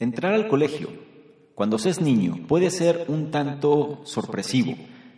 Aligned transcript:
Entrar 0.00 0.32
al 0.32 0.48
colegio, 0.48 0.88
cuando 1.54 1.78
seas 1.78 2.00
niño, 2.00 2.46
puede 2.48 2.70
ser 2.70 3.04
un 3.08 3.30
tanto 3.30 4.00
sorpresivo. 4.04 4.74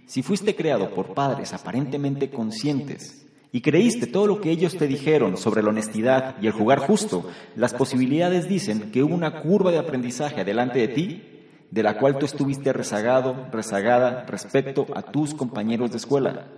Si 0.06 0.25
fuiste 0.25 0.56
creado 0.56 0.91
por 0.91 1.15
padres 1.15 1.52
aparentemente 1.52 2.30
conscientes 2.30 3.25
y 3.53 3.61
creíste 3.61 4.09
todo 4.09 4.27
lo 4.27 4.41
que 4.41 4.51
ellos 4.51 4.77
te 4.77 4.89
dijeron 4.89 5.37
sobre 5.37 5.62
la 5.62 5.69
honestidad 5.69 6.34
y 6.42 6.48
el 6.48 6.53
jugar 6.53 6.80
justo, 6.80 7.30
las 7.55 7.75
posibilidades 7.75 8.48
dicen 8.48 8.91
que 8.91 9.05
una 9.05 9.41
curva 9.41 9.70
de 9.70 9.79
aprendizaje 9.79 10.45
delante 10.45 10.80
de 10.80 10.89
ti 10.89 11.23
de 11.70 11.83
la 11.84 11.97
cual 11.97 12.19
tú 12.19 12.27
estuviste 12.27 12.73
rezagado, 12.73 13.47
rezagada 13.53 14.25
respecto 14.27 14.89
a 14.97 15.03
tus 15.03 15.33
compañeros 15.33 15.92
de 15.92 15.98
escuela. 15.98 16.48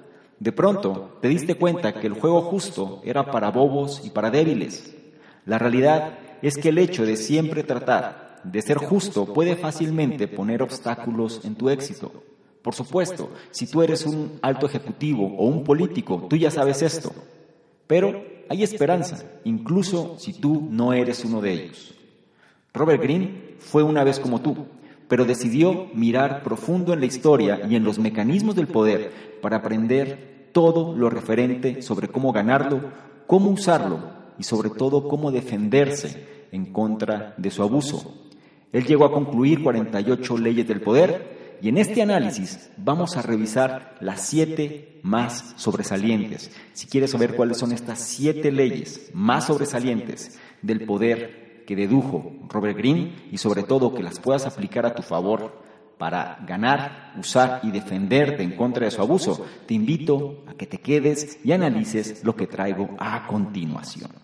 De 0.41 0.51
pronto 0.51 1.19
te 1.21 1.29
diste 1.29 1.57
cuenta 1.57 1.93
que 1.93 2.07
el 2.07 2.15
juego 2.15 2.41
justo 2.41 3.03
era 3.05 3.31
para 3.31 3.51
bobos 3.51 4.01
y 4.03 4.09
para 4.09 4.31
débiles. 4.31 4.97
La 5.45 5.59
realidad 5.59 6.21
es 6.45 6.59
que 6.59 6.69
el 6.69 6.79
hecho 6.79 7.07
de 7.07 7.17
siempre 7.17 7.63
tratar 7.63 8.24
de 8.45 8.63
ser 8.63 8.79
justo 8.79 9.33
puede 9.33 9.57
fácilmente 9.57 10.29
poner 10.29 10.63
obstáculos 10.63 11.41
en 11.45 11.55
tu 11.55 11.71
éxito. 11.71 12.13
Por 12.63 12.75
supuesto, 12.75 13.31
si 13.51 13.67
tú 13.67 13.83
eres 13.83 14.07
un 14.07 14.39
alto 14.41 14.67
ejecutivo 14.67 15.35
o 15.37 15.47
un 15.47 15.65
político, 15.65 16.27
tú 16.31 16.37
ya 16.37 16.51
sabes 16.51 16.83
esto. 16.83 17.13
Pero 17.87 18.25
hay 18.49 18.63
esperanza, 18.63 19.25
incluso 19.45 20.19
si 20.19 20.33
tú 20.33 20.67
no 20.71 20.93
eres 20.93 21.25
uno 21.25 21.41
de 21.41 21.53
ellos. 21.53 21.95
Robert 22.73 23.03
Greene 23.03 23.57
fue 23.59 23.83
una 23.83 24.03
vez 24.03 24.19
como 24.19 24.41
tú, 24.41 24.67
pero 25.09 25.25
decidió 25.25 25.89
mirar 25.95 26.43
profundo 26.43 26.93
en 26.93 27.01
la 27.01 27.07
historia 27.07 27.61
y 27.69 27.77
en 27.77 27.85
los 27.85 27.99
mecanismos 27.99 28.57
del 28.57 28.67
poder 28.67 29.13
para 29.43 29.59
aprender 29.59 30.49
todo 30.53 30.97
lo 30.97 31.11
referente 31.11 31.83
sobre 31.83 32.09
cómo 32.09 32.33
ganarlo, 32.33 32.81
cómo 33.27 33.51
usarlo 33.51 33.99
y 34.39 34.45
sobre 34.45 34.71
todo 34.71 35.09
cómo 35.09 35.31
defenderse 35.31 36.47
en 36.51 36.73
contra 36.73 37.35
de 37.37 37.51
su 37.51 37.63
abuso. 37.63 38.24
Él 38.75 38.85
llegó 38.85 39.05
a 39.05 39.13
concluir 39.13 39.63
48 39.63 40.37
leyes 40.37 40.67
del 40.67 40.81
poder 40.81 41.59
y 41.63 41.69
en 41.69 41.79
este 41.79 42.03
análisis 42.03 42.73
vamos 42.77 43.17
a 43.17 43.23
revisar 43.23 43.95
las 44.01 44.27
siete 44.27 44.99
más 45.05 45.55
sobresalientes. 45.57 46.51
Si 46.73 46.89
quieres 46.89 47.13
saber 47.13 47.37
cuáles 47.37 47.57
son 47.57 47.71
estas 47.71 48.01
siete 48.01 48.51
leyes 48.51 49.13
más 49.15 49.47
sobresalientes 49.47 50.41
del 50.61 50.85
poder 50.87 51.63
que 51.69 51.77
dedujo 51.77 52.33
Robert 52.49 52.77
Greene 52.77 53.29
y 53.31 53.39
sobre 53.39 53.63
todo 53.63 53.95
que 53.95 54.03
las 54.03 54.19
puedas 54.19 54.45
aplicar 54.45 54.87
a 54.87 54.95
tu 54.97 55.03
favor 55.03 55.63
para 55.97 56.45
ganar, 56.45 57.15
usar 57.17 57.61
y 57.63 57.71
defenderte 57.71 58.43
en 58.43 58.57
contra 58.57 58.87
de 58.87 58.91
su 58.91 59.01
abuso, 59.01 59.47
te 59.67 59.75
invito 59.75 60.43
a 60.49 60.55
que 60.55 60.67
te 60.67 60.79
quedes 60.79 61.39
y 61.45 61.53
analices 61.53 62.25
lo 62.25 62.35
que 62.35 62.49
traigo 62.49 62.91
a 62.99 63.29
continuación. 63.29 64.24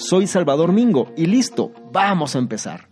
Soy 0.00 0.26
Salvador 0.26 0.72
Mingo 0.72 1.12
y 1.14 1.26
listo, 1.26 1.72
vamos 1.92 2.34
a 2.34 2.38
empezar. 2.38 2.88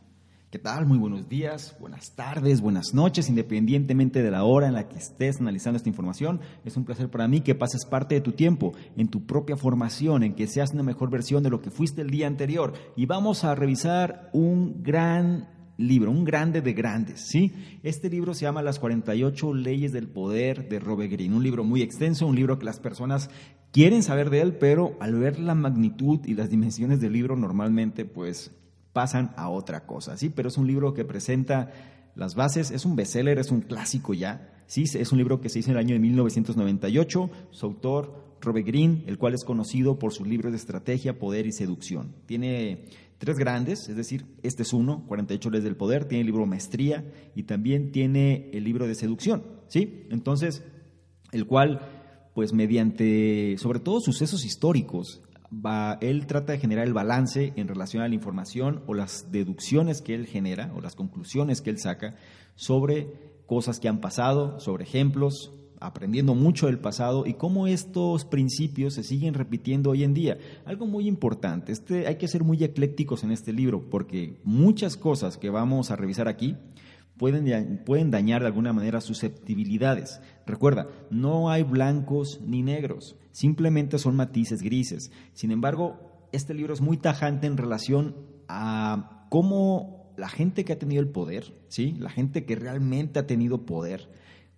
¿Qué 0.51 0.59
tal? 0.59 0.85
Muy 0.85 0.99
buenos 0.99 1.27
días, 1.27 1.75
buenas 1.81 2.15
tardes, 2.15 2.61
buenas 2.61 2.93
noches, 2.93 3.31
independientemente 3.31 4.23
de 4.23 4.31
la 4.31 4.45
hora 4.45 4.69
en 4.69 4.75
la 4.75 4.89
que 4.89 4.99
estés 4.99 5.41
analizando 5.41 5.79
esta 5.79 5.89
información. 5.89 6.41
Es 6.67 6.77
un 6.77 6.85
placer 6.85 7.09
para 7.09 7.27
mí 7.27 7.41
que 7.41 7.55
pases 7.55 7.87
parte 7.87 8.15
de 8.15 8.21
tu 8.21 8.33
tiempo 8.33 8.75
en 8.95 9.09
tu 9.09 9.25
propia 9.25 9.57
formación, 9.57 10.23
en 10.23 10.35
que 10.35 10.47
seas 10.47 10.75
una 10.75 10.83
mejor 10.83 11.09
versión 11.09 11.43
de 11.43 11.49
lo 11.49 11.63
que 11.63 11.71
fuiste 11.71 12.03
el 12.03 12.11
día 12.11 12.27
anterior. 12.27 12.75
Y 12.95 13.07
vamos 13.07 13.43
a 13.43 13.55
revisar 13.55 14.29
un 14.35 14.83
gran 14.83 15.49
libro, 15.79 16.11
un 16.11 16.25
grande 16.25 16.61
de 16.61 16.73
grandes, 16.75 17.21
¿sí? 17.21 17.53
Este 17.83 18.11
libro 18.11 18.35
se 18.35 18.43
llama 18.43 18.63
Las 18.63 18.81
48 18.81 19.55
leyes 19.55 19.93
del 19.93 20.09
poder 20.09 20.69
de 20.69 20.81
Robert 20.81 21.11
Greene, 21.11 21.37
un 21.37 21.45
libro 21.45 21.65
muy 21.65 21.83
extenso, 21.83 22.27
un 22.27 22.37
libro 22.37 22.59
que 22.59 22.67
las 22.67 22.81
personas 22.81 23.31
quieren 23.73 24.03
saber 24.03 24.29
de 24.29 24.41
él, 24.41 24.55
pero 24.55 24.97
al 25.01 25.15
ver 25.15 25.39
la 25.39 25.55
magnitud 25.55 26.21
y 26.27 26.35
las 26.35 26.51
dimensiones 26.51 27.01
del 27.01 27.13
libro 27.13 27.37
normalmente 27.37 28.05
pues 28.05 28.51
pasan 28.93 29.33
a 29.37 29.49
otra 29.49 29.87
cosa, 29.87 30.17
¿sí? 30.17 30.29
Pero 30.29 30.49
es 30.49 30.59
un 30.59 30.67
libro 30.67 30.93
que 30.95 31.05
presenta 31.05 31.71
las 32.17 32.35
bases, 32.35 32.73
es 32.73 32.85
un 32.85 32.97
bestseller, 32.97 33.39
es 33.39 33.53
un 33.53 33.61
clásico 33.61 34.15
ya, 34.15 34.53
¿sí? 34.67 34.83
Es 34.83 35.13
un 35.13 35.19
libro 35.19 35.41
que 35.41 35.49
se 35.49 35.61
hizo 35.61 35.71
en 35.71 35.77
el 35.77 35.85
año 35.85 35.95
de 35.95 36.01
1998, 36.01 37.31
su 37.53 37.67
autor 37.67 38.37
Robert 38.41 38.67
Greene, 38.67 39.05
el 39.07 39.19
cual 39.19 39.35
es 39.35 39.45
conocido 39.45 39.99
por 39.99 40.13
sus 40.13 40.27
libros 40.27 40.51
de 40.51 40.59
estrategia, 40.59 41.21
poder 41.21 41.47
y 41.47 41.53
seducción. 41.53 42.15
Tiene 42.27 42.87
tres 43.19 43.37
grandes, 43.37 43.89
es 43.89 43.97
decir, 43.97 44.27
este 44.43 44.63
es 44.63 44.73
uno, 44.73 45.05
48 45.07 45.51
leyes 45.51 45.65
del 45.65 45.77
poder, 45.77 46.07
tiene 46.07 46.21
el 46.21 46.27
libro 46.27 46.47
Maestría 46.47 47.05
y 47.35 47.43
también 47.43 47.93
tiene 47.93 48.51
el 48.53 48.65
libro 48.65 48.87
de 48.87 48.95
seducción, 48.95 49.43
¿sí? 49.67 50.07
Entonces, 50.11 50.65
el 51.33 51.47
cual, 51.47 51.81
pues 52.35 52.53
mediante, 52.53 53.57
sobre 53.59 53.81
todo 53.81 54.01
sucesos 54.01 54.45
históricos, 54.45 55.23
va, 55.53 55.99
él 56.01 56.27
trata 56.27 56.53
de 56.53 56.59
generar 56.59 56.87
el 56.87 56.93
balance 56.93 57.53
en 57.57 57.69
relación 57.69 58.03
a 58.03 58.09
la 58.09 58.15
información 58.15 58.83
o 58.87 58.95
las 58.95 59.33
deducciones 59.33 60.01
que 60.01 60.15
él 60.15 60.27
genera 60.27 60.73
o 60.75 60.81
las 60.81 60.95
conclusiones 60.95 61.61
que 61.61 61.71
él 61.71 61.79
saca 61.79 62.17
sobre 62.55 63.43
cosas 63.47 63.81
que 63.81 63.89
han 63.89 64.01
pasado, 64.01 64.61
sobre 64.61 64.85
ejemplos, 64.85 65.53
aprendiendo 65.81 66.35
mucho 66.35 66.67
del 66.67 66.79
pasado 66.79 67.27
y 67.27 67.35
cómo 67.35 67.67
estos 67.67 68.25
principios 68.25 68.95
se 68.95 69.03
siguen 69.03 69.35
repitiendo 69.35 69.91
hoy 69.91 70.05
en 70.05 70.15
día. 70.15 70.39
Algo 70.65 70.87
muy 70.87 71.07
importante, 71.07 71.73
este, 71.73 72.07
hay 72.07 72.17
que 72.17 72.29
ser 72.29 72.45
muy 72.45 72.63
eclécticos 72.63 73.25
en 73.25 73.31
este 73.31 73.53
libro 73.53 73.89
porque 73.91 74.41
muchas 74.45 74.97
cosas 74.97 75.37
que 75.37 75.51
vamos 75.51 75.91
a 75.91 75.97
revisar 75.97 76.29
aquí 76.29 76.57
pueden, 77.17 77.83
pueden 77.85 78.11
dañar 78.11 78.43
de 78.43 78.49
alguna 78.49 78.73
manera 78.73 79.01
susceptibilidades. 79.01 80.21
Recuerda, 80.47 80.89
no 81.11 81.51
hay 81.51 81.63
blancos 81.63 82.41
ni 82.45 82.63
negros, 82.63 83.17
simplemente 83.31 83.99
son 83.99 84.17
matices 84.17 84.63
grises. 84.63 85.13
Sin 85.33 85.51
embargo, 85.51 86.29
este 86.33 86.55
libro 86.55 86.75
es 86.75 86.81
muy 86.81 86.97
tajante 86.97 87.47
en 87.47 87.57
relación 87.57 88.17
a 88.49 89.27
cómo 89.31 90.13
la 90.17 90.29
gente 90.29 90.65
que 90.65 90.73
ha 90.73 90.79
tenido 90.79 91.01
el 91.01 91.09
poder, 91.09 91.55
¿sí? 91.69 91.95
la 91.99 92.11
gente 92.11 92.45
que 92.45 92.57
realmente 92.57 93.21
ha 93.21 93.27
tenido 93.27 93.67
poder, 93.67 94.09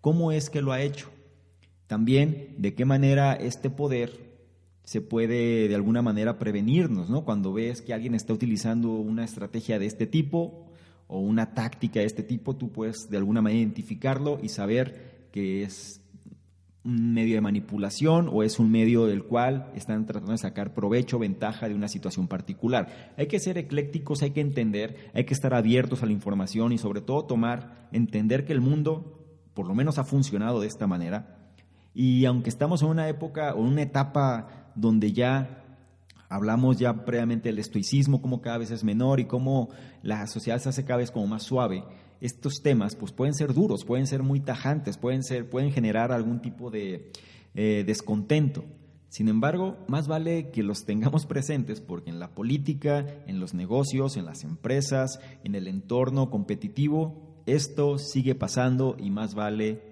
¿Cómo 0.00 0.32
es 0.32 0.48
que 0.48 0.62
lo 0.62 0.72
ha 0.72 0.80
hecho? 0.80 1.10
También 1.90 2.54
de 2.56 2.72
qué 2.72 2.84
manera 2.84 3.32
este 3.32 3.68
poder 3.68 4.12
se 4.84 5.00
puede 5.00 5.66
de 5.66 5.74
alguna 5.74 6.02
manera 6.02 6.38
prevenirnos, 6.38 7.10
¿no? 7.10 7.24
Cuando 7.24 7.52
ves 7.52 7.82
que 7.82 7.92
alguien 7.92 8.14
está 8.14 8.32
utilizando 8.32 8.92
una 8.92 9.24
estrategia 9.24 9.76
de 9.80 9.86
este 9.86 10.06
tipo 10.06 10.70
o 11.08 11.18
una 11.18 11.52
táctica 11.52 11.98
de 11.98 12.06
este 12.06 12.22
tipo, 12.22 12.54
tú 12.54 12.70
puedes 12.70 13.10
de 13.10 13.16
alguna 13.16 13.42
manera 13.42 13.62
identificarlo 13.62 14.38
y 14.40 14.50
saber 14.50 15.26
que 15.32 15.64
es 15.64 16.00
un 16.84 17.12
medio 17.12 17.34
de 17.34 17.40
manipulación 17.40 18.30
o 18.32 18.44
es 18.44 18.60
un 18.60 18.70
medio 18.70 19.06
del 19.06 19.24
cual 19.24 19.72
están 19.74 20.06
tratando 20.06 20.30
de 20.30 20.38
sacar 20.38 20.72
provecho, 20.72 21.18
ventaja 21.18 21.68
de 21.68 21.74
una 21.74 21.88
situación 21.88 22.28
particular. 22.28 23.14
Hay 23.16 23.26
que 23.26 23.40
ser 23.40 23.58
eclécticos, 23.58 24.22
hay 24.22 24.30
que 24.30 24.42
entender, 24.42 25.10
hay 25.12 25.24
que 25.24 25.34
estar 25.34 25.54
abiertos 25.54 26.04
a 26.04 26.06
la 26.06 26.12
información 26.12 26.70
y 26.70 26.78
sobre 26.78 27.00
todo 27.00 27.24
tomar, 27.24 27.88
entender 27.90 28.44
que 28.44 28.52
el 28.52 28.60
mundo 28.60 29.16
por 29.54 29.66
lo 29.66 29.74
menos 29.74 29.98
ha 29.98 30.04
funcionado 30.04 30.60
de 30.60 30.68
esta 30.68 30.86
manera. 30.86 31.39
Y 31.94 32.24
aunque 32.24 32.50
estamos 32.50 32.82
en 32.82 32.88
una 32.88 33.08
época 33.08 33.54
o 33.54 33.60
una 33.60 33.82
etapa 33.82 34.70
donde 34.74 35.12
ya 35.12 35.64
hablamos 36.28 36.78
ya 36.78 37.04
previamente 37.04 37.48
del 37.48 37.58
estoicismo, 37.58 38.22
como 38.22 38.40
cada 38.40 38.58
vez 38.58 38.70
es 38.70 38.84
menor 38.84 39.20
y 39.20 39.24
cómo 39.24 39.68
la 40.02 40.26
sociedad 40.26 40.58
se 40.58 40.68
hace 40.68 40.84
cada 40.84 40.98
vez 40.98 41.10
como 41.10 41.26
más 41.26 41.42
suave, 41.42 41.84
estos 42.20 42.62
temas 42.62 42.94
pues 42.94 43.12
pueden 43.12 43.34
ser 43.34 43.52
duros, 43.52 43.84
pueden 43.84 44.06
ser 44.06 44.22
muy 44.22 44.40
tajantes, 44.40 44.96
pueden, 44.96 45.24
ser, 45.24 45.48
pueden 45.48 45.72
generar 45.72 46.12
algún 46.12 46.40
tipo 46.40 46.70
de 46.70 47.10
eh, 47.54 47.84
descontento. 47.86 48.64
Sin 49.08 49.28
embargo, 49.28 49.76
más 49.88 50.06
vale 50.06 50.50
que 50.50 50.62
los 50.62 50.84
tengamos 50.84 51.26
presentes 51.26 51.80
porque 51.80 52.10
en 52.10 52.20
la 52.20 52.32
política, 52.34 53.06
en 53.26 53.40
los 53.40 53.54
negocios, 53.54 54.16
en 54.16 54.24
las 54.24 54.44
empresas, 54.44 55.18
en 55.42 55.56
el 55.56 55.66
entorno 55.66 56.30
competitivo, 56.30 57.42
esto 57.46 57.98
sigue 57.98 58.36
pasando 58.36 58.96
y 58.98 59.10
más 59.10 59.34
vale 59.34 59.89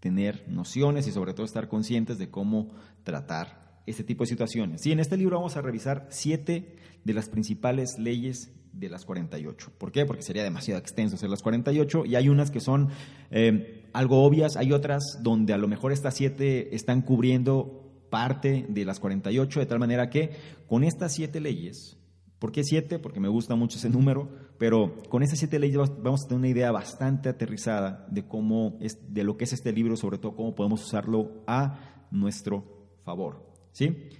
tener 0.00 0.44
nociones 0.48 1.06
y 1.06 1.12
sobre 1.12 1.34
todo 1.34 1.46
estar 1.46 1.68
conscientes 1.68 2.18
de 2.18 2.30
cómo 2.30 2.70
tratar 3.04 3.80
este 3.86 4.04
tipo 4.04 4.24
de 4.24 4.28
situaciones. 4.28 4.82
Sí, 4.82 4.92
en 4.92 5.00
este 5.00 5.16
libro 5.16 5.36
vamos 5.36 5.56
a 5.56 5.62
revisar 5.62 6.06
siete 6.10 6.76
de 7.04 7.14
las 7.14 7.28
principales 7.28 7.98
leyes 7.98 8.52
de 8.72 8.88
las 8.88 9.04
48. 9.04 9.72
¿Por 9.78 9.92
qué? 9.92 10.06
Porque 10.06 10.22
sería 10.22 10.44
demasiado 10.44 10.80
extenso 10.80 11.16
hacer 11.16 11.28
las 11.28 11.42
48 11.42 12.04
y 12.06 12.14
hay 12.14 12.28
unas 12.28 12.50
que 12.50 12.60
son 12.60 12.88
eh, 13.30 13.84
algo 13.92 14.22
obvias, 14.24 14.56
hay 14.56 14.72
otras 14.72 15.18
donde 15.22 15.52
a 15.52 15.58
lo 15.58 15.68
mejor 15.68 15.92
estas 15.92 16.14
siete 16.14 16.74
están 16.74 17.02
cubriendo 17.02 17.90
parte 18.10 18.66
de 18.68 18.84
las 18.84 19.00
48, 19.00 19.60
de 19.60 19.66
tal 19.66 19.78
manera 19.78 20.10
que 20.10 20.30
con 20.66 20.84
estas 20.84 21.14
siete 21.14 21.40
leyes, 21.40 21.96
¿por 22.38 22.52
qué 22.52 22.64
siete? 22.64 22.98
Porque 22.98 23.20
me 23.20 23.28
gusta 23.28 23.54
mucho 23.54 23.78
ese 23.78 23.88
número, 23.88 24.30
pero 24.60 24.94
con 25.08 25.22
estas 25.22 25.38
siete 25.38 25.58
leyes 25.58 25.78
vamos 26.02 26.22
a 26.22 26.28
tener 26.28 26.38
una 26.38 26.48
idea 26.48 26.70
bastante 26.70 27.30
aterrizada 27.30 28.06
de 28.10 28.28
cómo 28.28 28.76
es, 28.82 28.98
de 29.08 29.24
lo 29.24 29.38
que 29.38 29.44
es 29.44 29.54
este 29.54 29.72
libro, 29.72 29.96
sobre 29.96 30.18
todo 30.18 30.36
cómo 30.36 30.54
podemos 30.54 30.84
usarlo 30.84 31.42
a 31.46 32.06
nuestro 32.10 32.62
favor, 33.02 33.42
¿sí? 33.72 34.10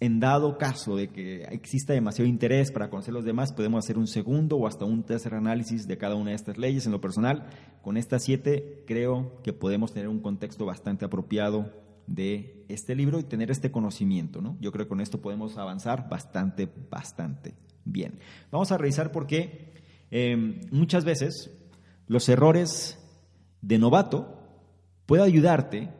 En 0.00 0.18
dado 0.18 0.56
caso 0.56 0.96
de 0.96 1.08
que 1.08 1.42
exista 1.42 1.92
demasiado 1.92 2.26
interés 2.26 2.72
para 2.72 2.88
conocer 2.88 3.12
los 3.12 3.26
demás, 3.26 3.52
podemos 3.52 3.84
hacer 3.84 3.98
un 3.98 4.06
segundo 4.06 4.56
o 4.56 4.66
hasta 4.66 4.86
un 4.86 5.02
tercer 5.02 5.34
análisis 5.34 5.86
de 5.86 5.98
cada 5.98 6.14
una 6.14 6.30
de 6.30 6.36
estas 6.36 6.56
leyes. 6.56 6.86
En 6.86 6.92
lo 6.92 7.02
personal, 7.02 7.46
con 7.82 7.98
estas 7.98 8.24
siete 8.24 8.82
creo 8.86 9.42
que 9.42 9.52
podemos 9.52 9.92
tener 9.92 10.08
un 10.08 10.20
contexto 10.20 10.64
bastante 10.64 11.04
apropiado 11.04 11.70
de 12.06 12.64
este 12.70 12.94
libro 12.94 13.18
y 13.18 13.24
tener 13.24 13.50
este 13.50 13.70
conocimiento. 13.70 14.40
¿no? 14.40 14.56
Yo 14.58 14.72
creo 14.72 14.86
que 14.86 14.88
con 14.88 15.02
esto 15.02 15.20
podemos 15.20 15.58
avanzar 15.58 16.08
bastante, 16.08 16.66
bastante 16.90 17.54
bien. 17.92 18.18
Vamos 18.50 18.72
a 18.72 18.78
revisar 18.78 19.12
por 19.12 19.26
qué 19.26 19.74
eh, 20.10 20.36
muchas 20.70 21.04
veces 21.04 21.50
los 22.06 22.28
errores 22.28 22.98
de 23.62 23.78
novato 23.78 24.36
pueden 25.06 25.26
ayudarte 25.26 25.90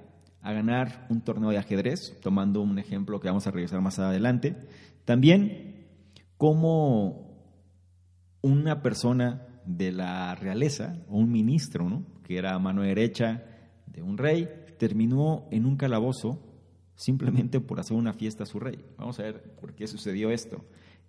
a 0.42 0.52
ganar 0.52 1.06
un 1.10 1.20
torneo 1.20 1.50
de 1.50 1.58
ajedrez, 1.58 2.18
tomando 2.22 2.60
un 2.62 2.78
ejemplo 2.78 3.20
que 3.20 3.28
vamos 3.28 3.46
a 3.46 3.50
revisar 3.50 3.80
más 3.80 3.98
adelante. 3.98 4.56
También 5.04 5.88
como 6.36 7.30
una 8.42 8.82
persona 8.82 9.46
de 9.66 9.92
la 9.92 10.34
realeza 10.34 10.96
o 11.08 11.18
un 11.18 11.30
ministro, 11.30 11.88
¿no? 11.88 12.04
que 12.24 12.38
era 12.38 12.58
mano 12.58 12.82
derecha 12.82 13.44
de 13.86 14.02
un 14.02 14.16
rey, 14.16 14.48
terminó 14.78 15.46
en 15.50 15.66
un 15.66 15.76
calabozo 15.76 16.40
simplemente 16.94 17.60
por 17.60 17.80
hacer 17.80 17.96
una 17.96 18.12
fiesta 18.12 18.44
a 18.44 18.46
su 18.46 18.58
rey. 18.58 18.78
Vamos 18.96 19.18
a 19.18 19.24
ver 19.24 19.54
por 19.60 19.74
qué 19.74 19.86
sucedió 19.86 20.30
esto. 20.30 20.64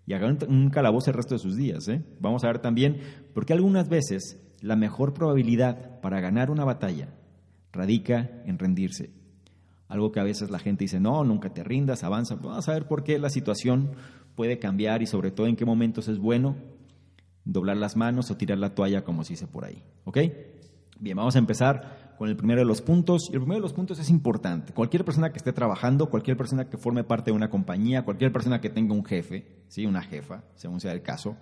Y 0.06 0.13
hagan 0.13 0.38
un 0.48 0.69
calabozo 0.69 1.12
el 1.12 1.18
resto 1.18 1.36
de 1.36 1.39
sus 1.39 1.56
días. 1.56 1.88
¿eh? 1.88 2.03
Vamos 2.19 2.44
a 2.44 2.48
ver 2.48 2.59
también 2.59 3.00
por 3.33 3.45
qué 3.45 3.53
algunas 3.53 3.88
veces 3.88 4.39
la 4.62 4.75
mejor 4.75 5.13
probabilidad 5.13 6.00
para 6.01 6.19
ganar 6.19 6.50
una 6.50 6.65
batalla 6.65 7.13
radica 7.71 8.30
en 8.45 8.59
rendirse. 8.59 9.12
Algo 9.88 10.12
que 10.12 10.19
a 10.19 10.24
veces 10.24 10.50
la 10.50 10.59
gente 10.59 10.86
dice, 10.86 11.00
no, 11.00 11.24
nunca 11.24 11.53
te 11.53 11.63
rindas, 11.63 12.03
avanza. 12.03 12.36
Vamos 12.36 12.68
a 12.69 12.74
ver 12.74 12.88
por 12.88 13.03
qué 13.03 13.19
la 13.19 13.30
situación 13.30 13.92
puede 14.36 14.59
cambiar 14.59 15.01
y 15.01 15.06
sobre 15.06 15.31
todo 15.31 15.48
en 15.48 15.56
qué 15.56 15.65
momentos 15.65 16.07
es 16.07 16.18
bueno 16.18 16.56
doblar 17.44 17.77
las 17.77 17.95
manos 17.95 18.31
o 18.31 18.38
tirar 18.38 18.57
la 18.57 18.74
toalla 18.75 19.04
como 19.04 19.24
se 19.24 19.33
dice 19.33 19.47
por 19.47 19.65
ahí. 19.65 19.83
¿Ok? 20.06 20.18
Bien, 21.00 21.18
vamos 21.18 21.36
a 21.36 21.39
empezar 21.39 22.11
con 22.21 22.29
el 22.29 22.35
primero 22.35 22.59
de 22.62 22.68
los 22.68 22.83
puntos. 22.83 23.29
Y 23.31 23.33
el 23.33 23.39
primero 23.39 23.56
de 23.56 23.63
los 23.63 23.73
puntos 23.73 23.97
es 23.97 24.12
importante. 24.12 24.73
Cualquier 24.73 25.03
persona 25.03 25.31
que 25.31 25.38
esté 25.38 25.53
trabajando, 25.53 26.07
cualquier 26.07 26.38
persona 26.38 26.69
que 26.69 26.77
forme 26.77 27.03
parte 27.03 27.31
de 27.31 27.35
una 27.35 27.50
compañía, 27.50 28.06
cualquier 28.06 28.31
persona 28.31 28.62
que 28.62 28.69
tenga 28.69 28.94
un 28.94 29.03
jefe, 29.03 29.63
¿sí? 29.69 29.88
una 29.88 30.03
jefa, 30.03 30.44
según 30.53 30.79
sea 30.79 30.91
el 30.91 31.01
caso, 31.01 31.35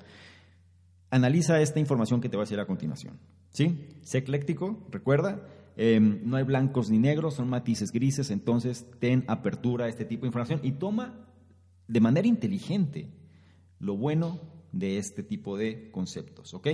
analiza 1.09 1.59
esta 1.59 1.81
información 1.81 2.21
que 2.21 2.29
te 2.29 2.37
voy 2.37 2.43
a 2.43 2.45
decir 2.45 2.61
a 2.61 2.65
continuación. 2.65 3.19
¿sí? 3.49 3.89
Sé 4.03 4.19
ecléctico, 4.19 4.87
recuerda, 4.89 5.45
em, 5.75 6.21
no 6.23 6.37
hay 6.37 6.45
blancos 6.45 6.89
ni 6.89 6.97
negros, 6.97 7.33
son 7.33 7.49
matices 7.49 7.91
grises, 7.91 8.31
entonces 8.31 8.87
ten 8.99 9.25
apertura 9.27 9.83
a 9.83 9.89
este 9.89 10.05
tipo 10.05 10.21
de 10.21 10.27
información 10.27 10.61
y 10.63 10.71
toma 10.71 11.27
de 11.89 11.99
manera 11.99 12.25
inteligente 12.25 13.09
lo 13.79 13.97
bueno 13.97 14.39
de 14.71 14.97
este 14.97 15.23
tipo 15.23 15.57
de 15.57 15.91
conceptos. 15.91 16.53
¿ok? 16.53 16.67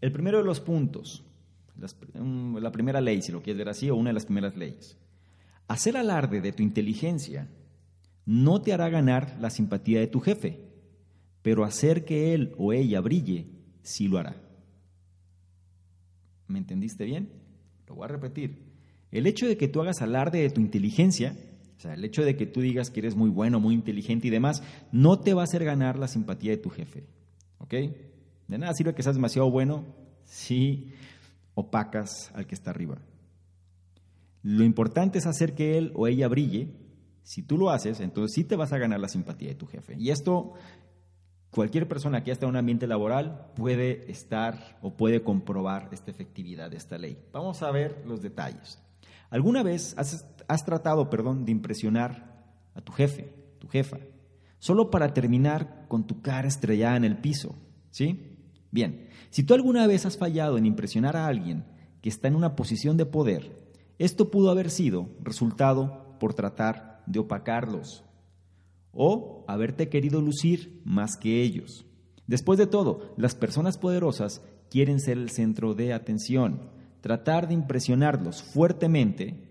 El 0.00 0.12
primero 0.12 0.38
de 0.38 0.44
los 0.44 0.60
puntos, 0.60 1.24
la 1.76 2.72
primera 2.72 3.00
ley, 3.00 3.22
si 3.22 3.32
lo 3.32 3.42
quieres 3.42 3.58
ver 3.58 3.68
así, 3.68 3.90
o 3.90 3.96
una 3.96 4.10
de 4.10 4.14
las 4.14 4.26
primeras 4.26 4.56
leyes. 4.56 4.96
Hacer 5.68 5.96
alarde 5.96 6.40
de 6.40 6.52
tu 6.52 6.62
inteligencia 6.62 7.48
no 8.24 8.60
te 8.62 8.72
hará 8.72 8.88
ganar 8.88 9.36
la 9.40 9.50
simpatía 9.50 10.00
de 10.00 10.06
tu 10.06 10.20
jefe, 10.20 10.68
pero 11.42 11.64
hacer 11.64 12.04
que 12.04 12.34
él 12.34 12.54
o 12.58 12.72
ella 12.72 13.00
brille 13.00 13.46
sí 13.82 14.08
lo 14.08 14.18
hará. 14.18 14.36
¿Me 16.46 16.58
entendiste 16.58 17.04
bien? 17.04 17.30
Lo 17.88 17.94
voy 17.94 18.04
a 18.04 18.08
repetir. 18.08 18.72
El 19.10 19.26
hecho 19.26 19.46
de 19.46 19.56
que 19.56 19.68
tú 19.68 19.80
hagas 19.80 20.02
alarde 20.02 20.40
de 20.40 20.50
tu 20.50 20.60
inteligencia, 20.60 21.36
o 21.76 21.80
sea, 21.80 21.94
el 21.94 22.04
hecho 22.04 22.24
de 22.24 22.36
que 22.36 22.46
tú 22.46 22.60
digas 22.60 22.90
que 22.90 23.00
eres 23.00 23.16
muy 23.16 23.30
bueno, 23.30 23.58
muy 23.58 23.74
inteligente 23.74 24.28
y 24.28 24.30
demás, 24.30 24.62
no 24.92 25.18
te 25.18 25.34
va 25.34 25.42
a 25.42 25.44
hacer 25.44 25.64
ganar 25.64 25.98
la 25.98 26.08
simpatía 26.08 26.52
de 26.52 26.58
tu 26.58 26.70
jefe. 26.70 27.04
¿Ok? 27.58 27.74
De 28.48 28.58
nada 28.58 28.74
sirve 28.74 28.94
que 28.94 29.02
seas 29.02 29.16
demasiado 29.16 29.50
bueno 29.50 29.84
sí 30.24 30.92
opacas 31.54 32.30
al 32.34 32.46
que 32.46 32.54
está 32.54 32.70
arriba. 32.70 32.98
Lo 34.42 34.64
importante 34.64 35.18
es 35.18 35.26
hacer 35.26 35.54
que 35.54 35.78
él 35.78 35.92
o 35.94 36.06
ella 36.06 36.28
brille. 36.28 36.74
Si 37.22 37.42
tú 37.42 37.56
lo 37.56 37.70
haces, 37.70 38.00
entonces 38.00 38.34
sí 38.34 38.44
te 38.44 38.56
vas 38.56 38.72
a 38.72 38.78
ganar 38.78 38.98
la 38.98 39.08
simpatía 39.08 39.48
de 39.48 39.54
tu 39.54 39.66
jefe. 39.66 39.94
Y 39.96 40.10
esto, 40.10 40.54
cualquier 41.50 41.86
persona 41.86 42.24
que 42.24 42.32
está 42.32 42.46
en 42.46 42.50
un 42.50 42.56
ambiente 42.56 42.88
laboral 42.88 43.52
puede 43.54 44.10
estar 44.10 44.78
o 44.82 44.96
puede 44.96 45.22
comprobar 45.22 45.88
esta 45.92 46.10
efectividad 46.10 46.70
de 46.70 46.78
esta 46.78 46.98
ley. 46.98 47.24
Vamos 47.32 47.62
a 47.62 47.70
ver 47.70 48.02
los 48.06 48.22
detalles. 48.22 48.82
¿Alguna 49.30 49.62
vez 49.62 49.94
has, 49.96 50.26
has 50.48 50.64
tratado, 50.64 51.08
perdón, 51.08 51.44
de 51.44 51.52
impresionar 51.52 52.44
a 52.74 52.80
tu 52.80 52.92
jefe, 52.92 53.32
tu 53.60 53.68
jefa, 53.68 53.98
solo 54.58 54.90
para 54.90 55.14
terminar 55.14 55.86
con 55.88 56.06
tu 56.06 56.20
cara 56.20 56.48
estrellada 56.48 56.96
en 56.96 57.04
el 57.04 57.18
piso? 57.18 57.54
¿Sí? 57.90 58.31
Bien, 58.72 59.06
si 59.28 59.44
tú 59.44 59.52
alguna 59.54 59.86
vez 59.86 60.06
has 60.06 60.16
fallado 60.16 60.56
en 60.56 60.64
impresionar 60.66 61.14
a 61.14 61.26
alguien 61.26 61.64
que 62.00 62.08
está 62.08 62.26
en 62.26 62.34
una 62.34 62.56
posición 62.56 62.96
de 62.96 63.04
poder, 63.06 63.54
esto 63.98 64.30
pudo 64.30 64.50
haber 64.50 64.70
sido 64.70 65.10
resultado 65.22 66.16
por 66.18 66.32
tratar 66.34 67.04
de 67.06 67.20
opacarlos 67.20 68.02
o 68.92 69.44
haberte 69.46 69.90
querido 69.90 70.22
lucir 70.22 70.80
más 70.84 71.16
que 71.18 71.42
ellos. 71.42 71.84
Después 72.26 72.58
de 72.58 72.66
todo, 72.66 73.14
las 73.18 73.34
personas 73.34 73.76
poderosas 73.76 74.42
quieren 74.70 75.00
ser 75.00 75.18
el 75.18 75.30
centro 75.30 75.74
de 75.74 75.92
atención. 75.92 76.70
Tratar 77.02 77.48
de 77.48 77.54
impresionarlos 77.54 78.42
fuertemente 78.42 79.50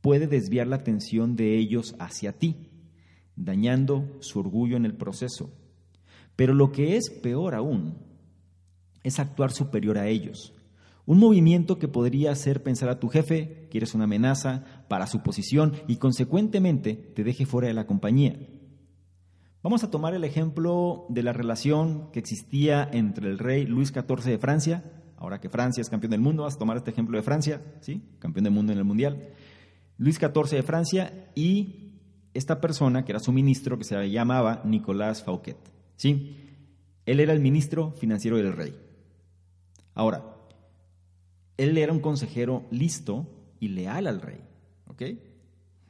puede 0.00 0.28
desviar 0.28 0.68
la 0.68 0.76
atención 0.76 1.34
de 1.34 1.58
ellos 1.58 1.96
hacia 1.98 2.32
ti, 2.32 2.70
dañando 3.34 4.06
su 4.20 4.38
orgullo 4.38 4.76
en 4.76 4.84
el 4.84 4.94
proceso. 4.94 5.50
Pero 6.36 6.54
lo 6.54 6.70
que 6.70 6.96
es 6.96 7.10
peor 7.10 7.56
aún 7.56 8.06
es 9.06 9.20
actuar 9.20 9.52
superior 9.52 9.98
a 9.98 10.08
ellos. 10.08 10.52
Un 11.06 11.20
movimiento 11.20 11.78
que 11.78 11.86
podría 11.86 12.32
hacer 12.32 12.64
pensar 12.64 12.88
a 12.88 12.98
tu 12.98 13.08
jefe 13.08 13.68
que 13.70 13.78
eres 13.78 13.94
una 13.94 14.04
amenaza 14.04 14.64
para 14.88 15.06
su 15.06 15.22
posición 15.22 15.74
y 15.86 15.98
consecuentemente 15.98 16.94
te 16.94 17.22
deje 17.22 17.46
fuera 17.46 17.68
de 17.68 17.74
la 17.74 17.86
compañía. 17.86 18.36
Vamos 19.62 19.84
a 19.84 19.92
tomar 19.92 20.14
el 20.14 20.24
ejemplo 20.24 21.06
de 21.08 21.22
la 21.22 21.32
relación 21.32 22.10
que 22.10 22.18
existía 22.18 22.88
entre 22.92 23.30
el 23.30 23.38
rey 23.38 23.64
Luis 23.64 23.90
XIV 23.90 24.24
de 24.24 24.38
Francia, 24.38 24.82
ahora 25.16 25.40
que 25.40 25.48
Francia 25.48 25.80
es 25.80 25.88
campeón 25.88 26.10
del 26.10 26.20
mundo, 26.20 26.42
vas 26.42 26.56
a 26.56 26.58
tomar 26.58 26.76
este 26.76 26.90
ejemplo 26.90 27.16
de 27.16 27.22
Francia, 27.22 27.62
¿sí? 27.80 28.02
campeón 28.18 28.42
del 28.42 28.52
mundo 28.52 28.72
en 28.72 28.78
el 28.78 28.84
Mundial. 28.84 29.28
Luis 29.98 30.16
XIV 30.16 30.50
de 30.50 30.62
Francia 30.64 31.30
y 31.36 32.00
esta 32.34 32.60
persona 32.60 33.04
que 33.04 33.12
era 33.12 33.20
su 33.20 33.30
ministro 33.30 33.78
que 33.78 33.84
se 33.84 34.10
llamaba 34.10 34.62
Nicolas 34.64 35.22
Fouquet. 35.22 35.58
¿sí? 35.94 36.36
Él 37.06 37.20
era 37.20 37.32
el 37.32 37.40
ministro 37.40 37.92
financiero 37.92 38.36
del 38.36 38.52
rey. 38.52 38.85
Ahora, 39.96 40.22
él 41.56 41.76
era 41.78 41.90
un 41.90 42.00
consejero 42.00 42.64
listo 42.70 43.26
y 43.58 43.68
leal 43.68 44.06
al 44.06 44.20
rey, 44.20 44.40
¿ok? 44.86 45.02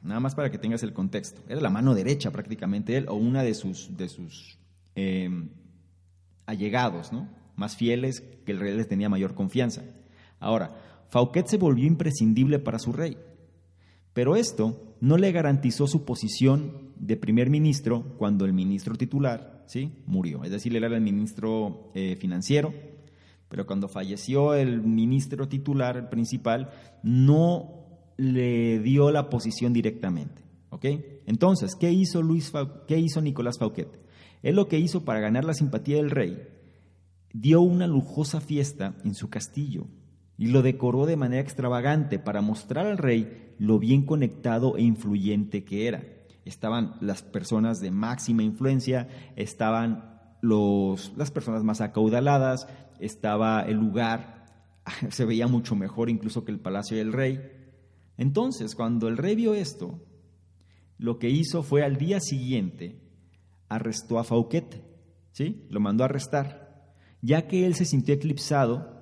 Nada 0.01 0.21
más 0.21 0.33
para 0.33 0.49
que 0.49 0.57
tengas 0.57 0.81
el 0.81 0.93
contexto. 0.93 1.41
Era 1.49 1.59
la 1.59 1.69
mano 1.69 1.93
derecha 1.93 2.31
prácticamente 2.31 2.95
él 2.95 3.07
o 3.09 3.15
una 3.15 3.43
de 3.43 3.53
sus, 3.53 3.97
de 3.97 4.07
sus 4.07 4.57
em, 4.95 5.49
allegados, 6.45 7.11
¿no? 7.11 7.27
Más 7.57 7.75
fieles 7.75 8.21
que 8.45 8.53
el 8.53 8.59
rey 8.59 8.75
les 8.77 8.87
tenía 8.87 9.09
mayor 9.09 9.35
confianza. 9.35 9.83
Ahora, 10.39 10.73
Fauquet 11.09 11.47
se 11.47 11.57
volvió 11.57 11.85
imprescindible 11.85 12.59
para 12.59 12.79
su 12.79 12.93
rey, 12.93 13.17
pero 14.13 14.37
esto 14.37 14.95
no 15.01 15.17
le 15.17 15.33
garantizó 15.33 15.85
su 15.85 16.05
posición 16.05 16.93
de 16.95 17.17
primer 17.17 17.49
ministro 17.49 18.15
cuando 18.17 18.45
el 18.45 18.53
ministro 18.53 18.95
titular 18.95 19.65
¿sí? 19.67 19.91
murió. 20.05 20.45
Es 20.45 20.51
decir, 20.51 20.75
él 20.77 20.83
era 20.85 20.95
el 20.95 21.01
ministro 21.01 21.91
eh, 21.93 22.15
financiero, 22.15 22.73
Pero 23.49 23.65
cuando 23.65 23.87
falleció 23.87 24.53
el 24.53 24.81
ministro 24.81 25.47
titular, 25.47 25.97
el 25.97 26.09
principal, 26.09 26.69
no 27.03 27.85
le 28.17 28.79
dio 28.79 29.11
la 29.11 29.29
posición 29.29 29.73
directamente. 29.73 30.43
¿ok? 30.69 30.85
Entonces, 31.25 31.75
¿qué 31.75 31.91
hizo, 31.91 32.21
Luis 32.21 32.51
¿qué 32.87 32.97
hizo 32.97 33.21
Nicolás 33.21 33.57
Fauquet? 33.57 33.99
Él 34.43 34.55
lo 34.55 34.67
que 34.67 34.79
hizo 34.79 35.05
para 35.05 35.19
ganar 35.19 35.45
la 35.45 35.53
simpatía 35.53 35.97
del 35.97 36.11
rey, 36.11 36.47
dio 37.33 37.61
una 37.61 37.87
lujosa 37.87 38.41
fiesta 38.41 38.95
en 39.03 39.13
su 39.13 39.29
castillo 39.29 39.87
y 40.37 40.47
lo 40.47 40.61
decoró 40.61 41.05
de 41.05 41.17
manera 41.17 41.41
extravagante 41.41 42.19
para 42.19 42.41
mostrar 42.41 42.85
al 42.85 42.97
rey 42.97 43.53
lo 43.57 43.79
bien 43.79 44.05
conectado 44.05 44.77
e 44.77 44.83
influyente 44.83 45.63
que 45.63 45.87
era. 45.87 46.03
Estaban 46.45 46.95
las 47.01 47.23
personas 47.23 47.79
de 47.79 47.91
máxima 47.91 48.43
influencia, 48.43 49.09
estaban 49.35 50.16
los, 50.41 51.13
las 51.15 51.31
personas 51.31 51.63
más 51.63 51.81
acaudaladas, 51.81 52.67
estaba 52.99 53.61
el 53.61 53.77
lugar, 53.77 54.45
se 55.09 55.25
veía 55.25 55.47
mucho 55.47 55.75
mejor 55.75 56.09
incluso 56.09 56.45
que 56.45 56.51
el 56.51 56.59
palacio 56.59 56.97
del 56.97 57.13
rey. 57.13 57.39
Entonces, 58.17 58.75
cuando 58.75 59.07
el 59.07 59.17
rey 59.17 59.35
vio 59.35 59.53
esto, 59.53 59.99
lo 60.97 61.19
que 61.19 61.29
hizo 61.29 61.63
fue 61.63 61.83
al 61.83 61.97
día 61.97 62.19
siguiente 62.19 62.99
arrestó 63.69 64.17
a 64.17 64.23
Fauquet, 64.23 64.83
¿sí? 65.31 65.67
Lo 65.69 65.79
mandó 65.79 66.03
a 66.03 66.05
arrestar, 66.05 66.93
ya 67.21 67.47
que 67.47 67.65
él 67.65 67.75
se 67.75 67.85
sintió 67.85 68.15
eclipsado 68.15 68.97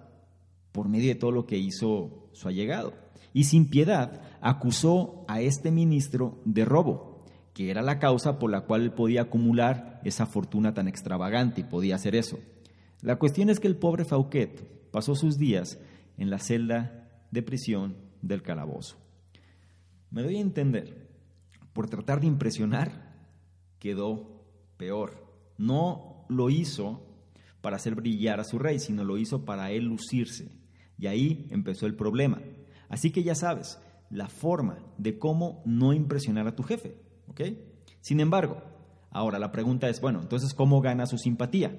por 0.72 0.90
medio 0.90 1.10
de 1.10 1.16
todo 1.16 1.32
lo 1.32 1.46
que 1.46 1.58
hizo 1.58 2.30
su 2.34 2.48
allegado. 2.48 2.94
Y 3.34 3.46
sin 3.46 3.70
piedad 3.70 4.22
acusó 4.42 5.26
a 5.28 5.42
este 5.42 5.72
ministro 5.72 6.42
de 6.46 6.66
robo, 6.66 7.15
que 7.56 7.72
era 7.72 7.82
la 7.82 8.00
causa 8.00 8.38
por 8.38 8.52
la 8.52 8.62
cual 8.66 8.82
él 8.82 8.92
podía 8.92 9.22
acumular 9.22 10.02
esa 10.04 10.26
fortuna 10.26 10.74
tan 10.74 10.90
extravagante 10.90 11.62
y 11.62 11.64
podía 11.64 11.96
hacer 11.96 12.14
eso. 12.14 12.38
La 13.02 13.16
cuestión 13.16 13.50
es 13.50 13.62
que 13.62 13.68
el 13.68 13.78
pobre 13.78 14.04
Fauquet 14.04 14.92
pasó 14.92 15.16
sus 15.16 15.38
días 15.38 15.80
en 16.18 16.30
la 16.30 16.40
celda 16.40 17.10
de 17.32 17.42
prisión 17.42 17.96
del 18.22 18.42
calabozo. 18.42 18.98
Me 20.12 20.22
doy 20.22 20.36
a 20.36 20.42
entender, 20.42 21.08
por 21.72 21.90
tratar 21.90 22.20
de 22.20 22.28
impresionar, 22.28 23.16
quedó 23.80 24.44
peor. 24.76 25.26
No 25.58 26.26
lo 26.28 26.50
hizo 26.50 27.08
para 27.62 27.78
hacer 27.78 27.96
brillar 27.96 28.42
a 28.42 28.44
su 28.44 28.60
rey, 28.60 28.80
sino 28.80 29.06
lo 29.06 29.18
hizo 29.18 29.46
para 29.46 29.72
él 29.72 29.86
lucirse. 29.86 30.52
Y 30.98 31.08
ahí 31.08 31.48
empezó 31.52 31.86
el 31.86 31.96
problema. 31.96 32.42
Así 32.90 33.12
que 33.12 33.24
ya 33.24 33.34
sabes, 33.34 33.80
la 34.10 34.28
forma 34.28 34.80
de 34.98 35.18
cómo 35.18 35.64
no 35.66 35.94
impresionar 35.94 36.48
a 36.48 36.56
tu 36.58 36.64
jefe. 36.64 37.05
Sin 38.02 38.20
embargo, 38.20 38.62
ahora 39.12 39.40
la 39.40 39.52
pregunta 39.52 39.90
es, 39.90 40.00
bueno, 40.02 40.22
entonces, 40.22 40.54
¿cómo 40.54 40.82
gana 40.82 41.06
su 41.06 41.18
simpatía? 41.18 41.76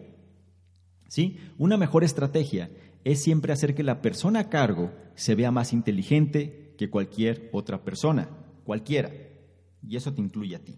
¿Sí? 1.08 1.38
Una 1.58 1.76
mejor 1.76 2.04
estrategia 2.04 2.70
es 3.04 3.22
siempre 3.22 3.52
hacer 3.52 3.74
que 3.74 3.84
la 3.84 4.02
persona 4.02 4.40
a 4.40 4.48
cargo 4.48 4.90
se 5.14 5.34
vea 5.34 5.50
más 5.50 5.72
inteligente 5.72 6.74
que 6.76 6.90
cualquier 6.90 7.48
otra 7.52 7.84
persona, 7.84 8.28
cualquiera. 8.64 9.10
Y 9.86 9.96
eso 9.96 10.12
te 10.12 10.20
incluye 10.20 10.56
a 10.56 10.64
ti. 10.64 10.76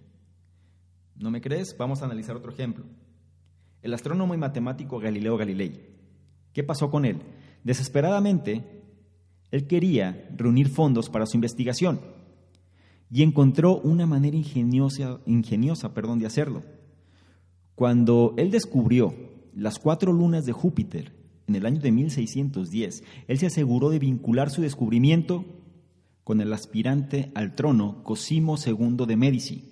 ¿No 1.16 1.30
me 1.30 1.40
crees? 1.40 1.76
Vamos 1.76 2.02
a 2.02 2.04
analizar 2.04 2.37
otro 2.37 2.52
ejemplo. 2.52 2.84
El 3.82 3.94
astrónomo 3.94 4.34
y 4.34 4.38
matemático 4.38 4.98
Galileo 4.98 5.37
Galilei. 5.37 5.96
¿Qué 6.52 6.62
pasó 6.62 6.90
con 6.90 7.04
él? 7.04 7.22
Desesperadamente, 7.64 8.82
él 9.50 9.66
quería 9.66 10.28
reunir 10.37 10.68
fondos 10.68 11.08
para 11.08 11.26
su 11.26 11.37
investigación 11.37 12.17
y 13.10 13.22
encontró 13.22 13.78
una 13.80 14.06
manera 14.06 14.36
ingeniosa, 14.36 15.20
ingeniosa 15.26 15.94
perdón, 15.94 16.18
de 16.18 16.26
hacerlo. 16.26 16.62
Cuando 17.74 18.34
él 18.36 18.50
descubrió 18.50 19.14
las 19.54 19.78
cuatro 19.78 20.12
lunas 20.12 20.44
de 20.44 20.52
Júpiter 20.52 21.12
en 21.46 21.54
el 21.54 21.66
año 21.66 21.80
de 21.80 21.92
1610, 21.92 23.04
él 23.26 23.38
se 23.38 23.46
aseguró 23.46 23.90
de 23.90 23.98
vincular 23.98 24.50
su 24.50 24.62
descubrimiento 24.62 25.44
con 26.24 26.40
el 26.40 26.52
aspirante 26.52 27.32
al 27.34 27.54
trono 27.54 28.02
Cosimo 28.04 28.56
II 28.58 29.06
de 29.06 29.16
Medici. 29.16 29.64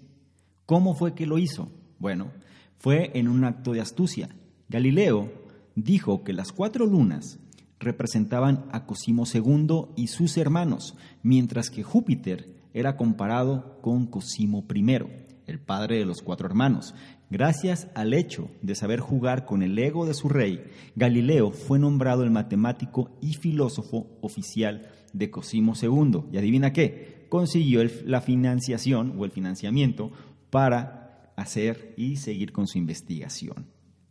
¿Cómo 0.65 0.95
fue 0.95 1.15
que 1.15 1.27
lo 1.27 1.39
hizo? 1.39 1.71
Bueno, 1.99 2.33
fue 2.79 3.11
en 3.15 3.29
un 3.29 3.45
acto 3.45 3.73
de 3.73 3.81
astucia. 3.81 4.31
Galileo 4.69 5.31
dijo 5.75 6.25
que 6.25 6.33
las 6.33 6.53
cuatro 6.53 6.87
lunas 6.87 7.39
representaban 7.79 8.65
a 8.73 8.87
Cosimo 8.87 9.25
II 9.33 9.89
y 9.97 10.07
sus 10.07 10.37
hermanos, 10.39 10.97
mientras 11.23 11.71
que 11.71 11.83
Júpiter 11.83 12.56
era 12.79 12.97
comparado 12.97 13.81
con 13.81 14.07
Cosimo 14.07 14.65
I, 14.73 14.99
el 15.47 15.61
padre 15.61 15.99
de 15.99 16.05
los 16.05 16.23
cuatro 16.23 16.47
hermanos. 16.47 16.95
Gracias 17.31 17.89
al 17.95 18.15
hecho 18.15 18.51
de 18.63 18.75
saber 18.75 19.01
jugar 19.01 19.45
con 19.45 19.63
el 19.63 19.79
ego 19.79 20.07
de 20.07 20.15
su 20.15 20.29
rey, 20.29 20.65
Galileo 20.95 21.51
fue 21.51 21.79
nombrado 21.79 22.23
el 22.23 22.31
matemático 22.31 23.11
y 23.21 23.35
filósofo 23.35 24.07
oficial 24.21 24.91
de 25.13 25.31
Cosimo 25.31 25.75
II. 25.81 26.25
¿Y 26.33 26.39
adivina 26.39 26.73
qué? 26.73 27.27
Consiguió 27.29 27.83
la 28.05 28.21
financiación 28.21 29.15
o 29.19 29.25
el 29.25 29.31
financiamiento 29.31 30.13
para 30.51 31.33
hacer 31.37 31.95
y 31.97 32.17
seguir 32.17 32.53
con 32.53 32.67
su 32.67 32.79
investigación. 32.79 33.67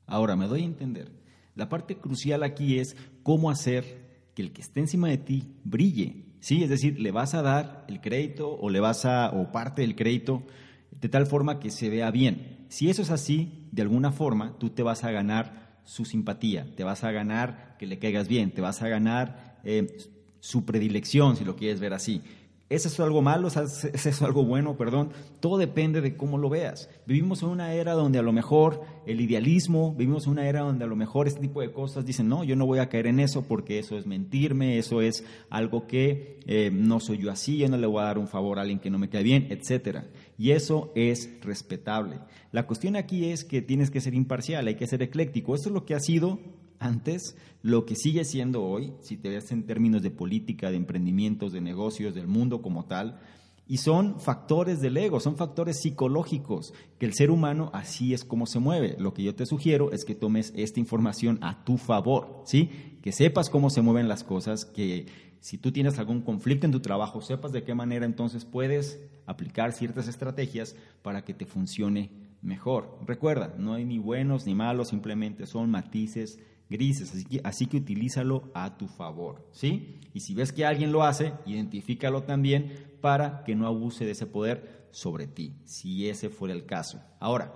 Ahora, 0.08 0.36
me 0.36 0.48
doy 0.48 0.64
a 0.64 0.66
entender 0.66 1.26
la 1.56 1.70
parte 1.70 1.98
crucial 1.98 2.44
aquí 2.44 2.80
es 2.80 2.96
cómo 3.24 3.50
hacer 3.50 4.30
que 4.36 4.42
el 4.42 4.52
que 4.52 4.62
esté 4.62 4.82
encima 4.82 5.08
de 5.08 5.18
ti 5.18 5.56
brille. 5.64 6.25
¿Sí? 6.46 6.62
Es 6.62 6.70
decir, 6.70 7.00
le 7.00 7.10
vas 7.10 7.34
a 7.34 7.42
dar 7.42 7.86
el 7.88 8.02
crédito 8.02 8.52
o 8.52 8.70
le 8.70 8.80
vas 8.80 9.04
a, 9.06 9.32
o 9.32 9.52
parte 9.52 9.82
del 9.82 9.96
crédito 9.96 10.44
de 10.92 11.10
tal 11.10 11.26
forma 11.26 11.60
que 11.60 11.72
se 11.72 11.90
vea 11.90 12.12
bien. 12.12 12.68
Si 12.70 12.88
eso 12.88 13.02
es 13.02 13.10
así, 13.10 13.68
de 13.72 13.82
alguna 13.82 14.12
forma, 14.12 14.56
tú 14.60 14.70
te 14.70 14.84
vas 14.84 15.04
a 15.04 15.10
ganar 15.10 15.80
su 15.86 16.06
simpatía, 16.06 16.68
te 16.76 16.84
vas 16.84 17.04
a 17.04 17.12
ganar 17.12 17.76
que 17.80 17.88
le 17.88 17.98
caigas 17.98 18.28
bien, 18.28 18.52
te 18.52 18.62
vas 18.62 18.84
a 18.84 18.88
ganar 18.88 19.58
eh, 19.64 19.98
su 20.40 20.66
predilección, 20.66 21.36
si 21.36 21.46
lo 21.46 21.56
quieres 21.56 21.80
ver 21.80 21.96
así. 21.96 22.22
¿Es 22.68 22.88
eso 22.88 23.04
algo 23.04 23.22
malo? 23.22 23.48
¿Es 23.48 24.06
eso 24.08 24.26
algo 24.26 24.44
bueno? 24.44 24.76
Perdón. 24.76 25.12
Todo 25.40 25.60
depende 25.60 26.02
de 26.02 26.18
cómo 26.18 26.40
lo 26.40 26.50
veas. 26.50 26.90
Vivimos 27.06 27.44
en 27.44 27.50
una 27.50 27.74
era 27.74 27.94
donde 27.94 28.18
a 28.18 28.24
lo 28.24 28.34
mejor 28.34 28.82
el 29.06 29.22
idealismo, 29.22 29.94
vivimos 29.94 30.26
en 30.26 30.32
una 30.32 30.50
era 30.50 30.62
donde 30.62 30.84
a 30.84 30.88
lo 30.88 30.96
mejor 30.96 31.28
este 31.28 31.42
tipo 31.42 31.62
de 31.62 31.72
cosas 31.72 32.06
dicen, 32.06 32.28
no, 32.28 32.44
yo 32.44 32.56
no 32.56 32.66
voy 32.66 32.80
a 32.80 32.90
caer 32.90 33.06
en 33.06 33.20
eso 33.20 33.44
porque 33.44 33.78
eso 33.78 34.00
es 34.00 34.08
mentirme, 34.08 34.80
eso 34.80 35.02
es 35.02 35.24
algo 35.52 35.86
que 35.86 36.40
eh, 36.48 36.72
no 36.74 37.00
soy 37.00 37.20
yo 37.20 37.30
así, 37.30 37.58
yo 37.58 37.70
no 37.70 37.78
le 37.78 37.86
voy 37.86 38.02
a 38.02 38.06
dar 38.06 38.18
un 38.18 38.28
favor 38.28 38.58
a 38.58 38.64
alguien 38.64 38.80
que 38.80 38.90
no 38.90 38.98
me 38.98 39.10
cae 39.10 39.22
bien, 39.22 39.48
etc. 39.52 40.00
Y 40.40 40.50
eso 40.50 40.92
es 40.96 41.40
respetable. 41.42 42.20
La 42.52 42.66
cuestión 42.66 42.96
aquí 42.96 43.26
es 43.26 43.46
que 43.46 43.62
tienes 43.62 43.92
que 43.92 44.02
ser 44.02 44.16
imparcial, 44.16 44.66
hay 44.68 44.76
que 44.76 44.88
ser 44.88 45.04
ecléctico. 45.04 45.54
Eso 45.54 45.70
es 45.70 45.74
lo 45.74 45.86
que 45.86 45.94
ha 45.94 46.00
sido 46.00 46.40
antes, 46.80 47.36
lo 47.62 47.86
que 47.86 47.96
sigue 47.96 48.26
siendo 48.26 48.64
hoy, 48.64 48.94
si 49.02 49.18
te 49.18 49.30
ves 49.30 49.52
en 49.52 49.66
términos 49.66 50.02
de 50.02 50.12
política, 50.12 50.70
de 50.70 50.78
emprendimientos, 50.78 51.52
de 51.52 51.62
negocios, 51.62 52.16
del 52.16 52.28
mundo 52.28 52.62
como 52.62 52.86
tal, 52.86 53.20
y 53.68 53.78
son 53.78 54.20
factores 54.20 54.80
del 54.80 54.98
ego, 54.98 55.20
son 55.20 55.38
factores 55.38 55.82
psicológicos, 55.82 56.74
que 57.00 57.08
el 57.08 57.14
ser 57.14 57.32
humano 57.32 57.72
así 57.74 58.14
es 58.14 58.24
como 58.24 58.46
se 58.46 58.60
mueve. 58.60 58.96
Lo 59.00 59.14
que 59.14 59.24
yo 59.24 59.34
te 59.34 59.46
sugiero 59.46 59.92
es 59.92 60.06
que 60.06 60.14
tomes 60.14 60.54
esta 60.56 60.80
información 60.80 61.40
a 61.42 61.64
tu 61.64 61.78
favor, 61.78 62.44
¿sí? 62.46 62.70
Que 63.02 63.12
sepas 63.12 63.50
cómo 63.50 63.70
se 63.72 63.82
mueven 63.82 64.08
las 64.08 64.24
cosas, 64.24 64.66
que 64.66 65.08
si 65.40 65.58
tú 65.58 65.72
tienes 65.72 65.98
algún 65.98 66.22
conflicto 66.22 66.66
en 66.66 66.72
tu 66.72 66.80
trabajo, 66.80 67.22
sepas 67.22 67.52
de 67.52 67.64
qué 67.64 67.74
manera 67.74 68.06
entonces 68.06 68.46
puedes 68.46 69.00
aplicar 69.26 69.74
ciertas 69.74 70.08
estrategias 70.08 70.76
para 71.02 71.24
que 71.24 71.34
te 71.34 71.46
funcione 71.46 72.12
mejor. 72.42 73.00
Recuerda, 73.06 73.56
no 73.58 73.74
hay 73.74 73.86
ni 73.86 73.98
buenos 73.98 74.46
ni 74.46 74.54
malos, 74.54 74.90
simplemente 74.90 75.48
son 75.48 75.72
matices 75.72 76.40
grises, 76.70 77.12
así 77.12 77.26
que, 77.26 77.42
así 77.44 77.66
que 77.68 77.78
utilízalo 77.78 78.50
a 78.54 78.78
tu 78.78 78.88
favor, 78.88 79.48
¿sí? 79.52 80.00
Y 80.14 80.22
si 80.22 80.34
ves 80.34 80.52
que 80.52 80.66
alguien 80.66 80.92
lo 80.92 81.04
hace, 81.04 81.34
identifícalo 81.46 82.24
también 82.24 82.74
para 83.02 83.44
que 83.44 83.56
no 83.56 83.68
abuse 83.68 84.06
de 84.06 84.12
ese 84.12 84.26
poder 84.26 84.88
sobre 84.92 85.28
ti, 85.28 85.54
si 85.66 86.08
ese 86.10 86.30
fuera 86.30 86.54
el 86.54 86.66
caso. 86.66 87.02
Ahora, 87.20 87.54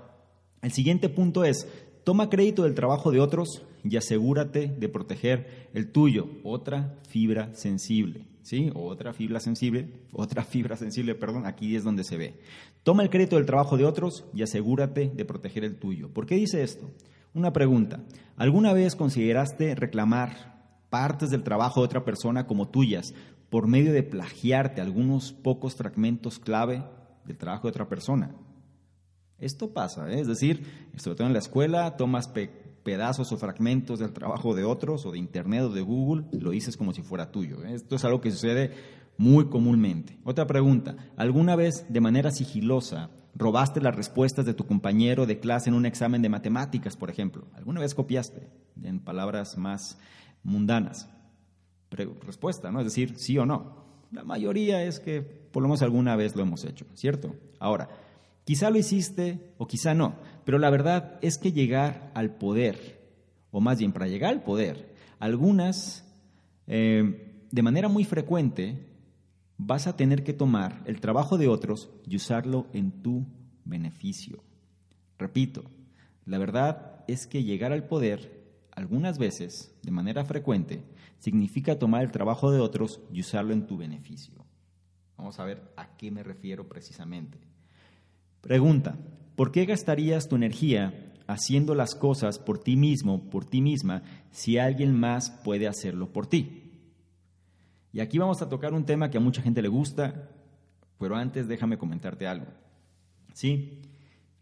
el 0.61 0.71
siguiente 0.71 1.09
punto 1.09 1.43
es, 1.43 1.67
toma 2.03 2.29
crédito 2.29 2.63
del 2.63 2.75
trabajo 2.75 3.11
de 3.11 3.19
otros 3.19 3.63
y 3.83 3.95
asegúrate 3.95 4.67
de 4.67 4.89
proteger 4.89 5.69
el 5.73 5.91
tuyo, 5.91 6.27
otra 6.43 6.99
fibra 7.07 7.53
sensible. 7.55 8.25
¿Sí? 8.41 8.71
Otra 8.73 9.13
fibra 9.13 9.39
sensible, 9.39 9.89
otra 10.11 10.43
fibra 10.43 10.75
sensible, 10.75 11.13
perdón, 11.13 11.45
aquí 11.45 11.75
es 11.75 11.83
donde 11.83 12.03
se 12.03 12.17
ve. 12.17 12.39
Toma 12.83 13.03
el 13.03 13.11
crédito 13.11 13.35
del 13.35 13.45
trabajo 13.45 13.77
de 13.77 13.85
otros 13.85 14.25
y 14.33 14.41
asegúrate 14.41 15.11
de 15.13 15.25
proteger 15.25 15.63
el 15.63 15.75
tuyo. 15.75 16.09
¿Por 16.09 16.25
qué 16.25 16.35
dice 16.35 16.63
esto? 16.63 16.89
Una 17.33 17.53
pregunta. 17.53 17.99
¿Alguna 18.37 18.73
vez 18.73 18.95
consideraste 18.95 19.75
reclamar 19.75 20.59
partes 20.89 21.29
del 21.29 21.43
trabajo 21.43 21.81
de 21.81 21.85
otra 21.85 22.03
persona 22.03 22.47
como 22.47 22.69
tuyas 22.69 23.13
por 23.49 23.67
medio 23.67 23.93
de 23.93 24.03
plagiarte 24.03 24.81
algunos 24.81 25.31
pocos 25.31 25.75
fragmentos 25.75 26.39
clave 26.39 26.83
del 27.25 27.37
trabajo 27.37 27.67
de 27.67 27.69
otra 27.69 27.87
persona? 27.87 28.35
Esto 29.37 29.73
pasa, 29.73 30.11
¿eh? 30.11 30.19
es 30.19 30.27
decir, 30.27 30.89
sobre 30.97 31.17
todo 31.17 31.27
en 31.27 31.33
la 31.33 31.39
escuela, 31.39 31.95
tomas 31.97 32.29
pedazos 32.83 33.31
o 33.31 33.37
fragmentos 33.37 33.99
del 33.99 34.11
trabajo 34.11 34.55
de 34.55 34.65
otros 34.65 35.05
o 35.05 35.11
de 35.11 35.19
Internet 35.19 35.63
o 35.63 35.69
de 35.69 35.81
Google, 35.81 36.25
lo 36.31 36.49
dices 36.49 36.75
como 36.75 36.93
si 36.93 37.03
fuera 37.03 37.31
tuyo. 37.31 37.63
¿eh? 37.63 37.75
Esto 37.75 37.95
es 37.95 38.03
algo 38.03 38.21
que 38.21 38.31
sucede 38.31 38.71
muy 39.17 39.45
comúnmente. 39.45 40.17
Otra 40.23 40.47
pregunta, 40.47 40.95
¿alguna 41.15 41.55
vez 41.55 41.85
de 41.89 42.01
manera 42.01 42.31
sigilosa 42.31 43.11
robaste 43.35 43.81
las 43.81 43.95
respuestas 43.95 44.45
de 44.45 44.53
tu 44.53 44.65
compañero 44.65 45.25
de 45.25 45.39
clase 45.39 45.69
en 45.69 45.75
un 45.75 45.85
examen 45.85 46.21
de 46.21 46.29
matemáticas, 46.29 46.95
por 46.95 47.09
ejemplo? 47.09 47.47
¿Alguna 47.53 47.81
vez 47.81 47.95
copiaste? 47.95 48.47
En 48.83 48.99
palabras 48.99 49.57
más 49.57 49.97
mundanas. 50.43 51.09
respuesta, 51.91 52.71
¿no? 52.71 52.79
Es 52.79 52.85
decir, 52.85 53.17
sí 53.17 53.37
o 53.37 53.45
no. 53.45 53.85
La 54.11 54.23
mayoría 54.23 54.83
es 54.83 54.99
que 54.99 55.21
por 55.21 55.61
lo 55.61 55.69
menos 55.69 55.81
alguna 55.81 56.15
vez 56.15 56.35
lo 56.35 56.41
hemos 56.41 56.65
hecho, 56.65 56.85
¿cierto? 56.93 57.35
Ahora, 57.59 57.89
quizá 58.43 58.69
lo 58.69 58.77
hiciste 58.77 59.53
o 59.57 59.67
quizá 59.67 59.93
no, 59.93 60.15
pero 60.45 60.57
la 60.57 60.69
verdad 60.69 61.19
es 61.21 61.37
que 61.37 61.51
llegar 61.51 62.11
al 62.13 62.35
poder, 62.35 62.99
o 63.51 63.61
más 63.61 63.79
bien 63.79 63.91
para 63.91 64.07
llegar 64.07 64.31
al 64.31 64.43
poder, 64.43 64.95
algunas, 65.19 66.05
eh, 66.67 67.45
de 67.51 67.61
manera 67.61 67.87
muy 67.87 68.03
frecuente, 68.03 68.88
vas 69.59 69.87
a 69.87 69.97
tener 69.97 70.23
que 70.23 70.33
tomar 70.33 70.81
el 70.85 71.01
trabajo 71.01 71.37
de 71.37 71.49
otros 71.49 71.89
y 72.07 72.15
usarlo 72.15 72.67
en 72.73 73.03
tu 73.03 73.27
beneficio. 73.65 74.41
Repito, 75.19 75.63
la 76.25 76.37
verdad 76.37 77.03
es 77.07 77.27
que 77.27 77.43
llegar 77.43 77.73
al 77.73 77.85
poder, 77.85 78.41
algunas 78.71 79.17
veces, 79.17 79.75
de 79.83 79.91
manera 79.91 80.23
frecuente, 80.23 80.85
significa 81.19 81.77
tomar 81.77 82.03
el 82.03 82.11
trabajo 82.11 82.51
de 82.51 82.61
otros 82.61 83.01
y 83.11 83.19
usarlo 83.19 83.51
en 83.51 83.67
tu 83.67 83.77
beneficio. 83.77 84.33
Vamos 85.17 85.37
a 85.39 85.43
ver 85.43 85.61
a 85.75 85.97
qué 85.97 86.09
me 86.09 86.23
refiero 86.23 86.69
precisamente. 86.69 87.37
Pregunta, 88.39 88.97
¿por 89.35 89.51
qué 89.51 89.65
gastarías 89.65 90.29
tu 90.29 90.37
energía 90.37 91.13
haciendo 91.27 91.75
las 91.75 91.95
cosas 91.95 92.39
por 92.39 92.59
ti 92.59 92.77
mismo, 92.77 93.29
por 93.29 93.43
ti 93.43 93.59
misma, 93.59 94.03
si 94.31 94.57
alguien 94.57 94.97
más 94.97 95.31
puede 95.43 95.67
hacerlo 95.67 96.13
por 96.13 96.27
ti? 96.27 96.68
Y 97.91 97.99
aquí 97.99 98.17
vamos 98.17 98.41
a 98.41 98.49
tocar 98.49 98.73
un 98.73 98.85
tema 98.85 99.09
que 99.09 99.17
a 99.17 99.21
mucha 99.21 99.41
gente 99.41 99.61
le 99.61 99.67
gusta, 99.67 100.29
pero 100.97 101.15
antes 101.15 101.47
déjame 101.47 101.77
comentarte 101.77 102.27
algo. 102.27 102.47
¿Sí? 103.33 103.81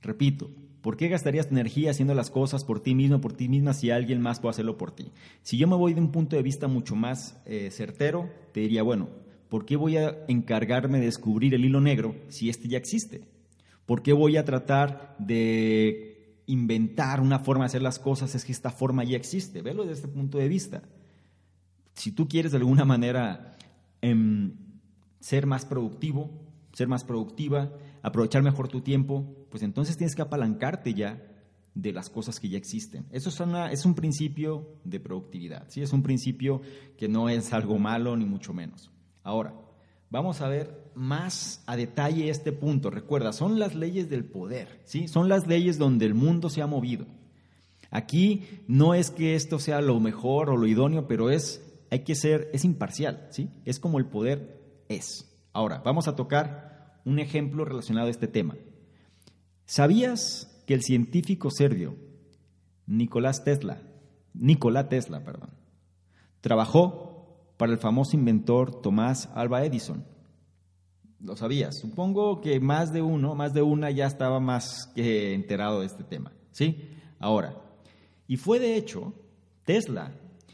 Repito, 0.01 0.50
¿Por 0.88 0.96
qué 0.96 1.10
gastarías 1.10 1.50
tu 1.50 1.54
energía 1.54 1.92
haciendo 1.92 2.13
las 2.13 2.30
cosas 2.30 2.63
por 2.63 2.80
ti 2.80 2.96
mismo, 2.96 3.20
por 3.20 3.34
ti 3.34 3.50
misma, 3.50 3.74
si 3.74 3.92
alguien 3.92 4.22
más 4.22 4.39
puede 4.39 4.51
hacerlo 4.51 4.77
por 4.77 4.92
ti? 4.92 5.12
Si 5.42 5.58
yo 5.58 5.68
me 5.68 5.75
voy 5.75 5.94
de 5.94 6.00
un 6.00 6.13
punto 6.13 6.38
de 6.38 6.42
vista 6.42 6.70
mucho 6.70 6.96
más 6.96 7.42
eh, 7.46 7.72
certero, 7.72 8.30
te 8.54 8.62
diría, 8.62 8.84
bueno, 8.84 9.10
¿por 9.50 9.66
qué 9.66 9.75
voy 9.75 9.98
a 9.98 10.16
encargarme 10.30 11.00
de 11.00 11.08
descubrir 11.08 11.54
el 11.54 11.66
hilo 11.66 11.82
negro 11.82 12.16
si 12.30 12.50
este 12.50 12.70
ya 12.70 12.77
existe? 12.77 13.27
¿Por 13.86 14.01
qué 14.01 14.13
voy 14.13 14.38
a 14.38 14.46
tratar 14.46 15.18
de 15.20 16.42
inventar 16.46 17.20
una 17.20 17.39
forma 17.39 17.66
de 17.66 17.68
hacer 17.68 17.82
las 17.82 18.00
cosas? 18.00 18.34
Es 18.36 18.46
que 18.46 18.54
esta 18.54 18.70
forma 18.70 19.04
ya 19.04 19.18
existe. 19.18 19.62
Velo 19.62 19.84
desde 19.84 20.06
este 20.06 20.08
punto 20.08 20.38
de 20.38 20.48
vista. 20.48 20.84
Si 21.98 22.12
tú 22.12 22.27
quieres 22.27 22.51
de 22.51 22.60
alguna 22.60 22.86
manera 22.86 23.58
em, 24.01 24.54
ser 25.20 25.48
más 25.48 25.66
productivo, 25.66 26.30
ser 26.72 26.88
más 26.88 27.04
productiva, 27.04 27.74
aprovechar 28.04 28.44
mejor 28.44 28.68
tu 28.68 28.82
tiempo, 28.82 29.48
pues 29.50 29.63
entonces 29.63 29.98
tienes 29.98 30.16
que 30.16 30.22
apalancarte 30.22 30.94
ya 30.94 31.22
de 31.74 31.92
las 31.92 32.10
cosas 32.10 32.39
que 32.39 32.50
ya 32.50 32.58
existen. 32.58 33.08
Eso 33.12 33.30
es, 33.30 33.42
es 33.72 33.86
un 33.86 33.96
principio 33.96 34.80
de 34.84 35.00
productividad, 35.00 35.66
¿sí? 35.70 35.82
es 35.82 35.92
un 35.92 36.04
principio 36.04 36.62
que 36.98 37.08
no 37.08 37.30
es 37.30 37.51
algo 37.51 37.80
malo 37.80 38.16
ni 38.16 38.25
mucho 38.25 38.54
menos. 38.54 38.92
Ahora, 39.24 39.56
vamos 40.12 40.42
a 40.42 40.50
ver 40.50 40.92
más 40.94 41.63
a 41.66 41.75
detalle 41.75 42.30
este 42.30 42.51
punto. 42.51 42.92
Recuerda, 42.92 43.34
son 43.34 43.58
las 43.58 43.74
leyes 43.74 44.08
del 44.08 44.25
poder, 44.25 44.82
¿sí? 44.86 45.08
son 45.08 45.30
las 45.30 45.48
leyes 45.48 45.80
donde 45.80 46.06
el 46.06 46.13
mundo 46.13 46.50
se 46.50 46.62
ha 46.62 46.68
movido. 46.68 47.08
Aquí 47.89 48.44
no 48.68 48.94
es 48.94 49.12
que 49.12 49.36
esto 49.36 49.60
sea 49.60 49.82
lo 49.82 50.00
mejor 50.00 50.50
o 50.50 50.58
lo 50.58 50.68
idóneo, 50.68 51.08
pero 51.08 51.30
es, 51.30 51.67
hay 51.89 52.00
que 52.03 52.15
ser, 52.15 52.50
es 52.53 52.65
imparcial, 52.65 53.27
¿sí? 53.29 53.50
es 53.65 53.79
como 53.79 54.00
el 54.00 54.06
poder 54.06 54.84
es. 54.89 55.38
Ahora, 55.53 55.82
vamos 55.84 56.08
a 56.08 56.15
tocar 56.15 57.01
un 57.06 57.20
ejemplo 57.20 57.65
relacionado 57.65 58.08
a 58.08 58.12
este 58.12 58.27
tema. 58.27 58.56
¿Sabías 59.65 60.63
que 60.65 60.74
el 60.74 60.84
científico 60.84 61.50
serbio 61.50 61.96
Nicolás 62.88 63.44
Tesla, 63.44 63.82
Nikola 64.34 64.88
Tesla, 64.88 65.24
perdón, 65.24 65.50
trabajó 66.41 67.53
para 67.58 67.74
el 67.74 67.79
famoso 67.79 68.15
inventor 68.15 68.82
Tomás 68.82 69.29
Alba 69.34 69.65
Edison. 69.65 70.06
Lo 71.20 71.35
sabías. 71.35 71.79
Supongo 71.79 72.40
que 72.42 72.59
más 72.59 72.94
de 72.94 73.01
uno, 73.01 73.35
más 73.35 73.53
de 73.53 73.64
una 73.64 73.90
ya 73.92 74.05
estaba 74.05 74.40
más 74.40 74.92
que 74.96 75.33
enterado 75.33 75.81
de 75.81 75.88
este 75.88 76.03
tema. 76.03 76.31
¿Sí? 76.51 76.90
Ahora, 77.20 77.59
y 78.27 78.38
fue 78.38 78.59
de 78.59 78.75
hecho 78.77 79.14
Tesla 79.66 80.14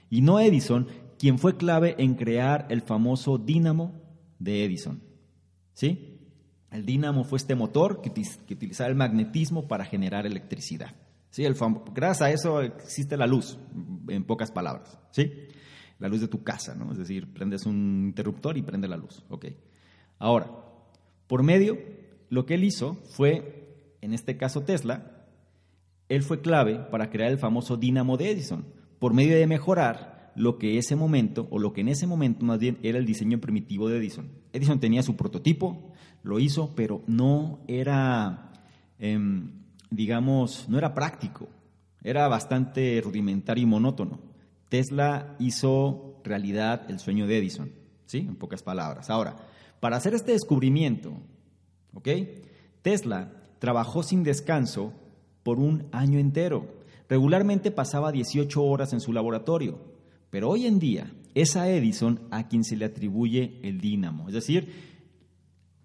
y 0.10 0.22
no 0.22 0.40
Edison 0.40 0.88
quien 1.24 1.40
fue 1.40 1.56
clave 1.56 1.96
en 2.00 2.16
crear 2.16 2.68
el 2.70 2.82
famoso 2.82 3.38
dínamo 3.38 3.94
de 4.40 4.66
Edison. 4.66 5.02
¿Sí? 5.72 6.20
El 6.70 6.86
dínamo 6.86 7.24
fue 7.24 7.38
este 7.38 7.56
motor 7.56 8.02
que, 8.02 8.10
utilizaba 8.54 8.90
el 8.90 8.98
magnetismo 8.98 9.66
para 9.70 9.86
generar 9.86 10.26
electricidad. 10.26 10.94
¿Sí? 11.30 11.46
El 11.46 11.56
gracias 11.94 12.22
a 12.22 12.30
eso 12.30 12.60
existe 12.60 13.16
la 13.16 13.26
luz, 13.26 13.58
en 14.10 14.26
pocas 14.26 14.52
palabras. 14.52 15.00
¿Sí? 15.12 15.32
la 15.98 16.10
luz 16.10 16.20
de 16.20 16.28
tu 16.28 16.44
casa, 16.44 16.76
¿no? 16.76 16.92
Es 16.92 16.98
decir, 16.98 17.34
prendes 17.34 17.66
un 17.66 18.04
interruptor 18.08 18.58
y 18.58 18.62
prende 18.62 18.90
la 18.90 18.98
luz. 18.98 19.24
Ahora, 20.20 20.52
por 21.28 21.42
medio, 21.42 21.78
lo 22.28 22.46
que 22.46 22.56
él 22.56 22.66
hizo 22.66 22.96
fue, 23.12 23.96
en 24.02 24.14
este 24.14 24.36
caso 24.36 24.64
Tesla, 24.64 25.26
él 26.10 26.22
fue 26.22 26.42
clave 26.42 26.80
para 26.92 27.10
crear 27.10 27.32
el 27.32 27.38
famoso 27.40 27.78
dínamo 27.78 28.18
de 28.18 28.32
Edison, 28.32 28.66
por 29.00 29.14
medio 29.14 29.38
de 29.38 29.48
mejorar 29.48 30.13
lo 30.36 30.58
que 30.58 30.78
ese 30.78 30.96
momento, 30.96 31.48
o 31.52 31.60
lo 31.60 31.74
que 31.74 31.82
en 31.82 31.90
ese 31.90 32.08
momento 32.08 32.46
más 32.46 32.60
bien 32.60 32.78
era 32.84 32.98
el 32.98 33.06
diseño 33.06 33.40
primitivo 33.40 33.90
de 33.90 33.98
Edison. 33.98 34.30
Edison 34.52 34.80
tenía 34.80 35.04
su 35.04 35.16
prototipo, 35.16 35.92
lo 36.24 36.40
hizo, 36.40 36.74
pero 36.76 37.04
no 37.08 37.60
era, 37.68 38.52
em, 39.00 39.52
digamos, 39.90 40.68
no 40.70 40.78
era 40.78 40.94
práctico, 40.94 41.48
era 42.04 42.28
bastante 42.28 43.02
rudimentario 43.04 43.64
y 43.64 43.68
monótono. 43.68 44.20
Tesla 44.70 45.36
hizo 45.40 46.20
realidad 46.24 46.90
el 46.90 47.00
sueño 47.00 47.28
de 47.28 47.38
Edison, 47.38 47.72
¿sí? 48.06 48.20
En 48.20 48.36
pocas 48.36 48.64
palabras. 48.64 49.10
Ahora, 49.10 49.36
para 49.80 49.98
hacer 49.98 50.14
este 50.14 50.32
descubrimiento, 50.32 51.14
¿ok? 51.94 52.08
Tesla 52.82 53.32
trabajó 53.60 54.04
sin 54.04 54.24
descanso 54.24 54.94
por 55.44 55.60
un 55.60 55.88
año 55.92 56.20
entero. 56.20 56.68
Regularmente 57.10 57.70
pasaba 57.70 58.12
18 58.12 58.64
horas 58.64 58.94
en 58.94 59.00
su 59.00 59.14
laboratorio, 59.14 59.93
pero 60.34 60.50
hoy 60.50 60.66
en 60.66 60.80
día 60.80 61.14
es 61.36 61.56
a 61.56 61.70
Edison 61.70 62.22
a 62.32 62.48
quien 62.48 62.64
se 62.64 62.76
le 62.76 62.86
atribuye 62.86 63.60
el 63.62 63.80
dínamo. 63.80 64.30
Es 64.30 64.34
decir, 64.34 64.68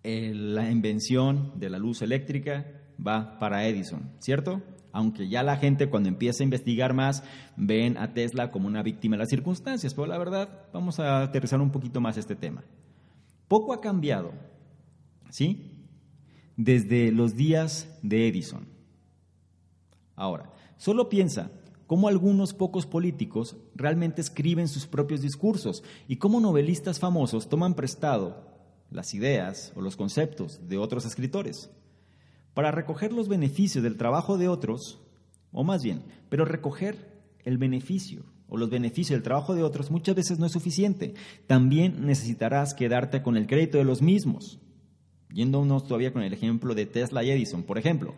la 0.03 0.71
invención 0.71 1.53
de 1.57 1.69
la 1.69 1.79
luz 1.79 2.01
eléctrica 2.01 2.67
va 2.99 3.39
para 3.39 3.67
Edison, 3.69 4.11
¿cierto? 4.21 4.63
aunque 4.91 5.29
ya 5.29 5.43
la 5.43 5.59
gente 5.59 5.91
cuando 5.91 6.09
empieza 6.09 6.43
a 6.43 6.45
investigar 6.45 6.95
más 6.95 7.23
ven 7.57 7.99
a 7.99 8.15
Tesla 8.15 8.51
como 8.51 8.69
una 8.69 8.83
víctima 8.83 9.17
de 9.17 9.25
las 9.25 9.29
circunstancias, 9.29 9.93
pero 9.93 10.07
la 10.07 10.17
verdad 10.17 10.49
vamos 10.73 10.99
a 10.99 11.25
aterrizar 11.25 11.61
un 11.61 11.71
poquito 11.71 12.01
más 12.01 12.17
este 12.17 12.35
tema. 12.35 12.65
Poco 13.49 13.75
ha 13.75 13.83
cambiado, 13.83 14.33
¿sí? 15.29 15.85
Desde 16.57 17.13
los 17.13 17.37
días 17.37 17.99
de 18.03 18.29
Edison. 18.29 18.67
Ahora, 20.17 20.51
solo 20.79 21.11
piensa 21.11 21.51
cómo 21.89 22.07
algunos 22.07 22.53
pocos 22.53 22.87
políticos 22.87 23.57
realmente 23.75 24.21
escriben 24.21 24.69
sus 24.69 24.87
propios 24.87 25.23
discursos 25.23 25.83
y 26.07 26.17
cómo 26.17 26.39
novelistas 26.39 27.01
famosos 27.01 27.49
toman 27.49 27.75
prestado 27.75 28.47
las 28.91 29.15
ideas 29.15 29.73
o 29.75 29.81
los 29.81 29.97
conceptos 29.97 30.69
de 30.69 30.77
otros 30.77 31.07
escritores 31.07 31.71
para 32.53 32.71
recoger 32.73 33.13
los 33.13 33.29
beneficios 33.29 33.83
del 33.83 33.97
trabajo 33.97 34.37
de 34.37 34.49
otros, 34.49 35.01
o 35.51 35.65
más 35.65 35.83
bien, 35.83 36.03
pero 36.29 36.45
recoger 36.45 37.21
el 37.45 37.57
beneficio 37.57 38.25
o 38.49 38.59
los 38.59 38.69
beneficios 38.69 39.17
del 39.17 39.23
trabajo 39.23 39.55
de 39.55 39.63
otros 39.63 39.91
muchas 39.91 40.15
veces 40.15 40.39
no 40.39 40.45
es 40.45 40.53
suficiente. 40.53 41.15
También 41.47 42.05
necesitarás 42.05 42.75
quedarte 42.75 43.23
con 43.23 43.39
el 43.39 43.47
crédito 43.47 43.79
de 43.79 43.85
los 43.85 44.03
mismos. 44.03 44.59
Yéndonos 45.33 45.85
todavía 45.85 46.13
con 46.13 46.23
el 46.23 46.35
ejemplo 46.35 46.75
de 46.75 46.85
Tesla 46.85 47.25
y 47.25 47.31
Edison, 47.31 47.63
por 47.63 47.79
ejemplo. 47.79 48.15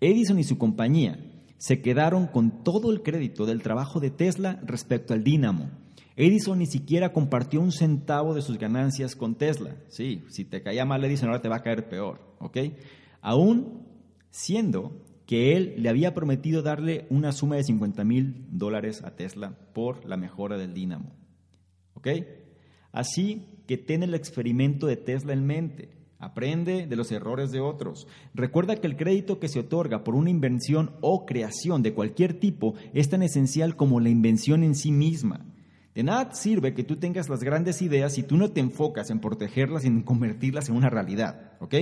Edison 0.00 0.40
y 0.40 0.44
su 0.44 0.58
compañía 0.58 1.18
se 1.62 1.80
quedaron 1.80 2.26
con 2.26 2.64
todo 2.64 2.90
el 2.90 3.02
crédito 3.02 3.46
del 3.46 3.62
trabajo 3.62 4.00
de 4.00 4.10
Tesla 4.10 4.60
respecto 4.66 5.14
al 5.14 5.22
dínamo. 5.22 5.70
Edison 6.16 6.58
ni 6.58 6.66
siquiera 6.66 7.12
compartió 7.12 7.60
un 7.60 7.70
centavo 7.70 8.34
de 8.34 8.42
sus 8.42 8.58
ganancias 8.58 9.14
con 9.14 9.36
Tesla. 9.36 9.76
Sí, 9.86 10.24
si 10.28 10.44
te 10.44 10.60
caía 10.60 10.84
mal 10.84 11.04
Edison, 11.04 11.28
ahora 11.28 11.40
te 11.40 11.48
va 11.48 11.58
a 11.58 11.62
caer 11.62 11.88
peor, 11.88 12.18
¿ok? 12.40 12.58
aún 13.20 13.86
siendo 14.30 15.04
que 15.24 15.56
él 15.56 15.74
le 15.78 15.88
había 15.88 16.14
prometido 16.14 16.62
darle 16.62 17.06
una 17.10 17.30
suma 17.30 17.54
de 17.54 17.62
50 17.62 18.02
mil 18.02 18.44
dólares 18.50 19.04
a 19.04 19.14
Tesla 19.14 19.56
por 19.72 20.04
la 20.04 20.16
mejora 20.16 20.58
del 20.58 20.74
dínamo. 20.74 21.12
¿Ok? 21.94 22.08
Así 22.90 23.62
que 23.68 23.78
ten 23.78 24.02
el 24.02 24.14
experimento 24.14 24.88
de 24.88 24.96
Tesla 24.96 25.32
en 25.32 25.46
mente. 25.46 26.01
Aprende 26.22 26.86
de 26.86 26.94
los 26.94 27.10
errores 27.10 27.50
de 27.50 27.58
otros. 27.58 28.06
Recuerda 28.32 28.76
que 28.76 28.86
el 28.86 28.96
crédito 28.96 29.40
que 29.40 29.48
se 29.48 29.58
otorga 29.58 30.04
por 30.04 30.14
una 30.14 30.30
invención 30.30 30.92
o 31.00 31.26
creación 31.26 31.82
de 31.82 31.94
cualquier 31.94 32.38
tipo 32.38 32.74
es 32.94 33.08
tan 33.08 33.24
esencial 33.24 33.74
como 33.74 33.98
la 33.98 34.08
invención 34.08 34.62
en 34.62 34.76
sí 34.76 34.92
misma. 34.92 35.44
De 35.96 36.04
nada 36.04 36.32
sirve 36.32 36.74
que 36.74 36.84
tú 36.84 36.94
tengas 36.94 37.28
las 37.28 37.42
grandes 37.42 37.82
ideas 37.82 38.12
si 38.14 38.22
tú 38.22 38.36
no 38.36 38.52
te 38.52 38.60
enfocas 38.60 39.10
en 39.10 39.18
protegerlas 39.18 39.84
y 39.84 39.88
en 39.88 40.02
convertirlas 40.02 40.68
en 40.68 40.76
una 40.76 40.90
realidad, 40.90 41.54
¿ok? 41.58 41.74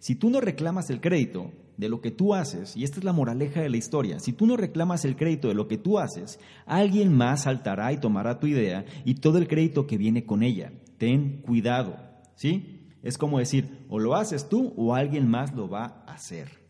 Si 0.00 0.16
tú 0.16 0.30
no 0.30 0.40
reclamas 0.40 0.90
el 0.90 1.00
crédito 1.00 1.52
de 1.76 1.88
lo 1.88 2.00
que 2.00 2.10
tú 2.10 2.34
haces, 2.34 2.76
y 2.76 2.82
esta 2.82 2.98
es 2.98 3.04
la 3.04 3.12
moraleja 3.12 3.60
de 3.60 3.70
la 3.70 3.76
historia, 3.76 4.18
si 4.18 4.32
tú 4.32 4.48
no 4.48 4.56
reclamas 4.56 5.04
el 5.04 5.14
crédito 5.14 5.46
de 5.46 5.54
lo 5.54 5.68
que 5.68 5.78
tú 5.78 6.00
haces, 6.00 6.40
alguien 6.66 7.14
más 7.14 7.44
saltará 7.44 7.92
y 7.92 7.98
tomará 7.98 8.40
tu 8.40 8.48
idea 8.48 8.84
y 9.04 9.14
todo 9.14 9.38
el 9.38 9.46
crédito 9.46 9.86
que 9.86 9.96
viene 9.96 10.26
con 10.26 10.42
ella. 10.42 10.72
Ten 10.98 11.40
cuidado, 11.42 11.96
¿sí? 12.34 12.75
Es 13.06 13.18
como 13.18 13.38
decir, 13.38 13.86
o 13.88 13.98
lo 13.98 14.16
haces 14.16 14.48
tú 14.48 14.74
o 14.76 14.94
alguien 14.94 15.28
más 15.28 15.54
lo 15.54 15.68
va 15.68 16.04
a 16.06 16.14
hacer. 16.14 16.66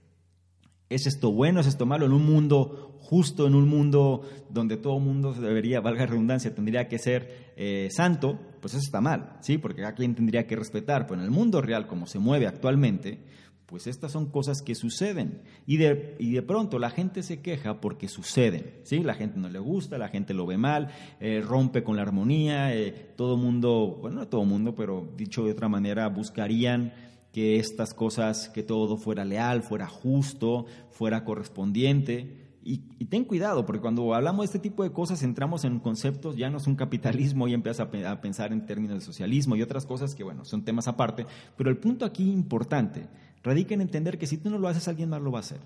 ¿Es 0.88 1.07
esto 1.07 1.33
bueno? 1.33 1.61
¿Es 1.61 1.66
esto 1.66 1.87
malo? 1.87 2.07
En 2.07 2.12
un 2.12 2.25
mundo 2.27 2.99
justo, 3.01 3.46
en 3.46 3.55
un 3.55 3.68
mundo 3.68 4.22
donde 4.51 4.77
todo 4.77 4.99
mundo 4.99 5.33
debería, 5.33 5.81
valga 5.81 6.07
redundancia, 6.07 6.55
tendría 6.55 6.88
que 6.88 6.99
ser 6.99 7.53
eh, 7.57 7.88
santo, 7.90 8.38
pues 8.61 8.75
eso 8.75 8.83
está 8.85 9.01
mal, 9.01 9.38
¿sí? 9.40 9.59
Porque 9.59 9.85
a 9.85 9.94
quien 9.94 10.14
tendría 10.14 10.46
que 10.46 10.57
respetar. 10.57 11.07
Pero 11.07 11.20
en 11.20 11.25
el 11.25 11.31
mundo 11.31 11.62
real, 11.62 11.87
como 11.87 12.07
se 12.07 12.18
mueve 12.18 12.46
actualmente, 12.46 13.25
pues 13.66 13.88
estas 13.88 14.12
son 14.12 14.26
cosas 14.26 14.62
que 14.62 14.74
suceden. 14.74 15.42
Y 15.66 15.76
de, 15.76 16.16
y 16.18 16.33
de 16.33 16.42
pronto 16.42 16.79
la 16.79 16.90
gente 16.90 17.22
se 17.22 17.40
queja 17.40 17.81
porque 17.81 18.09
suceden, 18.09 18.81
¿sí? 18.85 19.00
La 19.00 19.14
gente 19.14 19.38
no 19.38 19.48
le 19.48 19.59
gusta, 19.59 19.98
la 19.98 20.09
gente 20.09 20.35
lo 20.35 20.46
ve 20.46 20.57
mal, 20.57 20.88
eh, 21.20 21.42
rompe 21.44 21.83
con 21.83 21.96
la 21.96 22.02
armonía, 22.02 22.74
eh, 22.74 22.92
todo 23.16 23.37
mundo, 23.37 23.98
bueno, 24.00 24.20
no 24.20 24.29
todo 24.29 24.44
mundo, 24.44 24.74
pero 24.74 25.12
dicho 25.16 25.44
de 25.44 25.52
otra 25.52 25.68
manera, 25.68 26.09
buscarían 26.09 26.92
que 27.33 27.57
estas 27.57 27.92
cosas, 27.92 28.48
que 28.48 28.62
todo 28.62 28.96
fuera 28.96 29.24
leal, 29.24 29.62
fuera 29.62 29.88
justo, 29.88 30.66
fuera 30.90 31.24
correspondiente. 31.24 32.44
Y, 32.68 32.79
ten 33.05 33.24
cuidado, 33.24 33.64
porque 33.64 33.81
cuando 33.81 34.12
hablamos 34.12 34.40
de 34.40 34.46
este 34.46 34.59
tipo 34.59 34.83
de 34.83 34.90
cosas 34.90 35.22
entramos 35.22 35.64
en 35.64 35.79
conceptos, 35.79 36.37
ya 36.37 36.50
no 36.50 36.57
es 36.57 36.66
un 36.66 36.74
capitalismo, 36.74 37.46
y 37.46 37.55
empiezas 37.55 37.87
a, 37.87 38.11
a 38.11 38.20
pensar 38.20 38.52
en 38.52 38.66
términos 38.66 38.98
de 38.98 39.05
socialismo 39.05 39.55
y 39.55 39.62
otras 39.62 39.87
cosas 39.87 40.16
que, 40.16 40.24
bueno, 40.24 40.44
son 40.44 40.64
temas 40.64 40.88
aparte. 40.88 41.26
Pero 41.57 41.70
el 41.70 41.79
punto 41.79 42.05
aquí 42.05 42.29
importante 42.29 43.07
radica 43.46 43.74
en 43.74 43.80
entender 43.80 44.18
que 44.18 44.26
si 44.26 44.37
tú 44.37 44.50
no 44.50 44.59
lo 44.59 44.68
haces, 44.68 44.88
alguien 44.88 45.09
más 45.09 45.22
lo 45.22 45.30
va 45.30 45.38
a 45.38 45.40
hacer. 45.40 45.61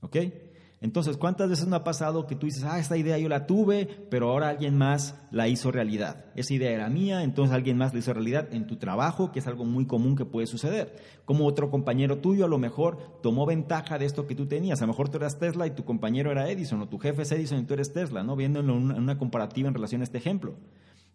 ¿Ok? 0.00 0.16
Entonces, 0.80 1.16
¿cuántas 1.16 1.48
veces 1.48 1.66
no 1.66 1.76
ha 1.76 1.82
pasado 1.82 2.26
que 2.26 2.36
tú 2.36 2.44
dices, 2.44 2.62
ah, 2.64 2.78
esta 2.78 2.98
idea 2.98 3.16
yo 3.16 3.28
la 3.30 3.46
tuve, 3.46 3.86
pero 4.10 4.28
ahora 4.28 4.50
alguien 4.50 4.76
más 4.76 5.18
la 5.30 5.48
hizo 5.48 5.72
realidad? 5.72 6.26
Esa 6.36 6.52
idea 6.52 6.70
era 6.70 6.90
mía, 6.90 7.22
entonces 7.22 7.54
alguien 7.54 7.78
más 7.78 7.94
la 7.94 8.00
hizo 8.00 8.12
realidad 8.12 8.52
en 8.52 8.66
tu 8.66 8.76
trabajo, 8.76 9.32
que 9.32 9.38
es 9.38 9.46
algo 9.46 9.64
muy 9.64 9.86
común 9.86 10.14
que 10.14 10.26
puede 10.26 10.46
suceder. 10.46 10.94
Como 11.24 11.46
otro 11.46 11.70
compañero 11.70 12.18
tuyo 12.18 12.44
a 12.44 12.48
lo 12.48 12.58
mejor 12.58 12.98
tomó 13.22 13.46
ventaja 13.46 13.98
de 13.98 14.04
esto 14.04 14.26
que 14.26 14.34
tú 14.34 14.46
tenías. 14.46 14.82
A 14.82 14.84
lo 14.84 14.92
mejor 14.92 15.08
tú 15.08 15.16
eras 15.16 15.38
Tesla 15.38 15.66
y 15.66 15.70
tu 15.70 15.84
compañero 15.84 16.30
era 16.30 16.50
Edison, 16.50 16.82
o 16.82 16.88
tu 16.88 16.98
jefe 16.98 17.22
es 17.22 17.32
Edison 17.32 17.60
y 17.60 17.64
tú 17.64 17.72
eres 17.72 17.94
Tesla, 17.94 18.22
¿no? 18.22 18.36
Viéndolo 18.36 18.74
en 18.76 18.92
una 18.92 19.16
comparativa 19.16 19.68
en 19.68 19.74
relación 19.74 20.02
a 20.02 20.04
este 20.04 20.18
ejemplo. 20.18 20.54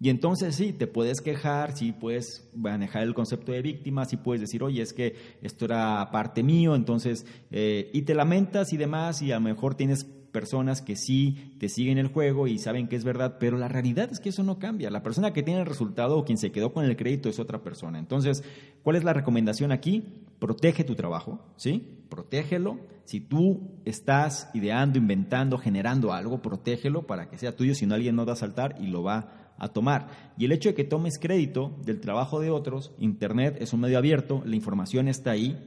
Y 0.02 0.10
entonces 0.10 0.56
sí, 0.56 0.72
te 0.72 0.88
puedes 0.88 1.20
quejar, 1.20 1.76
sí 1.76 1.92
puedes 1.92 2.50
manejar 2.56 3.04
el 3.04 3.14
concepto 3.14 3.52
de 3.52 3.62
víctima, 3.62 4.06
sí 4.06 4.16
puedes 4.16 4.40
decir, 4.40 4.64
oye, 4.64 4.82
es 4.82 4.94
que 4.94 5.16
esto 5.42 5.66
era 5.66 6.10
parte 6.12 6.42
mío, 6.42 6.76
entonces, 6.76 7.26
eh, 7.52 7.90
y 7.94 8.04
te 8.04 8.16
lamentas 8.16 8.72
y 8.72 8.78
demás, 8.78 9.22
y 9.22 9.34
a 9.34 9.36
lo 9.36 9.42
mejor 9.42 9.76
tienes 9.76 10.06
personas 10.30 10.82
que 10.82 10.96
sí 10.96 11.56
te 11.60 11.70
siguen 11.70 11.98
el 11.98 12.08
juego 12.08 12.48
y 12.48 12.60
saben 12.60 12.88
que 12.88 12.96
es 12.96 13.04
verdad, 13.04 13.38
pero 13.40 13.58
la 13.58 13.68
realidad 13.68 14.10
es 14.12 14.20
que 14.20 14.30
eso 14.30 14.44
no 14.44 14.60
cambia. 14.60 14.90
La 14.90 15.04
persona 15.04 15.34
que 15.34 15.44
tiene 15.44 15.62
el 15.62 15.66
resultado 15.66 16.18
o 16.18 16.24
quien 16.24 16.38
se 16.38 16.52
quedó 16.52 16.72
con 16.72 16.86
el 16.86 16.96
crédito 16.96 17.30
es 17.30 17.40
otra 17.40 17.62
persona. 17.62 18.00
Entonces, 18.00 18.44
¿cuál 18.84 18.96
es 18.96 19.04
la 19.04 19.14
recomendación 19.14 19.72
aquí? 19.72 20.04
Protege 20.40 20.84
tu 20.84 20.96
trabajo, 20.96 21.40
¿sí? 21.58 22.06
Protégelo. 22.10 22.80
Si 23.06 23.20
tú 23.20 23.82
estás 23.86 24.50
ideando, 24.54 25.00
inventando, 25.00 25.58
generando 25.58 26.14
algo, 26.14 26.42
protégelo 26.42 27.08
para 27.08 27.28
que 27.28 27.38
sea 27.38 27.56
tuyo, 27.56 27.74
si 27.74 27.86
no 27.86 27.96
alguien 27.96 28.16
no 28.16 28.26
va 28.26 28.34
a 28.34 28.38
saltar 28.38 28.76
y 28.80 28.88
lo 28.88 29.04
va 29.04 29.38
a 29.60 29.69
tomar. 29.69 30.34
Y 30.38 30.45
el 30.45 30.52
hecho 30.52 30.69
de 30.69 30.76
que 30.76 30.84
tomes 30.84 31.19
crédito 31.19 31.76
del 31.86 32.00
trabajo 32.00 32.39
de 32.39 32.50
otros, 32.50 32.91
Internet 33.00 33.58
es 33.60 33.74
un 33.74 33.82
medio 33.82 33.98
abierto, 33.98 34.41
la 34.45 34.56
información 34.56 35.08
está 35.08 35.32
ahí 35.32 35.58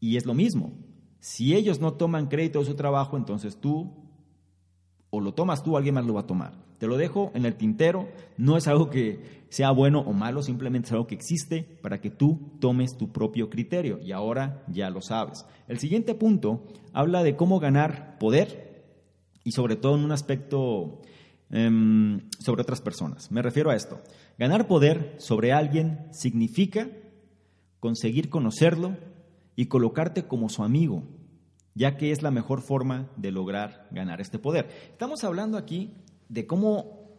y 0.00 0.16
es 0.16 0.26
lo 0.26 0.34
mismo. 0.34 0.72
Si 1.20 1.54
ellos 1.54 1.80
no 1.80 1.94
toman 1.94 2.28
crédito 2.28 2.60
de 2.60 2.66
su 2.66 2.74
trabajo, 2.74 3.16
entonces 3.16 3.58
tú 3.60 3.92
o 5.10 5.20
lo 5.20 5.34
tomas 5.34 5.62
tú, 5.62 5.76
alguien 5.76 5.94
más 5.94 6.06
lo 6.06 6.14
va 6.14 6.22
a 6.22 6.26
tomar. 6.26 6.52
Te 6.78 6.86
lo 6.86 6.98
dejo 6.98 7.30
en 7.34 7.46
el 7.46 7.56
tintero, 7.56 8.08
no 8.36 8.56
es 8.56 8.68
algo 8.68 8.90
que 8.90 9.44
sea 9.48 9.70
bueno 9.70 10.00
o 10.00 10.12
malo, 10.12 10.42
simplemente 10.42 10.86
es 10.86 10.92
algo 10.92 11.06
que 11.06 11.14
existe 11.14 11.62
para 11.80 12.00
que 12.00 12.10
tú 12.10 12.52
tomes 12.60 12.98
tu 12.98 13.12
propio 13.12 13.48
criterio 13.48 13.98
y 13.98 14.12
ahora 14.12 14.62
ya 14.68 14.90
lo 14.90 15.00
sabes. 15.00 15.46
El 15.68 15.78
siguiente 15.78 16.14
punto 16.14 16.66
habla 16.92 17.22
de 17.22 17.34
cómo 17.34 17.60
ganar 17.60 18.18
poder 18.18 18.84
y 19.42 19.52
sobre 19.52 19.76
todo 19.76 19.96
en 19.96 20.04
un 20.04 20.12
aspecto 20.12 21.00
Em, 21.50 22.28
sobre 22.40 22.62
otras 22.62 22.80
personas. 22.80 23.30
Me 23.30 23.40
refiero 23.40 23.70
a 23.70 23.76
esto. 23.76 24.00
Ganar 24.36 24.66
poder 24.66 25.14
sobre 25.18 25.52
alguien 25.52 26.08
significa 26.10 26.88
conseguir 27.78 28.30
conocerlo 28.30 28.96
y 29.54 29.66
colocarte 29.66 30.26
como 30.26 30.48
su 30.48 30.64
amigo, 30.64 31.04
ya 31.74 31.96
que 31.96 32.10
es 32.10 32.22
la 32.22 32.32
mejor 32.32 32.62
forma 32.62 33.10
de 33.16 33.30
lograr 33.30 33.86
ganar 33.92 34.20
este 34.20 34.40
poder. 34.40 34.68
Estamos 34.90 35.22
hablando 35.22 35.56
aquí 35.56 35.94
de 36.28 36.48
cómo 36.48 37.12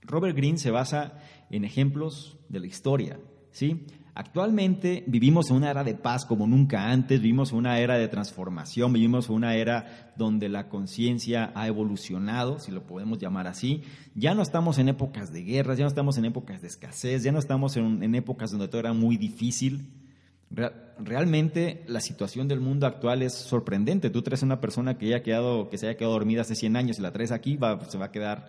Robert 0.00 0.34
Greene 0.34 0.58
se 0.58 0.70
basa 0.70 1.18
en 1.50 1.64
ejemplos 1.64 2.38
de 2.48 2.60
la 2.60 2.66
historia, 2.66 3.20
¿sí? 3.50 3.86
Actualmente 4.18 5.04
vivimos 5.06 5.48
en 5.48 5.58
una 5.58 5.70
era 5.70 5.84
de 5.84 5.94
paz 5.94 6.24
como 6.24 6.48
nunca 6.48 6.90
antes, 6.90 7.20
vivimos 7.22 7.52
en 7.52 7.58
una 7.58 7.78
era 7.78 7.96
de 7.96 8.08
transformación, 8.08 8.92
vivimos 8.92 9.28
en 9.28 9.36
una 9.36 9.54
era 9.54 10.12
donde 10.16 10.48
la 10.48 10.68
conciencia 10.68 11.52
ha 11.54 11.68
evolucionado, 11.68 12.58
si 12.58 12.72
lo 12.72 12.84
podemos 12.84 13.20
llamar 13.20 13.46
así. 13.46 13.84
Ya 14.16 14.34
no 14.34 14.42
estamos 14.42 14.78
en 14.78 14.88
épocas 14.88 15.32
de 15.32 15.44
guerras, 15.44 15.78
ya 15.78 15.84
no 15.84 15.88
estamos 15.88 16.18
en 16.18 16.24
épocas 16.24 16.60
de 16.60 16.66
escasez, 16.66 17.22
ya 17.22 17.30
no 17.30 17.38
estamos 17.38 17.76
en, 17.76 18.12
épocas 18.16 18.50
donde 18.50 18.66
todo 18.66 18.80
era 18.80 18.92
muy 18.92 19.16
difícil. 19.16 19.88
realmente 20.98 21.84
la 21.86 22.00
situación 22.00 22.48
del 22.48 22.58
mundo 22.58 22.88
actual 22.88 23.22
es 23.22 23.34
sorprendente. 23.34 24.10
Tú 24.10 24.22
traes 24.22 24.42
a 24.42 24.46
una 24.46 24.60
persona 24.60 24.98
que, 24.98 25.06
haya 25.06 25.22
quedado, 25.22 25.70
que 25.70 25.78
se 25.78 25.86
haya 25.86 25.96
quedado 25.96 26.14
dormida 26.14 26.40
hace 26.40 26.56
100 26.56 26.74
años 26.74 26.98
y 26.98 27.02
la 27.02 27.12
traes 27.12 27.30
aquí, 27.30 27.56
se 27.88 27.98
va 27.98 28.06
a 28.06 28.10
quedar 28.10 28.48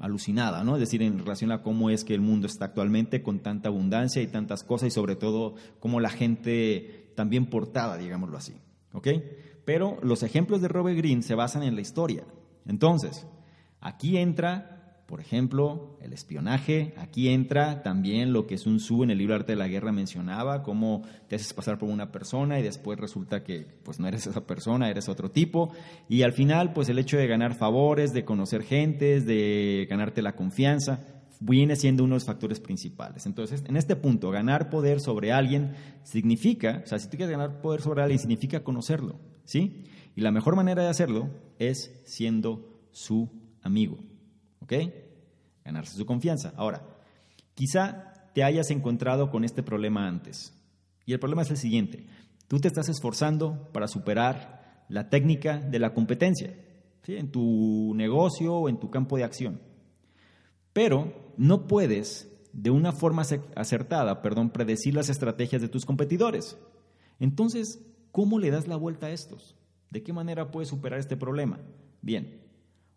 alucinada, 0.00 0.64
¿no? 0.64 0.74
Es 0.74 0.80
decir, 0.80 1.02
en 1.02 1.18
relación 1.18 1.52
a 1.52 1.62
cómo 1.62 1.90
es 1.90 2.04
que 2.04 2.14
el 2.14 2.20
mundo 2.20 2.46
está 2.46 2.64
actualmente 2.64 3.22
con 3.22 3.40
tanta 3.40 3.68
abundancia 3.68 4.22
y 4.22 4.26
tantas 4.26 4.64
cosas 4.64 4.88
y 4.88 4.90
sobre 4.90 5.14
todo 5.14 5.54
cómo 5.78 6.00
la 6.00 6.10
gente 6.10 7.12
también 7.14 7.46
portada, 7.46 7.98
digámoslo 7.98 8.38
así, 8.38 8.54
¿ok? 8.94 9.08
Pero 9.64 9.98
los 10.02 10.22
ejemplos 10.22 10.62
de 10.62 10.68
Robert 10.68 10.96
Greene 10.96 11.22
se 11.22 11.34
basan 11.34 11.62
en 11.62 11.74
la 11.74 11.82
historia. 11.82 12.24
Entonces, 12.66 13.26
aquí 13.80 14.16
entra 14.16 14.79
por 15.10 15.20
ejemplo, 15.20 15.98
el 16.00 16.12
espionaje, 16.12 16.94
aquí 16.96 17.28
entra 17.30 17.82
también 17.82 18.32
lo 18.32 18.46
que 18.46 18.56
Sun 18.56 18.76
Tzu 18.76 19.02
en 19.02 19.10
el 19.10 19.18
libro 19.18 19.34
Arte 19.34 19.52
de 19.52 19.58
la 19.58 19.66
Guerra 19.66 19.90
mencionaba, 19.90 20.62
cómo 20.62 21.02
te 21.26 21.34
haces 21.34 21.52
pasar 21.52 21.78
por 21.78 21.88
una 21.88 22.12
persona 22.12 22.60
y 22.60 22.62
después 22.62 22.96
resulta 22.96 23.42
que 23.42 23.66
pues 23.82 23.98
no 23.98 24.06
eres 24.06 24.26
esa 24.28 24.46
persona, 24.46 24.88
eres 24.88 25.08
otro 25.08 25.32
tipo. 25.32 25.72
Y 26.08 26.22
al 26.22 26.32
final, 26.32 26.72
pues 26.72 26.88
el 26.88 26.98
hecho 27.00 27.16
de 27.16 27.26
ganar 27.26 27.56
favores, 27.56 28.12
de 28.12 28.24
conocer 28.24 28.62
gentes, 28.62 29.26
de 29.26 29.88
ganarte 29.90 30.22
la 30.22 30.36
confianza, 30.36 31.00
viene 31.40 31.74
siendo 31.74 32.04
uno 32.04 32.14
de 32.14 32.18
los 32.18 32.26
factores 32.26 32.60
principales. 32.60 33.26
Entonces, 33.26 33.64
en 33.66 33.76
este 33.76 33.96
punto, 33.96 34.30
ganar 34.30 34.70
poder 34.70 35.00
sobre 35.00 35.32
alguien 35.32 35.72
significa, 36.04 36.82
o 36.84 36.86
sea, 36.86 37.00
si 37.00 37.10
tú 37.10 37.16
quieres 37.16 37.36
ganar 37.36 37.60
poder 37.60 37.80
sobre 37.80 38.02
alguien, 38.02 38.20
significa 38.20 38.62
conocerlo, 38.62 39.18
¿sí? 39.44 39.86
Y 40.14 40.20
la 40.20 40.30
mejor 40.30 40.54
manera 40.54 40.84
de 40.84 40.88
hacerlo 40.88 41.30
es 41.58 42.00
siendo 42.04 42.78
su 42.92 43.28
amigo. 43.62 43.98
¿Ok? 44.60 44.72
Ganarse 45.64 45.96
su 45.96 46.06
confianza. 46.06 46.52
Ahora, 46.56 46.86
quizá 47.54 48.10
te 48.34 48.44
hayas 48.44 48.70
encontrado 48.70 49.30
con 49.30 49.44
este 49.44 49.62
problema 49.62 50.06
antes. 50.06 50.54
Y 51.04 51.12
el 51.12 51.18
problema 51.20 51.42
es 51.42 51.50
el 51.50 51.56
siguiente. 51.56 52.06
Tú 52.48 52.60
te 52.60 52.68
estás 52.68 52.88
esforzando 52.88 53.70
para 53.72 53.88
superar 53.88 54.84
la 54.88 55.08
técnica 55.08 55.58
de 55.58 55.78
la 55.78 55.94
competencia 55.94 56.54
¿sí? 57.02 57.16
en 57.16 57.30
tu 57.30 57.92
negocio 57.94 58.54
o 58.54 58.68
en 58.68 58.78
tu 58.78 58.90
campo 58.90 59.16
de 59.16 59.24
acción. 59.24 59.60
Pero 60.72 61.32
no 61.36 61.66
puedes, 61.66 62.28
de 62.52 62.70
una 62.70 62.92
forma 62.92 63.22
acertada, 63.54 64.22
perdón, 64.22 64.50
predecir 64.50 64.94
las 64.94 65.08
estrategias 65.08 65.62
de 65.62 65.68
tus 65.68 65.84
competidores. 65.84 66.58
Entonces, 67.18 67.80
¿cómo 68.12 68.38
le 68.38 68.50
das 68.50 68.68
la 68.68 68.76
vuelta 68.76 69.06
a 69.06 69.10
estos? 69.10 69.56
¿De 69.90 70.02
qué 70.02 70.12
manera 70.12 70.50
puedes 70.50 70.68
superar 70.68 70.98
este 70.98 71.16
problema? 71.16 71.60
Bien, 72.02 72.40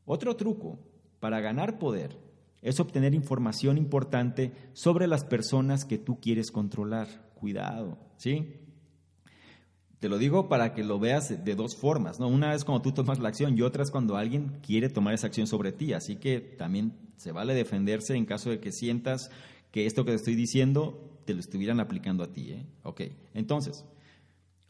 otro 0.05 0.35
truco 0.35 0.79
para 1.23 1.39
ganar 1.39 1.79
poder 1.79 2.17
es 2.61 2.81
obtener 2.81 3.15
información 3.15 3.77
importante 3.77 4.51
sobre 4.73 5.07
las 5.07 5.23
personas 5.23 5.85
que 5.85 5.97
tú 5.97 6.19
quieres 6.19 6.51
controlar. 6.51 7.31
Cuidado, 7.33 7.97
¿sí? 8.17 8.57
Te 9.99 10.09
lo 10.09 10.17
digo 10.17 10.49
para 10.49 10.73
que 10.73 10.83
lo 10.83 10.99
veas 10.99 11.45
de 11.45 11.55
dos 11.55 11.77
formas, 11.77 12.19
¿no? 12.19 12.27
Una 12.27 12.53
es 12.53 12.65
cuando 12.65 12.81
tú 12.81 12.91
tomas 12.91 13.19
la 13.19 13.29
acción 13.29 13.57
y 13.57 13.61
otra 13.61 13.83
es 13.83 13.91
cuando 13.91 14.17
alguien 14.17 14.59
quiere 14.61 14.89
tomar 14.89 15.13
esa 15.13 15.27
acción 15.27 15.47
sobre 15.47 15.71
ti. 15.71 15.93
Así 15.93 16.17
que 16.17 16.41
también 16.41 16.91
se 17.15 17.31
vale 17.31 17.53
defenderse 17.53 18.17
en 18.17 18.25
caso 18.25 18.49
de 18.49 18.59
que 18.59 18.73
sientas 18.73 19.31
que 19.71 19.85
esto 19.85 20.03
que 20.03 20.11
te 20.11 20.17
estoy 20.17 20.35
diciendo 20.35 21.21
te 21.23 21.33
lo 21.33 21.39
estuvieran 21.39 21.79
aplicando 21.79 22.25
a 22.25 22.33
ti, 22.33 22.51
¿eh? 22.51 22.65
Ok, 22.83 23.03
entonces, 23.33 23.85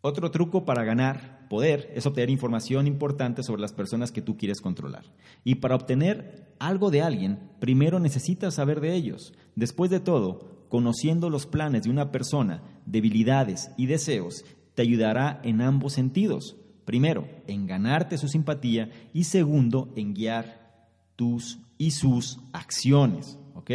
otro 0.01 0.29
truco 0.29 0.65
para 0.65 0.83
ganar 0.83 1.42
es 1.61 2.05
obtener 2.07 2.31
información 2.31 2.87
importante 2.87 3.43
sobre 3.43 3.61
las 3.61 3.73
personas 3.73 4.11
que 4.11 4.21
tú 4.21 4.37
quieres 4.37 4.61
controlar. 4.61 5.03
Y 5.43 5.55
para 5.55 5.75
obtener 5.75 6.55
algo 6.57 6.89
de 6.89 7.01
alguien, 7.01 7.51
primero 7.59 7.99
necesitas 7.99 8.55
saber 8.55 8.81
de 8.81 8.95
ellos. 8.95 9.33
Después 9.55 9.91
de 9.91 9.99
todo, 9.99 10.65
conociendo 10.69 11.29
los 11.29 11.45
planes 11.45 11.83
de 11.83 11.91
una 11.91 12.11
persona, 12.11 12.63
debilidades 12.85 13.69
y 13.77 13.85
deseos, 13.85 14.45
te 14.73 14.81
ayudará 14.81 15.39
en 15.43 15.61
ambos 15.61 15.93
sentidos. 15.93 16.55
Primero, 16.85 17.27
en 17.45 17.67
ganarte 17.67 18.17
su 18.17 18.27
simpatía 18.27 18.89
y 19.13 19.25
segundo, 19.25 19.93
en 19.95 20.13
guiar 20.15 20.87
tus 21.15 21.59
y 21.77 21.91
sus 21.91 22.39
acciones. 22.53 23.37
¿Ok? 23.53 23.71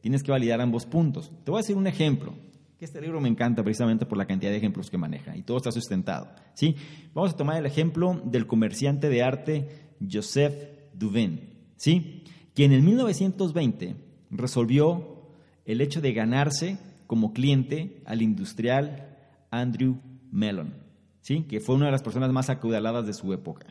Tienes 0.00 0.22
que 0.22 0.32
validar 0.32 0.60
ambos 0.60 0.86
puntos. 0.86 1.30
Te 1.44 1.50
voy 1.50 1.58
a 1.58 1.62
decir 1.62 1.76
un 1.76 1.86
ejemplo, 1.86 2.34
que 2.82 2.86
este 2.86 3.00
libro 3.00 3.20
me 3.20 3.28
encanta 3.28 3.62
precisamente 3.62 4.06
por 4.06 4.18
la 4.18 4.26
cantidad 4.26 4.50
de 4.50 4.56
ejemplos 4.56 4.90
que 4.90 4.98
maneja 4.98 5.36
y 5.36 5.44
todo 5.44 5.58
está 5.58 5.70
sustentado. 5.70 6.30
¿sí? 6.52 6.74
Vamos 7.14 7.32
a 7.32 7.36
tomar 7.36 7.56
el 7.56 7.64
ejemplo 7.64 8.20
del 8.24 8.48
comerciante 8.48 9.08
de 9.08 9.22
arte 9.22 9.68
Joseph 10.00 10.52
Duvin, 10.92 11.48
¿sí? 11.76 12.24
quien 12.56 12.72
en 12.72 12.84
1920 12.84 13.94
resolvió 14.32 15.28
el 15.64 15.80
hecho 15.80 16.00
de 16.00 16.12
ganarse 16.12 16.76
como 17.06 17.32
cliente 17.32 18.02
al 18.04 18.20
industrial 18.20 19.16
Andrew 19.52 20.00
Mellon, 20.32 20.74
¿sí? 21.20 21.44
que 21.44 21.60
fue 21.60 21.76
una 21.76 21.86
de 21.86 21.92
las 21.92 22.02
personas 22.02 22.32
más 22.32 22.50
acaudaladas 22.50 23.06
de 23.06 23.14
su 23.14 23.32
época, 23.32 23.68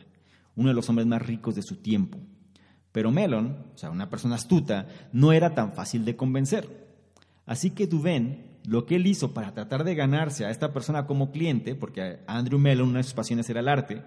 uno 0.56 0.70
de 0.70 0.74
los 0.74 0.88
hombres 0.88 1.06
más 1.06 1.20
ricos 1.20 1.54
de 1.54 1.62
su 1.62 1.82
tiempo. 1.82 2.16
Pero 2.92 3.10
Mellon, 3.10 3.58
o 3.74 3.76
sea, 3.76 3.90
una 3.90 4.08
persona 4.08 4.36
astuta, 4.36 4.88
no 5.12 5.34
era 5.34 5.54
tan 5.54 5.74
fácil 5.74 6.06
de 6.06 6.16
convencer. 6.16 6.88
Así 7.44 7.72
que 7.72 7.86
Duvin, 7.86 8.51
lo 8.64 8.86
que 8.86 8.96
él 8.96 9.06
hizo 9.06 9.32
para 9.32 9.54
tratar 9.54 9.84
de 9.84 9.94
ganarse 9.94 10.44
a 10.44 10.50
esta 10.50 10.72
persona 10.72 11.06
como 11.06 11.30
cliente, 11.32 11.74
porque 11.74 12.18
Andrew 12.26 12.58
Mellon, 12.58 12.90
una 12.90 12.98
de 12.98 13.04
sus 13.04 13.14
pasiones 13.14 13.48
era 13.50 13.60
el 13.60 13.68
arte, 13.68 14.02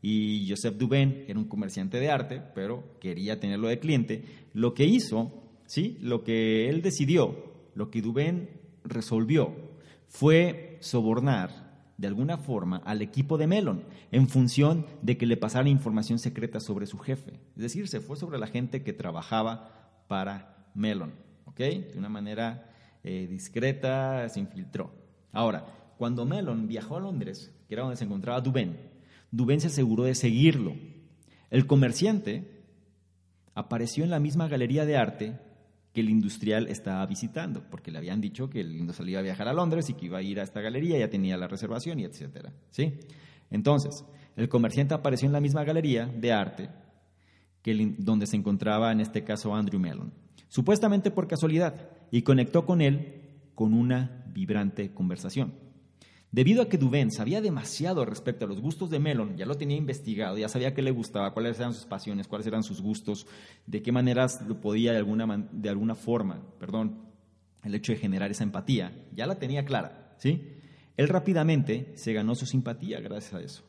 y 0.00 0.46
Joseph 0.48 0.76
Dubin 0.76 1.24
era 1.26 1.38
un 1.38 1.46
comerciante 1.46 1.98
de 1.98 2.10
arte, 2.10 2.42
pero 2.54 2.98
quería 3.00 3.40
tenerlo 3.40 3.68
de 3.68 3.80
cliente, 3.80 4.24
lo 4.52 4.74
que 4.74 4.84
hizo, 4.84 5.42
¿sí? 5.66 5.98
lo 6.00 6.22
que 6.22 6.68
él 6.68 6.82
decidió, 6.82 7.52
lo 7.74 7.90
que 7.90 8.02
Dubin 8.02 8.48
resolvió, 8.84 9.54
fue 10.06 10.78
sobornar 10.80 11.68
de 11.96 12.06
alguna 12.06 12.38
forma 12.38 12.76
al 12.84 13.02
equipo 13.02 13.36
de 13.38 13.48
Melon 13.48 13.84
en 14.12 14.28
función 14.28 14.86
de 15.02 15.18
que 15.18 15.26
le 15.26 15.36
pasara 15.36 15.68
información 15.68 16.20
secreta 16.20 16.60
sobre 16.60 16.86
su 16.86 16.98
jefe. 16.98 17.40
Es 17.56 17.62
decir, 17.62 17.88
se 17.88 18.00
fue 18.00 18.16
sobre 18.16 18.38
la 18.38 18.46
gente 18.46 18.84
que 18.84 18.92
trabajaba 18.92 20.04
para 20.06 20.70
Melon, 20.74 21.12
¿ok? 21.44 21.58
De 21.58 21.94
una 21.96 22.08
manera 22.08 22.70
eh, 23.08 23.26
discreta, 23.26 24.28
se 24.28 24.40
infiltró. 24.40 24.92
Ahora, 25.32 25.64
cuando 25.96 26.24
Melon 26.24 26.68
viajó 26.68 26.96
a 26.96 27.00
Londres, 27.00 27.52
que 27.66 27.74
era 27.74 27.82
donde 27.82 27.96
se 27.96 28.04
encontraba 28.04 28.40
Dubén, 28.40 28.76
Dubén 29.30 29.60
se 29.60 29.66
aseguró 29.68 30.04
de 30.04 30.14
seguirlo. 30.14 30.74
El 31.50 31.66
comerciante 31.66 32.64
apareció 33.54 34.04
en 34.04 34.10
la 34.10 34.20
misma 34.20 34.48
galería 34.48 34.84
de 34.84 34.96
arte 34.96 35.38
el 36.00 36.10
industrial 36.10 36.68
estaba 36.68 37.04
visitando, 37.06 37.62
porque 37.70 37.90
le 37.90 37.98
habían 37.98 38.20
dicho 38.20 38.48
que 38.48 38.60
el 38.60 38.76
industrial 38.76 39.10
iba 39.10 39.20
a 39.20 39.22
viajar 39.22 39.48
a 39.48 39.52
Londres 39.52 39.88
y 39.90 39.94
que 39.94 40.06
iba 40.06 40.18
a 40.18 40.22
ir 40.22 40.40
a 40.40 40.42
esta 40.42 40.60
galería, 40.60 40.98
ya 40.98 41.10
tenía 41.10 41.36
la 41.36 41.48
reservación 41.48 41.98
y 42.00 42.04
etcétera. 42.04 42.52
¿sí? 42.70 42.94
Entonces, 43.50 44.04
el 44.36 44.48
comerciante 44.48 44.94
apareció 44.94 45.26
en 45.26 45.32
la 45.32 45.40
misma 45.40 45.64
galería 45.64 46.06
de 46.06 46.32
arte 46.32 46.70
que 47.62 47.94
donde 47.98 48.26
se 48.26 48.36
encontraba 48.36 48.92
en 48.92 49.00
este 49.00 49.24
caso 49.24 49.54
Andrew 49.54 49.80
Mellon, 49.80 50.12
supuestamente 50.48 51.10
por 51.10 51.26
casualidad, 51.26 51.90
y 52.10 52.22
conectó 52.22 52.64
con 52.66 52.80
él 52.80 53.22
con 53.54 53.74
una 53.74 54.24
vibrante 54.32 54.92
conversación. 54.92 55.52
Debido 56.30 56.62
a 56.62 56.68
que 56.68 56.76
Dubén 56.76 57.10
sabía 57.10 57.40
demasiado 57.40 58.04
respecto 58.04 58.44
a 58.44 58.48
los 58.48 58.60
gustos 58.60 58.90
de 58.90 58.98
Melon, 58.98 59.38
ya 59.38 59.46
lo 59.46 59.56
tenía 59.56 59.78
investigado, 59.78 60.36
ya 60.36 60.48
sabía 60.48 60.74
qué 60.74 60.82
le 60.82 60.90
gustaba, 60.90 61.32
cuáles 61.32 61.58
eran 61.58 61.72
sus 61.72 61.86
pasiones, 61.86 62.28
cuáles 62.28 62.46
eran 62.46 62.62
sus 62.62 62.82
gustos, 62.82 63.26
de 63.66 63.82
qué 63.82 63.92
maneras 63.92 64.42
lo 64.46 64.60
podía 64.60 64.92
de 64.92 64.98
alguna, 64.98 65.48
de 65.50 65.68
alguna 65.70 65.94
forma, 65.94 66.42
perdón, 66.60 67.08
el 67.64 67.74
hecho 67.74 67.92
de 67.92 67.98
generar 67.98 68.30
esa 68.30 68.44
empatía, 68.44 68.92
ya 69.14 69.26
la 69.26 69.38
tenía 69.38 69.64
clara, 69.64 70.14
¿sí? 70.18 70.54
Él 70.98 71.08
rápidamente 71.08 71.92
se 71.96 72.12
ganó 72.12 72.34
su 72.34 72.44
simpatía 72.44 73.00
gracias 73.00 73.34
a 73.34 73.40
eso, 73.40 73.64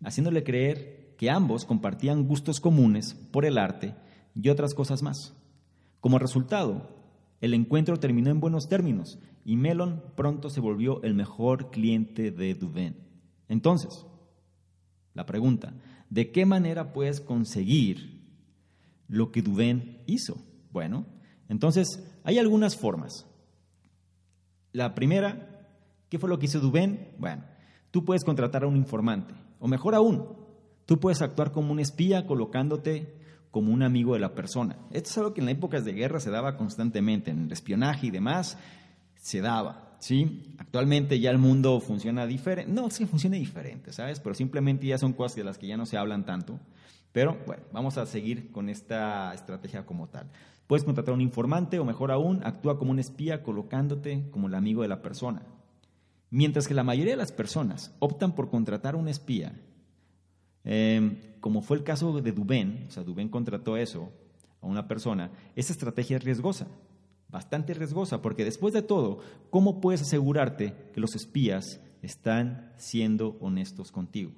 haciéndole 0.00 0.44
creer 0.44 1.16
que 1.18 1.30
ambos 1.30 1.64
compartían 1.64 2.28
gustos 2.28 2.60
comunes 2.60 3.14
por 3.32 3.44
el 3.44 3.58
arte 3.58 3.94
y 4.40 4.48
otras 4.50 4.74
cosas 4.74 5.02
más. 5.02 5.34
Como 6.00 6.18
resultado, 6.18 7.03
el 7.44 7.52
encuentro 7.52 7.98
terminó 7.98 8.30
en 8.30 8.40
buenos 8.40 8.68
términos 8.70 9.18
y 9.44 9.56
Melon 9.56 10.02
pronto 10.16 10.48
se 10.48 10.60
volvió 10.60 11.02
el 11.02 11.12
mejor 11.12 11.70
cliente 11.70 12.30
de 12.30 12.54
Duvin. 12.54 12.96
Entonces, 13.48 14.06
la 15.12 15.26
pregunta, 15.26 15.74
¿de 16.08 16.32
qué 16.32 16.46
manera 16.46 16.94
puedes 16.94 17.20
conseguir 17.20 18.22
lo 19.08 19.30
que 19.30 19.42
Duvin 19.42 19.98
hizo? 20.06 20.38
Bueno, 20.72 21.04
entonces 21.50 22.02
hay 22.24 22.38
algunas 22.38 22.78
formas. 22.78 23.26
La 24.72 24.94
primera, 24.94 25.68
¿qué 26.08 26.18
fue 26.18 26.30
lo 26.30 26.38
que 26.38 26.46
hizo 26.46 26.60
Duvin? 26.60 27.08
Bueno, 27.18 27.44
tú 27.90 28.06
puedes 28.06 28.24
contratar 28.24 28.64
a 28.64 28.68
un 28.68 28.76
informante, 28.76 29.34
o 29.60 29.68
mejor 29.68 29.94
aún, 29.94 30.28
tú 30.86 30.98
puedes 30.98 31.20
actuar 31.20 31.52
como 31.52 31.72
un 31.72 31.80
espía 31.80 32.26
colocándote 32.26 33.18
como 33.54 33.72
un 33.72 33.84
amigo 33.84 34.14
de 34.14 34.18
la 34.18 34.34
persona. 34.34 34.76
Esto 34.90 35.10
es 35.10 35.18
algo 35.18 35.32
que 35.32 35.40
en 35.40 35.48
épocas 35.48 35.84
de 35.84 35.92
guerra 35.92 36.18
se 36.18 36.28
daba 36.28 36.56
constantemente, 36.56 37.30
en 37.30 37.44
el 37.44 37.52
espionaje 37.52 38.08
y 38.08 38.10
demás 38.10 38.58
se 39.14 39.40
daba. 39.40 39.94
¿sí? 40.00 40.56
Actualmente 40.58 41.20
ya 41.20 41.30
el 41.30 41.38
mundo 41.38 41.78
funciona 41.78 42.26
diferente. 42.26 42.72
No, 42.72 42.90
sí 42.90 43.06
funciona 43.06 43.36
diferente, 43.36 43.92
¿sabes? 43.92 44.18
Pero 44.18 44.34
simplemente 44.34 44.88
ya 44.88 44.98
son 44.98 45.12
cosas 45.12 45.36
de 45.36 45.44
las 45.44 45.56
que 45.56 45.68
ya 45.68 45.76
no 45.76 45.86
se 45.86 45.96
hablan 45.96 46.26
tanto. 46.26 46.58
Pero 47.12 47.38
bueno, 47.46 47.62
vamos 47.72 47.96
a 47.96 48.06
seguir 48.06 48.50
con 48.50 48.68
esta 48.68 49.32
estrategia 49.32 49.86
como 49.86 50.08
tal. 50.08 50.32
Puedes 50.66 50.82
contratar 50.82 51.12
a 51.12 51.14
un 51.14 51.20
informante 51.20 51.78
o 51.78 51.84
mejor 51.84 52.10
aún, 52.10 52.40
actúa 52.42 52.76
como 52.76 52.90
un 52.90 52.98
espía 52.98 53.44
colocándote 53.44 54.30
como 54.32 54.48
el 54.48 54.56
amigo 54.56 54.82
de 54.82 54.88
la 54.88 55.00
persona. 55.00 55.42
Mientras 56.28 56.66
que 56.66 56.74
la 56.74 56.82
mayoría 56.82 57.12
de 57.12 57.18
las 57.18 57.30
personas 57.30 57.94
optan 58.00 58.34
por 58.34 58.50
contratar 58.50 58.94
a 58.94 58.98
un 58.98 59.06
espía, 59.06 59.54
em, 60.64 61.18
como 61.40 61.60
fue 61.60 61.76
el 61.76 61.84
caso 61.84 62.20
de 62.20 62.32
Dubén, 62.32 62.86
o 62.88 62.90
sea, 62.90 63.02
Dubén 63.02 63.28
contrató 63.28 63.76
eso 63.76 64.10
a 64.60 64.66
una 64.66 64.88
persona, 64.88 65.30
esa 65.54 65.72
estrategia 65.72 66.16
es 66.16 66.24
riesgosa 66.24 66.66
bastante 67.34 67.74
riesgosa, 67.74 68.22
porque 68.22 68.44
después 68.44 68.72
de 68.72 68.82
todo, 68.82 69.18
¿cómo 69.50 69.80
puedes 69.80 70.02
asegurarte 70.02 70.72
que 70.94 71.00
los 71.00 71.16
espías 71.16 71.80
están 72.00 72.72
siendo 72.76 73.36
honestos 73.40 73.90
contigo? 73.90 74.30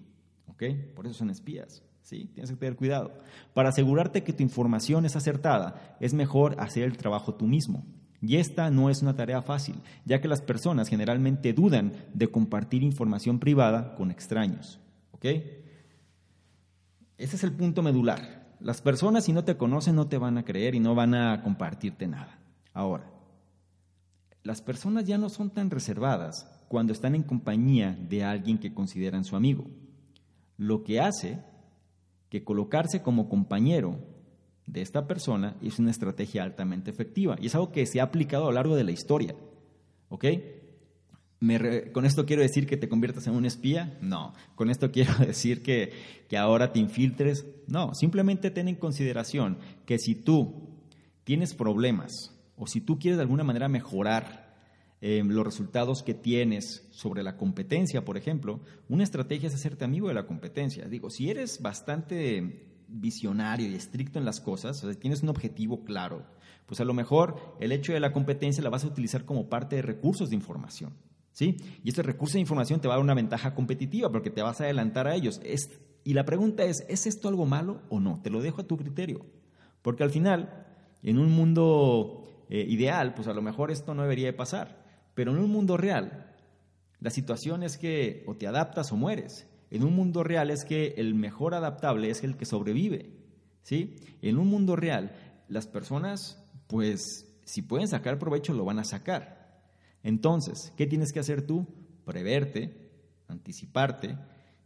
¿Ok? 0.46 0.62
Por 0.94 1.04
eso 1.06 1.14
son 1.14 1.28
espías. 1.28 1.82
¿Sí? 2.00 2.30
Tienes 2.32 2.50
que 2.50 2.56
tener 2.56 2.74
cuidado. 2.74 3.12
Para 3.52 3.68
asegurarte 3.68 4.22
que 4.22 4.32
tu 4.32 4.42
información 4.42 5.04
es 5.04 5.14
acertada, 5.14 5.96
es 6.00 6.14
mejor 6.14 6.58
hacer 6.58 6.84
el 6.84 6.96
trabajo 6.96 7.34
tú 7.34 7.46
mismo. 7.46 7.84
Y 8.22 8.36
esta 8.36 8.70
no 8.70 8.88
es 8.88 9.02
una 9.02 9.14
tarea 9.14 9.42
fácil, 9.42 9.74
ya 10.06 10.22
que 10.22 10.28
las 10.28 10.40
personas 10.40 10.88
generalmente 10.88 11.52
dudan 11.52 11.92
de 12.14 12.28
compartir 12.28 12.82
información 12.82 13.40
privada 13.40 13.94
con 13.94 14.10
extraños. 14.10 14.80
¿Ok? 15.10 15.26
Ese 17.18 17.36
es 17.36 17.44
el 17.44 17.52
punto 17.52 17.82
medular. 17.82 18.46
Las 18.60 18.80
personas 18.80 19.24
si 19.24 19.32
no 19.32 19.44
te 19.44 19.56
conocen 19.56 19.96
no 19.96 20.08
te 20.08 20.18
van 20.18 20.38
a 20.38 20.44
creer 20.44 20.74
y 20.74 20.80
no 20.80 20.94
van 20.94 21.14
a 21.14 21.42
compartirte 21.42 22.06
nada. 22.06 22.38
Ahora, 22.72 23.10
las 24.42 24.62
personas 24.62 25.04
ya 25.04 25.18
no 25.18 25.28
son 25.28 25.50
tan 25.50 25.70
reservadas 25.70 26.46
cuando 26.68 26.92
están 26.92 27.14
en 27.14 27.22
compañía 27.22 27.96
de 28.08 28.24
alguien 28.24 28.58
que 28.58 28.74
consideran 28.74 29.24
su 29.24 29.36
amigo, 29.36 29.66
lo 30.56 30.84
que 30.84 31.00
hace 31.00 31.42
que 32.28 32.44
colocarse 32.44 33.02
como 33.02 33.28
compañero 33.28 33.98
de 34.66 34.82
esta 34.82 35.06
persona 35.06 35.56
es 35.62 35.78
una 35.78 35.90
estrategia 35.90 36.42
altamente 36.42 36.90
efectiva 36.90 37.36
y 37.40 37.46
es 37.46 37.54
algo 37.54 37.72
que 37.72 37.86
se 37.86 38.00
ha 38.00 38.04
aplicado 38.04 38.44
a 38.44 38.48
lo 38.48 38.54
largo 38.54 38.76
de 38.76 38.84
la 38.84 38.90
historia. 38.90 39.34
¿Ok? 40.08 40.24
¿Con 41.92 42.06
esto 42.06 42.24
quiero 42.24 42.42
decir 42.42 42.66
que 42.66 42.76
te 42.76 42.88
conviertas 42.88 43.26
en 43.26 43.34
un 43.34 43.44
espía? 43.44 43.98
No. 44.00 44.32
¿Con 44.54 44.70
esto 44.70 44.90
quiero 44.90 45.14
decir 45.26 45.62
que, 45.62 45.92
que 46.28 46.36
ahora 46.36 46.72
te 46.72 46.78
infiltres? 46.78 47.46
No. 47.66 47.94
Simplemente 47.94 48.50
ten 48.50 48.68
en 48.68 48.76
consideración 48.76 49.58
que 49.84 49.98
si 49.98 50.14
tú 50.14 50.70
tienes 51.24 51.54
problemas 51.54 52.34
o 52.56 52.66
si 52.66 52.80
tú 52.80 52.98
quieres 52.98 53.18
de 53.18 53.22
alguna 53.22 53.44
manera 53.44 53.68
mejorar 53.68 54.46
eh, 55.02 55.22
los 55.24 55.44
resultados 55.44 56.02
que 56.02 56.14
tienes 56.14 56.88
sobre 56.90 57.22
la 57.22 57.36
competencia, 57.36 58.04
por 58.04 58.16
ejemplo, 58.16 58.60
una 58.88 59.04
estrategia 59.04 59.48
es 59.48 59.54
hacerte 59.54 59.84
amigo 59.84 60.08
de 60.08 60.14
la 60.14 60.26
competencia. 60.26 60.88
Digo, 60.88 61.10
si 61.10 61.28
eres 61.28 61.60
bastante 61.60 62.84
visionario 62.88 63.68
y 63.68 63.74
estricto 63.74 64.18
en 64.18 64.24
las 64.24 64.40
cosas, 64.40 64.82
o 64.82 64.90
sea, 64.90 64.98
tienes 64.98 65.22
un 65.22 65.28
objetivo 65.28 65.84
claro, 65.84 66.24
pues 66.64 66.80
a 66.80 66.84
lo 66.84 66.94
mejor 66.94 67.56
el 67.60 67.72
hecho 67.72 67.92
de 67.92 68.00
la 68.00 68.12
competencia 68.12 68.62
la 68.62 68.70
vas 68.70 68.84
a 68.84 68.88
utilizar 68.88 69.26
como 69.26 69.50
parte 69.50 69.76
de 69.76 69.82
recursos 69.82 70.30
de 70.30 70.36
información. 70.36 70.94
¿Sí? 71.36 71.58
Y 71.84 71.90
este 71.90 72.00
recurso 72.00 72.34
de 72.34 72.40
información 72.40 72.80
te 72.80 72.88
va 72.88 72.94
a 72.94 72.96
dar 72.96 73.04
una 73.04 73.12
ventaja 73.12 73.54
competitiva 73.54 74.10
porque 74.10 74.30
te 74.30 74.40
vas 74.40 74.58
a 74.58 74.64
adelantar 74.64 75.06
a 75.06 75.14
ellos. 75.14 75.38
y 76.02 76.14
la 76.14 76.24
pregunta 76.24 76.64
es, 76.64 76.86
¿es 76.88 77.06
esto 77.06 77.28
algo 77.28 77.44
malo 77.44 77.82
o 77.90 78.00
no? 78.00 78.22
Te 78.22 78.30
lo 78.30 78.40
dejo 78.40 78.62
a 78.62 78.66
tu 78.66 78.78
criterio. 78.78 79.26
Porque 79.82 80.02
al 80.02 80.08
final, 80.08 80.64
en 81.02 81.18
un 81.18 81.30
mundo 81.30 82.46
eh, 82.48 82.64
ideal, 82.66 83.12
pues 83.12 83.28
a 83.28 83.34
lo 83.34 83.42
mejor 83.42 83.70
esto 83.70 83.92
no 83.92 84.00
debería 84.00 84.28
de 84.28 84.32
pasar. 84.32 84.82
Pero 85.12 85.32
en 85.32 85.36
un 85.36 85.50
mundo 85.50 85.76
real, 85.76 86.32
la 87.00 87.10
situación 87.10 87.62
es 87.62 87.76
que 87.76 88.24
o 88.26 88.34
te 88.36 88.46
adaptas 88.46 88.90
o 88.90 88.96
mueres. 88.96 89.46
En 89.70 89.84
un 89.84 89.94
mundo 89.94 90.24
real 90.24 90.50
es 90.50 90.64
que 90.64 90.94
el 90.96 91.14
mejor 91.14 91.52
adaptable 91.52 92.08
es 92.08 92.24
el 92.24 92.38
que 92.38 92.46
sobrevive. 92.46 93.10
¿sí? 93.62 93.96
En 94.22 94.38
un 94.38 94.48
mundo 94.48 94.74
real, 94.74 95.12
las 95.50 95.66
personas, 95.66 96.42
pues, 96.66 97.30
si 97.44 97.60
pueden 97.60 97.88
sacar 97.88 98.18
provecho, 98.18 98.54
lo 98.54 98.64
van 98.64 98.78
a 98.78 98.84
sacar. 98.84 99.35
Entonces, 100.06 100.72
¿qué 100.76 100.86
tienes 100.86 101.12
que 101.12 101.18
hacer 101.18 101.42
tú? 101.42 101.66
Preverte, 102.04 102.92
anticiparte 103.26 104.16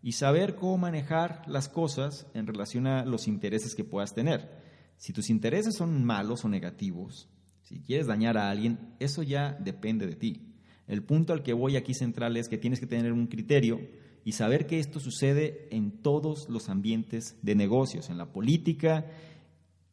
y 0.02 0.12
saber 0.12 0.54
cómo 0.54 0.76
manejar 0.76 1.40
las 1.46 1.70
cosas 1.70 2.26
en 2.34 2.46
relación 2.46 2.86
a 2.86 3.06
los 3.06 3.26
intereses 3.26 3.74
que 3.74 3.82
puedas 3.82 4.12
tener. 4.12 4.50
Si 4.98 5.14
tus 5.14 5.30
intereses 5.30 5.76
son 5.76 6.04
malos 6.04 6.44
o 6.44 6.50
negativos, 6.50 7.30
si 7.62 7.80
quieres 7.80 8.06
dañar 8.06 8.36
a 8.36 8.50
alguien, 8.50 8.94
eso 8.98 9.22
ya 9.22 9.56
depende 9.58 10.06
de 10.06 10.14
ti. 10.14 10.52
El 10.86 11.02
punto 11.02 11.32
al 11.32 11.42
que 11.42 11.54
voy 11.54 11.76
aquí 11.76 11.94
central 11.94 12.36
es 12.36 12.50
que 12.50 12.58
tienes 12.58 12.78
que 12.78 12.86
tener 12.86 13.14
un 13.14 13.26
criterio 13.26 13.80
y 14.26 14.32
saber 14.32 14.66
que 14.66 14.78
esto 14.78 15.00
sucede 15.00 15.68
en 15.70 16.02
todos 16.02 16.50
los 16.50 16.68
ambientes 16.68 17.38
de 17.40 17.54
negocios, 17.54 18.10
en 18.10 18.18
la 18.18 18.30
política, 18.30 19.06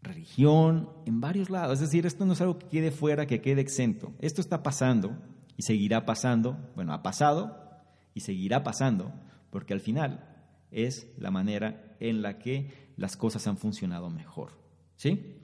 religión, 0.01 0.89
en 1.05 1.21
varios 1.21 1.49
lados. 1.49 1.75
Es 1.75 1.89
decir, 1.89 2.05
esto 2.05 2.25
no 2.25 2.33
es 2.33 2.41
algo 2.41 2.59
que 2.59 2.67
quede 2.67 2.91
fuera, 2.91 3.27
que 3.27 3.39
quede 3.39 3.61
exento. 3.61 4.11
Esto 4.19 4.41
está 4.41 4.61
pasando 4.61 5.17
y 5.57 5.63
seguirá 5.63 6.05
pasando. 6.05 6.57
Bueno, 6.75 6.93
ha 6.93 7.03
pasado 7.03 7.67
y 8.13 8.21
seguirá 8.21 8.63
pasando, 8.63 9.13
porque 9.49 9.73
al 9.73 9.81
final 9.81 10.25
es 10.71 11.07
la 11.17 11.31
manera 11.31 11.95
en 11.99 12.21
la 12.21 12.37
que 12.37 12.71
las 12.95 13.17
cosas 13.17 13.47
han 13.47 13.57
funcionado 13.57 14.09
mejor. 14.09 14.51
¿Sí? 14.95 15.35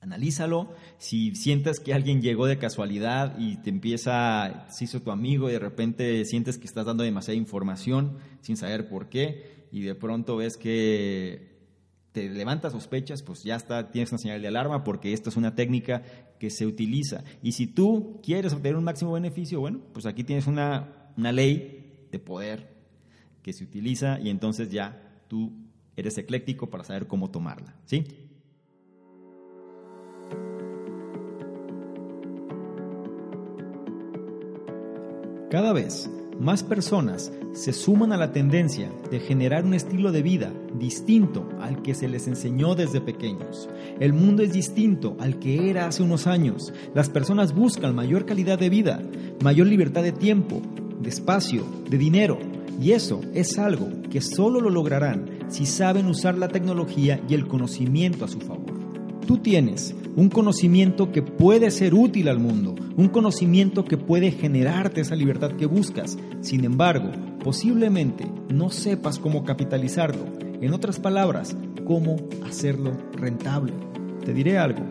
Analízalo. 0.00 0.74
Si 0.98 1.34
sientes 1.36 1.78
que 1.78 1.94
alguien 1.94 2.20
llegó 2.20 2.46
de 2.46 2.58
casualidad 2.58 3.38
y 3.38 3.56
te 3.58 3.70
empieza, 3.70 4.66
se 4.68 4.84
hizo 4.84 5.00
tu 5.00 5.12
amigo 5.12 5.48
y 5.48 5.52
de 5.52 5.58
repente 5.60 6.24
sientes 6.24 6.58
que 6.58 6.66
estás 6.66 6.86
dando 6.86 7.04
demasiada 7.04 7.36
información 7.36 8.18
sin 8.40 8.56
saber 8.56 8.88
por 8.88 9.08
qué 9.08 9.68
y 9.70 9.82
de 9.82 9.94
pronto 9.94 10.36
ves 10.36 10.56
que 10.56 11.51
te 12.12 12.28
levanta 12.28 12.70
sospechas, 12.70 13.22
pues 13.22 13.42
ya 13.42 13.56
está, 13.56 13.90
tienes 13.90 14.12
una 14.12 14.18
señal 14.18 14.42
de 14.42 14.48
alarma 14.48 14.84
porque 14.84 15.12
esta 15.12 15.30
es 15.30 15.36
una 15.36 15.54
técnica 15.54 16.02
que 16.38 16.50
se 16.50 16.66
utiliza. 16.66 17.24
Y 17.42 17.52
si 17.52 17.66
tú 17.66 18.20
quieres 18.22 18.52
obtener 18.52 18.76
un 18.76 18.84
máximo 18.84 19.12
beneficio, 19.12 19.60
bueno, 19.60 19.80
pues 19.92 20.06
aquí 20.06 20.22
tienes 20.22 20.46
una, 20.46 21.12
una 21.16 21.32
ley 21.32 22.06
de 22.10 22.18
poder 22.18 22.76
que 23.42 23.52
se 23.52 23.64
utiliza 23.64 24.20
y 24.20 24.28
entonces 24.28 24.70
ya 24.70 25.24
tú 25.28 25.52
eres 25.96 26.16
ecléctico 26.18 26.68
para 26.70 26.84
saber 26.84 27.06
cómo 27.06 27.30
tomarla, 27.30 27.76
¿sí? 27.86 28.04
Cada 35.50 35.72
vez 35.74 36.10
más 36.42 36.64
personas 36.64 37.32
se 37.52 37.72
suman 37.72 38.12
a 38.12 38.16
la 38.16 38.32
tendencia 38.32 38.90
de 39.12 39.20
generar 39.20 39.64
un 39.64 39.74
estilo 39.74 40.10
de 40.10 40.22
vida 40.22 40.52
distinto 40.74 41.48
al 41.60 41.82
que 41.82 41.94
se 41.94 42.08
les 42.08 42.26
enseñó 42.26 42.74
desde 42.74 43.00
pequeños. 43.00 43.68
El 44.00 44.12
mundo 44.12 44.42
es 44.42 44.52
distinto 44.52 45.16
al 45.20 45.38
que 45.38 45.70
era 45.70 45.86
hace 45.86 46.02
unos 46.02 46.26
años. 46.26 46.72
Las 46.94 47.08
personas 47.08 47.54
buscan 47.54 47.94
mayor 47.94 48.26
calidad 48.26 48.58
de 48.58 48.70
vida, 48.70 49.00
mayor 49.40 49.68
libertad 49.68 50.02
de 50.02 50.10
tiempo, 50.10 50.60
de 51.00 51.10
espacio, 51.10 51.64
de 51.88 51.96
dinero. 51.96 52.40
Y 52.80 52.90
eso 52.90 53.20
es 53.34 53.56
algo 53.60 53.88
que 54.10 54.20
solo 54.20 54.60
lo 54.60 54.70
lograrán 54.70 55.46
si 55.46 55.64
saben 55.64 56.06
usar 56.06 56.36
la 56.36 56.48
tecnología 56.48 57.20
y 57.28 57.34
el 57.34 57.46
conocimiento 57.46 58.24
a 58.24 58.28
su 58.28 58.40
favor. 58.40 58.72
Tú 59.28 59.38
tienes 59.38 59.94
un 60.16 60.28
conocimiento 60.28 61.10
que 61.10 61.22
puede 61.22 61.70
ser 61.70 61.94
útil 61.94 62.28
al 62.28 62.38
mundo, 62.38 62.74
un 62.96 63.08
conocimiento 63.08 63.84
que 63.84 63.96
puede 63.96 64.30
generarte 64.30 65.00
esa 65.00 65.16
libertad 65.16 65.52
que 65.52 65.66
buscas. 65.66 66.18
Sin 66.40 66.64
embargo, 66.64 67.10
posiblemente 67.42 68.26
no 68.48 68.70
sepas 68.70 69.18
cómo 69.18 69.44
capitalizarlo. 69.44 70.24
En 70.60 70.74
otras 70.74 71.00
palabras, 71.00 71.56
cómo 71.84 72.16
hacerlo 72.46 72.92
rentable. 73.14 73.72
Te 74.24 74.34
diré 74.34 74.58
algo. 74.58 74.82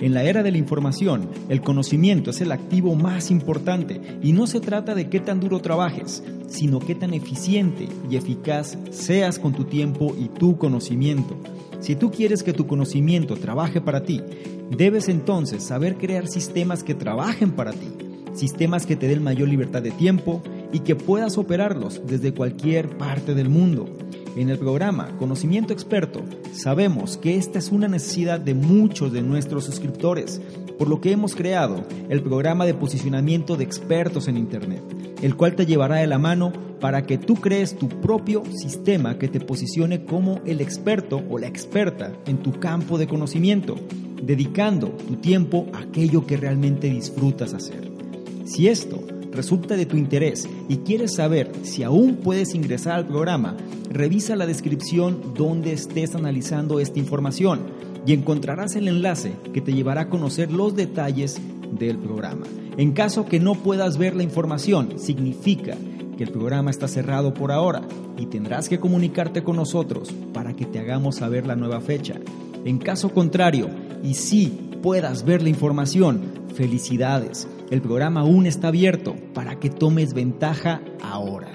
En 0.00 0.14
la 0.14 0.24
era 0.24 0.42
de 0.42 0.50
la 0.50 0.56
información, 0.56 1.28
el 1.50 1.60
conocimiento 1.60 2.30
es 2.30 2.40
el 2.40 2.52
activo 2.52 2.94
más 2.94 3.30
importante 3.30 4.00
y 4.22 4.32
no 4.32 4.46
se 4.46 4.60
trata 4.60 4.94
de 4.94 5.10
qué 5.10 5.20
tan 5.20 5.40
duro 5.40 5.60
trabajes, 5.60 6.24
sino 6.48 6.78
qué 6.80 6.94
tan 6.94 7.12
eficiente 7.12 7.86
y 8.10 8.16
eficaz 8.16 8.78
seas 8.90 9.38
con 9.38 9.52
tu 9.52 9.64
tiempo 9.64 10.16
y 10.18 10.28
tu 10.28 10.56
conocimiento. 10.56 11.36
Si 11.80 11.96
tú 11.96 12.10
quieres 12.10 12.42
que 12.42 12.54
tu 12.54 12.66
conocimiento 12.66 13.36
trabaje 13.36 13.82
para 13.82 14.02
ti, 14.02 14.22
debes 14.70 15.08
entonces 15.08 15.64
saber 15.64 15.96
crear 15.96 16.28
sistemas 16.28 16.82
que 16.82 16.94
trabajen 16.94 17.52
para 17.52 17.72
ti, 17.72 17.88
sistemas 18.34 18.86
que 18.86 18.96
te 18.96 19.08
den 19.08 19.22
mayor 19.22 19.48
libertad 19.48 19.82
de 19.82 19.90
tiempo 19.90 20.42
y 20.72 20.80
que 20.80 20.96
puedas 20.96 21.38
operarlos 21.38 22.00
desde 22.06 22.32
cualquier 22.32 22.96
parte 22.96 23.34
del 23.34 23.48
mundo. 23.48 23.88
En 24.36 24.48
el 24.48 24.58
programa 24.58 25.16
Conocimiento 25.18 25.72
Experto 25.72 26.22
sabemos 26.52 27.16
que 27.16 27.36
esta 27.36 27.58
es 27.58 27.70
una 27.70 27.88
necesidad 27.88 28.38
de 28.38 28.54
muchos 28.54 29.12
de 29.12 29.22
nuestros 29.22 29.64
suscriptores, 29.64 30.40
por 30.78 30.88
lo 30.88 31.00
que 31.00 31.10
hemos 31.10 31.34
creado 31.34 31.84
el 32.08 32.22
programa 32.22 32.64
de 32.64 32.74
posicionamiento 32.74 33.56
de 33.56 33.64
expertos 33.64 34.28
en 34.28 34.36
Internet, 34.36 34.82
el 35.20 35.34
cual 35.34 35.56
te 35.56 35.66
llevará 35.66 35.96
de 35.96 36.06
la 36.06 36.18
mano 36.18 36.52
para 36.80 37.04
que 37.06 37.18
tú 37.18 37.34
crees 37.34 37.76
tu 37.76 37.88
propio 37.88 38.44
sistema 38.56 39.18
que 39.18 39.28
te 39.28 39.40
posicione 39.40 40.04
como 40.04 40.40
el 40.46 40.60
experto 40.60 41.22
o 41.28 41.38
la 41.38 41.48
experta 41.48 42.12
en 42.26 42.38
tu 42.38 42.58
campo 42.58 42.98
de 42.98 43.08
conocimiento, 43.08 43.76
dedicando 44.22 44.88
tu 44.88 45.16
tiempo 45.16 45.66
a 45.72 45.80
aquello 45.80 46.26
que 46.26 46.36
realmente 46.36 46.88
disfrutas 46.88 47.54
hacer. 47.54 47.90
Si 48.44 48.68
esto 48.68 49.00
resulta 49.32 49.76
de 49.76 49.86
tu 49.86 49.96
interés 49.96 50.48
y 50.68 50.78
quieres 50.78 51.14
saber 51.14 51.52
si 51.62 51.82
aún 51.82 52.16
puedes 52.16 52.54
ingresar 52.54 52.94
al 52.94 53.06
programa, 53.06 53.56
revisa 53.90 54.36
la 54.36 54.46
descripción 54.46 55.34
donde 55.34 55.72
estés 55.72 56.14
analizando 56.14 56.80
esta 56.80 56.98
información 56.98 57.60
y 58.06 58.12
encontrarás 58.12 58.76
el 58.76 58.88
enlace 58.88 59.32
que 59.52 59.60
te 59.60 59.72
llevará 59.72 60.02
a 60.02 60.08
conocer 60.08 60.50
los 60.50 60.74
detalles 60.74 61.40
del 61.78 61.98
programa. 61.98 62.46
En 62.76 62.92
caso 62.92 63.26
que 63.26 63.40
no 63.40 63.54
puedas 63.54 63.98
ver 63.98 64.16
la 64.16 64.22
información, 64.22 64.98
significa 64.98 65.76
el 66.22 66.30
programa 66.30 66.70
está 66.70 66.86
cerrado 66.86 67.32
por 67.32 67.50
ahora 67.50 67.80
y 68.18 68.26
tendrás 68.26 68.68
que 68.68 68.78
comunicarte 68.78 69.42
con 69.42 69.56
nosotros 69.56 70.12
para 70.34 70.54
que 70.54 70.66
te 70.66 70.78
hagamos 70.78 71.16
saber 71.16 71.46
la 71.46 71.56
nueva 71.56 71.80
fecha. 71.80 72.16
En 72.64 72.78
caso 72.78 73.10
contrario, 73.10 73.68
y 74.02 74.14
si 74.14 74.46
puedas 74.82 75.24
ver 75.24 75.42
la 75.42 75.48
información, 75.48 76.22
felicidades. 76.54 77.48
El 77.70 77.82
programa 77.82 78.20
aún 78.20 78.46
está 78.46 78.68
abierto 78.68 79.14
para 79.34 79.60
que 79.60 79.70
tomes 79.70 80.14
ventaja 80.14 80.82
ahora. 81.02 81.52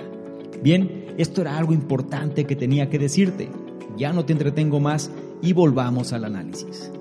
Bien, 0.62 1.14
esto 1.18 1.42
era 1.42 1.58
algo 1.58 1.74
importante 1.74 2.46
que 2.46 2.56
tenía 2.56 2.90
que 2.90 3.00
decirte. 3.00 3.50
Ya 3.98 4.14
no 4.14 4.26
te 4.26 4.34
entretengo 4.34 4.80
más 4.80 5.12
y 5.42 5.54
volvamos 5.54 6.14
al 6.14 6.26
análisis. 6.26 6.92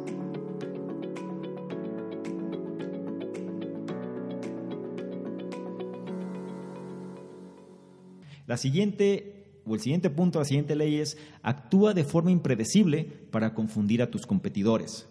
La 8.46 8.56
siguiente 8.56 9.62
o 9.66 9.74
el 9.74 9.80
siguiente 9.80 10.10
punto, 10.10 10.38
la 10.38 10.44
siguiente 10.44 10.76
ley 10.76 10.96
es 10.96 11.16
actúa 11.42 11.94
de 11.94 12.04
forma 12.04 12.30
impredecible 12.30 13.04
para 13.30 13.54
confundir 13.54 14.02
a 14.02 14.10
tus 14.10 14.26
competidores. 14.26 15.08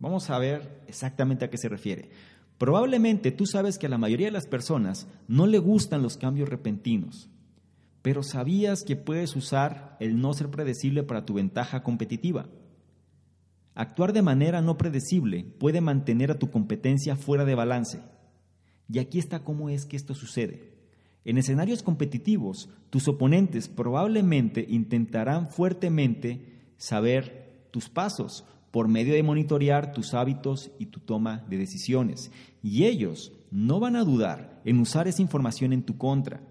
Vamos 0.00 0.30
a 0.30 0.38
ver 0.38 0.82
exactamente 0.86 1.44
a 1.44 1.50
qué 1.50 1.58
se 1.58 1.68
refiere. 1.68 2.10
Probablemente 2.58 3.30
tú 3.30 3.46
sabes 3.46 3.78
que 3.78 3.86
a 3.86 3.88
la 3.88 3.98
mayoría 3.98 4.26
de 4.26 4.32
las 4.32 4.46
personas 4.46 5.06
no 5.28 5.46
le 5.46 5.58
gustan 5.58 6.02
los 6.02 6.16
cambios 6.16 6.48
repentinos, 6.48 7.28
pero 8.02 8.22
sabías 8.22 8.82
que 8.82 8.96
puedes 8.96 9.36
usar 9.36 9.96
el 10.00 10.20
no 10.20 10.32
ser 10.34 10.50
predecible 10.50 11.02
para 11.02 11.24
tu 11.24 11.34
ventaja 11.34 11.82
competitiva. 11.82 12.48
Actuar 13.74 14.12
de 14.12 14.22
manera 14.22 14.60
no 14.60 14.76
predecible 14.76 15.44
puede 15.44 15.80
mantener 15.80 16.32
a 16.32 16.38
tu 16.38 16.50
competencia 16.50 17.14
fuera 17.14 17.44
de 17.44 17.54
balance. 17.54 18.00
Y 18.90 18.98
aquí 18.98 19.18
está 19.18 19.44
cómo 19.44 19.68
es 19.68 19.84
que 19.84 19.96
esto 19.96 20.14
sucede. 20.14 20.74
En 21.24 21.38
escenarios 21.38 21.82
competitivos, 21.82 22.70
tus 22.90 23.06
oponentes 23.06 23.68
probablemente 23.68 24.66
intentarán 24.68 25.48
fuertemente 25.50 26.72
saber 26.76 27.68
tus 27.70 27.88
pasos 27.88 28.44
por 28.78 28.86
medio 28.86 29.14
de 29.14 29.24
monitorear 29.24 29.92
tus 29.92 30.14
hábitos 30.14 30.70
y 30.78 30.86
tu 30.86 31.00
toma 31.00 31.44
de 31.48 31.56
decisiones. 31.56 32.30
Y 32.62 32.84
ellos 32.84 33.32
no 33.50 33.80
van 33.80 33.96
a 33.96 34.04
dudar 34.04 34.62
en 34.64 34.78
usar 34.78 35.08
esa 35.08 35.20
información 35.20 35.72
en 35.72 35.82
tu 35.82 35.98
contra. 35.98 36.44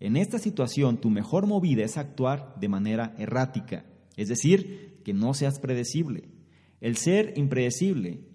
En 0.00 0.16
esta 0.16 0.40
situación, 0.40 1.00
tu 1.00 1.10
mejor 1.10 1.46
movida 1.46 1.84
es 1.84 1.96
actuar 1.96 2.56
de 2.58 2.68
manera 2.68 3.14
errática, 3.18 3.84
es 4.16 4.28
decir, 4.28 5.00
que 5.04 5.14
no 5.14 5.32
seas 5.32 5.60
predecible. 5.60 6.24
El 6.80 6.96
ser 6.96 7.34
impredecible 7.36 8.26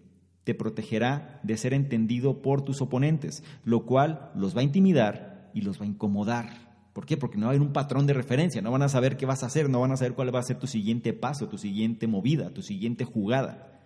te 0.45 0.55
protegerá 0.55 1.41
de 1.43 1.57
ser 1.57 1.73
entendido 1.73 2.41
por 2.41 2.61
tus 2.61 2.81
oponentes, 2.81 3.43
lo 3.65 3.85
cual 3.85 4.31
los 4.33 4.55
va 4.55 4.61
a 4.61 4.63
intimidar 4.63 5.51
y 5.53 5.59
los 5.59 5.77
va 5.77 5.83
a 5.83 5.89
incomodar. 5.89 6.68
¿Por 6.99 7.05
qué? 7.05 7.15
Porque 7.15 7.37
no 7.37 7.45
va 7.45 7.53
a 7.53 7.55
haber 7.55 7.65
un 7.65 7.71
patrón 7.71 8.07
de 8.07 8.13
referencia, 8.13 8.61
no 8.61 8.71
van 8.71 8.81
a 8.81 8.89
saber 8.89 9.15
qué 9.15 9.25
vas 9.25 9.41
a 9.41 9.45
hacer, 9.45 9.69
no 9.69 9.79
van 9.79 9.93
a 9.93 9.95
saber 9.95 10.15
cuál 10.15 10.35
va 10.35 10.39
a 10.39 10.43
ser 10.43 10.59
tu 10.59 10.67
siguiente 10.67 11.13
paso, 11.13 11.47
tu 11.47 11.57
siguiente 11.57 12.07
movida, 12.07 12.53
tu 12.53 12.61
siguiente 12.61 13.05
jugada. 13.05 13.79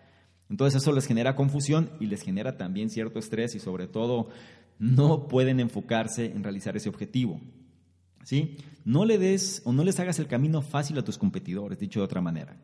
Entonces 0.49 0.82
eso 0.82 0.91
les 0.93 1.05
genera 1.05 1.36
confusión 1.36 1.91
y 1.99 2.07
les 2.07 2.24
genera 2.24 2.57
también 2.57 2.89
cierto 2.89 3.20
estrés 3.20 3.53
y 3.53 3.59
sobre 3.59 3.86
todo 3.86 4.30
no 4.80 5.28
pueden 5.28 5.59
enfocarse 5.59 6.26
en 6.26 6.43
realizar 6.43 6.76
ese 6.76 6.89
objetivo. 6.89 7.39
¿Sí? 8.24 8.57
No 8.84 9.05
le 9.05 9.20
des 9.20 9.61
o 9.64 9.74
no 9.74 9.84
les 9.84 9.99
hagas 9.99 10.18
el 10.18 10.26
camino 10.26 10.64
fácil 10.64 10.97
a 10.97 11.03
tus 11.03 11.20
competidores, 11.20 11.78
dicho 11.78 11.99
de 11.99 12.05
otra 12.05 12.20
manera. 12.20 12.57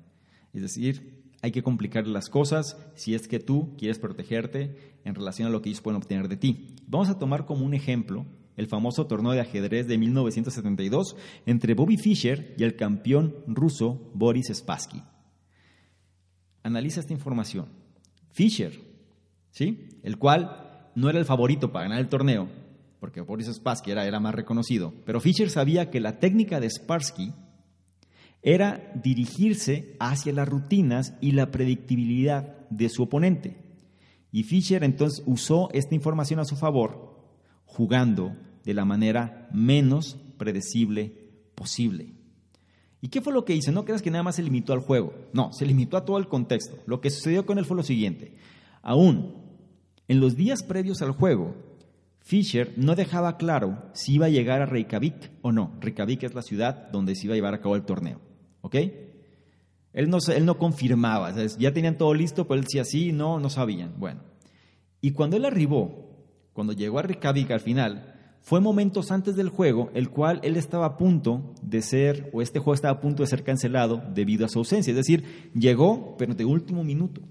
Es 0.52 0.64
decir, 0.64 1.26
hay 1.44 1.52
que 1.52 1.62
complicar 1.62 2.08
las 2.08 2.28
cosas 2.28 2.76
si 2.96 3.14
es 3.14 3.28
que 3.28 3.40
tú 3.40 3.76
quieres 3.78 4.00
protegerte 4.00 4.98
en 5.04 5.14
relación 5.14 5.48
a 5.48 5.52
lo 5.52 5.62
que 5.62 5.70
ellos 5.70 5.82
pueden 5.82 6.02
obtener 6.02 6.28
de 6.28 6.38
ti. 6.38 6.76
Vamos 6.88 7.10
a 7.10 7.20
tomar 7.20 7.46
como 7.46 7.64
un 7.64 7.76
ejemplo 7.76 8.26
el 8.60 8.68
famoso 8.68 9.08
torneo 9.08 9.32
de 9.32 9.40
ajedrez 9.40 9.88
de 9.88 9.98
1972 9.98 11.16
entre 11.46 11.76
Bobby 11.76 11.96
Fischer 11.96 12.56
y 12.58 12.64
el 12.64 12.76
campeón 12.76 13.34
ruso 13.48 14.12
Boris 14.14 14.52
Spassky. 14.54 15.02
Analiza 16.62 17.00
esta 17.00 17.14
información. 17.14 17.68
Fischer, 18.32 18.78
¿sí? 19.52 19.88
el 20.04 20.18
cual 20.18 20.90
no 20.94 21.10
era 21.10 21.20
el 21.20 21.26
favorito 21.26 21.72
para 21.72 21.86
ganar 21.86 22.02
el 22.02 22.10
torneo, 22.10 22.50
porque 23.00 23.22
Boris 23.22 23.48
Spassky 23.48 23.92
era, 23.92 24.06
era 24.06 24.20
más 24.20 24.36
reconocido, 24.36 24.94
pero 25.06 25.22
Fischer 25.22 25.50
sabía 25.50 25.90
que 25.90 26.02
la 26.02 26.20
técnica 26.20 26.60
de 26.60 26.70
Spassky 26.70 27.32
era 28.42 28.92
dirigirse 28.94 29.96
hacia 30.02 30.34
las 30.34 30.50
rutinas 30.50 31.14
y 31.22 31.32
la 31.32 31.50
predictibilidad 31.50 32.68
de 32.70 32.90
su 32.90 33.04
oponente. 33.04 33.56
Y 34.34 34.44
Fischer 34.44 34.84
entonces 34.84 35.24
usó 35.26 35.70
esta 35.72 35.96
información 35.96 36.42
a 36.42 36.46
su 36.46 36.58
favor, 36.58 37.24
jugando 37.64 38.36
de 38.70 38.76
la 38.76 38.86
manera 38.86 39.50
menos 39.52 40.16
predecible 40.38 41.32
posible. 41.56 42.14
¿Y 43.02 43.08
qué 43.08 43.20
fue 43.20 43.34
lo 43.34 43.44
que 43.44 43.56
hizo? 43.56 43.72
No 43.72 43.84
creas 43.84 44.04
que 44.04 44.12
nada 44.12 44.22
más 44.22 44.36
se 44.36 44.44
limitó 44.44 44.74
al 44.74 44.80
juego. 44.82 45.12
No, 45.34 45.52
se 45.54 45.66
limitó 45.66 45.98
a 45.98 46.06
todo 46.06 46.20
el 46.20 46.28
contexto. 46.28 46.78
Lo 46.86 47.02
que 47.02 47.10
sucedió 47.10 47.48
con 47.48 47.58
él 47.58 47.66
fue 47.66 47.78
lo 47.78 47.82
siguiente. 47.82 48.36
Aún 48.84 49.34
en 50.08 50.20
los 50.20 50.36
días 50.36 50.62
previos 50.62 51.02
al 51.02 51.14
juego, 51.14 51.56
Fischer 52.20 52.72
no 52.78 52.94
dejaba 52.94 53.38
claro 53.38 53.90
si 53.94 54.14
iba 54.14 54.28
a 54.28 54.30
llegar 54.30 54.62
a 54.62 54.68
Reykjavik 54.68 55.32
o 55.42 55.52
no. 55.52 55.76
Reykjavik 55.82 56.22
es 56.22 56.36
la 56.36 56.44
ciudad 56.44 56.92
donde 56.92 57.16
se 57.16 57.26
iba 57.26 57.34
a 57.34 57.38
llevar 57.38 57.56
a 57.56 57.62
cabo 57.62 57.76
el 57.76 57.86
torneo. 57.86 58.22
¿Ok? 58.62 58.76
Él 59.94 60.12
no, 60.12 60.20
él 60.32 60.46
no 60.46 60.60
confirmaba. 60.60 61.34
Ya 61.58 61.74
tenían 61.74 61.98
todo 61.98 62.14
listo, 62.14 62.48
pero 62.48 62.60
él 62.60 62.66
decía 62.66 62.86
sí, 62.86 63.14
no, 63.14 63.40
no 63.40 63.50
sabían. 63.50 63.96
Bueno. 63.98 64.22
Y 65.02 65.14
cuando 65.14 65.38
él 65.38 65.46
arribó, 65.46 66.10
cuando 66.54 66.74
llegó 66.74 67.00
a 67.00 67.02
Reykjavik 67.02 67.50
al 67.50 67.62
final, 67.62 68.19
fue 68.42 68.62
momentos 68.62 69.12
antes 69.12 69.36
del 69.36 69.50
juego, 69.50 69.92
el 69.94 70.10
cual 70.10 70.40
él 70.44 70.56
estaba 70.58 70.86
a 70.86 70.98
punto 70.98 71.54
de 71.62 71.82
ser, 71.82 72.30
o 72.34 72.42
este 72.42 72.60
juego 72.60 72.74
estaba 72.74 72.98
a 72.98 73.02
punto 73.02 73.24
de 73.24 73.28
ser 73.28 73.44
cancelado 73.44 74.02
debido 74.14 74.46
a 74.46 74.50
su 74.50 74.60
ausencia. 74.60 74.92
Es 74.92 74.98
decir, 74.98 75.52
llegó, 75.54 76.16
pero 76.18 76.34
de 76.34 76.46
último 76.46 76.84
minuto. 76.84 77.22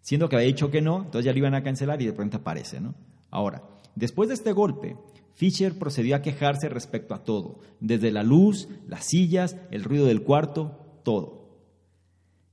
Siendo 0.00 0.28
que 0.28 0.36
había 0.36 0.48
dicho 0.48 0.70
que 0.70 0.82
no, 0.82 0.98
entonces 1.04 1.24
ya 1.24 1.32
lo 1.32 1.38
iban 1.38 1.54
a 1.54 1.62
cancelar 1.62 2.00
y 2.02 2.06
de 2.06 2.12
pronto 2.12 2.36
aparece, 2.36 2.80
¿no? 2.80 2.94
Ahora, 3.30 3.62
después 3.94 4.28
de 4.28 4.34
este 4.34 4.52
golpe, 4.52 4.96
Fisher 5.34 5.78
procedió 5.78 6.16
a 6.16 6.22
quejarse 6.22 6.68
respecto 6.68 7.14
a 7.14 7.24
todo, 7.24 7.60
desde 7.80 8.10
la 8.10 8.22
luz, 8.22 8.68
las 8.86 9.06
sillas, 9.06 9.56
el 9.70 9.84
ruido 9.84 10.06
del 10.06 10.22
cuarto, 10.22 11.00
todo. 11.04 11.42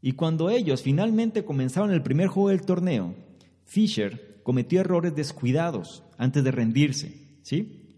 Y 0.01 0.13
cuando 0.13 0.49
ellos 0.49 0.81
finalmente 0.81 1.43
comenzaron 1.43 1.91
el 1.91 2.01
primer 2.01 2.27
juego 2.27 2.49
del 2.49 2.61
torneo, 2.61 3.15
Fisher 3.65 4.41
cometió 4.43 4.79
errores 4.79 5.13
descuidados 5.13 6.03
antes 6.17 6.43
de 6.43 6.51
rendirse 6.51 7.28
¿sí? 7.49 7.97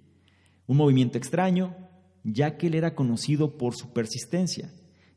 Un 0.66 0.78
movimiento 0.78 1.18
extraño, 1.18 1.76
ya 2.24 2.56
que 2.56 2.68
él 2.68 2.76
era 2.76 2.96
conocido 2.96 3.58
por 3.58 3.76
su 3.76 3.92
persistencia. 3.92 4.72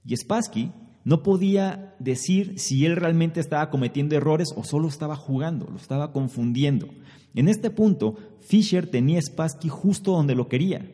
Y 0.05 0.16
Spassky 0.16 0.72
no 1.05 1.22
podía 1.22 1.95
decir 2.01 2.59
si 2.59 2.85
él 2.85 2.97
realmente 2.97 3.39
estaba 3.39 3.70
cometiendo 3.70 4.16
errores 4.16 4.49
o 4.57 4.64
solo 4.64 4.89
estaba 4.89 5.14
jugando, 5.14 5.68
lo 5.70 5.76
estaba 5.76 6.12
confundiendo. 6.12 6.89
En 7.35 7.49
este 7.49 7.70
punto, 7.70 8.16
Fischer 8.41 8.89
tenía 8.89 9.22
Spassky 9.22 9.68
justo 9.68 10.11
donde 10.12 10.35
lo 10.35 10.49
quería. 10.49 10.91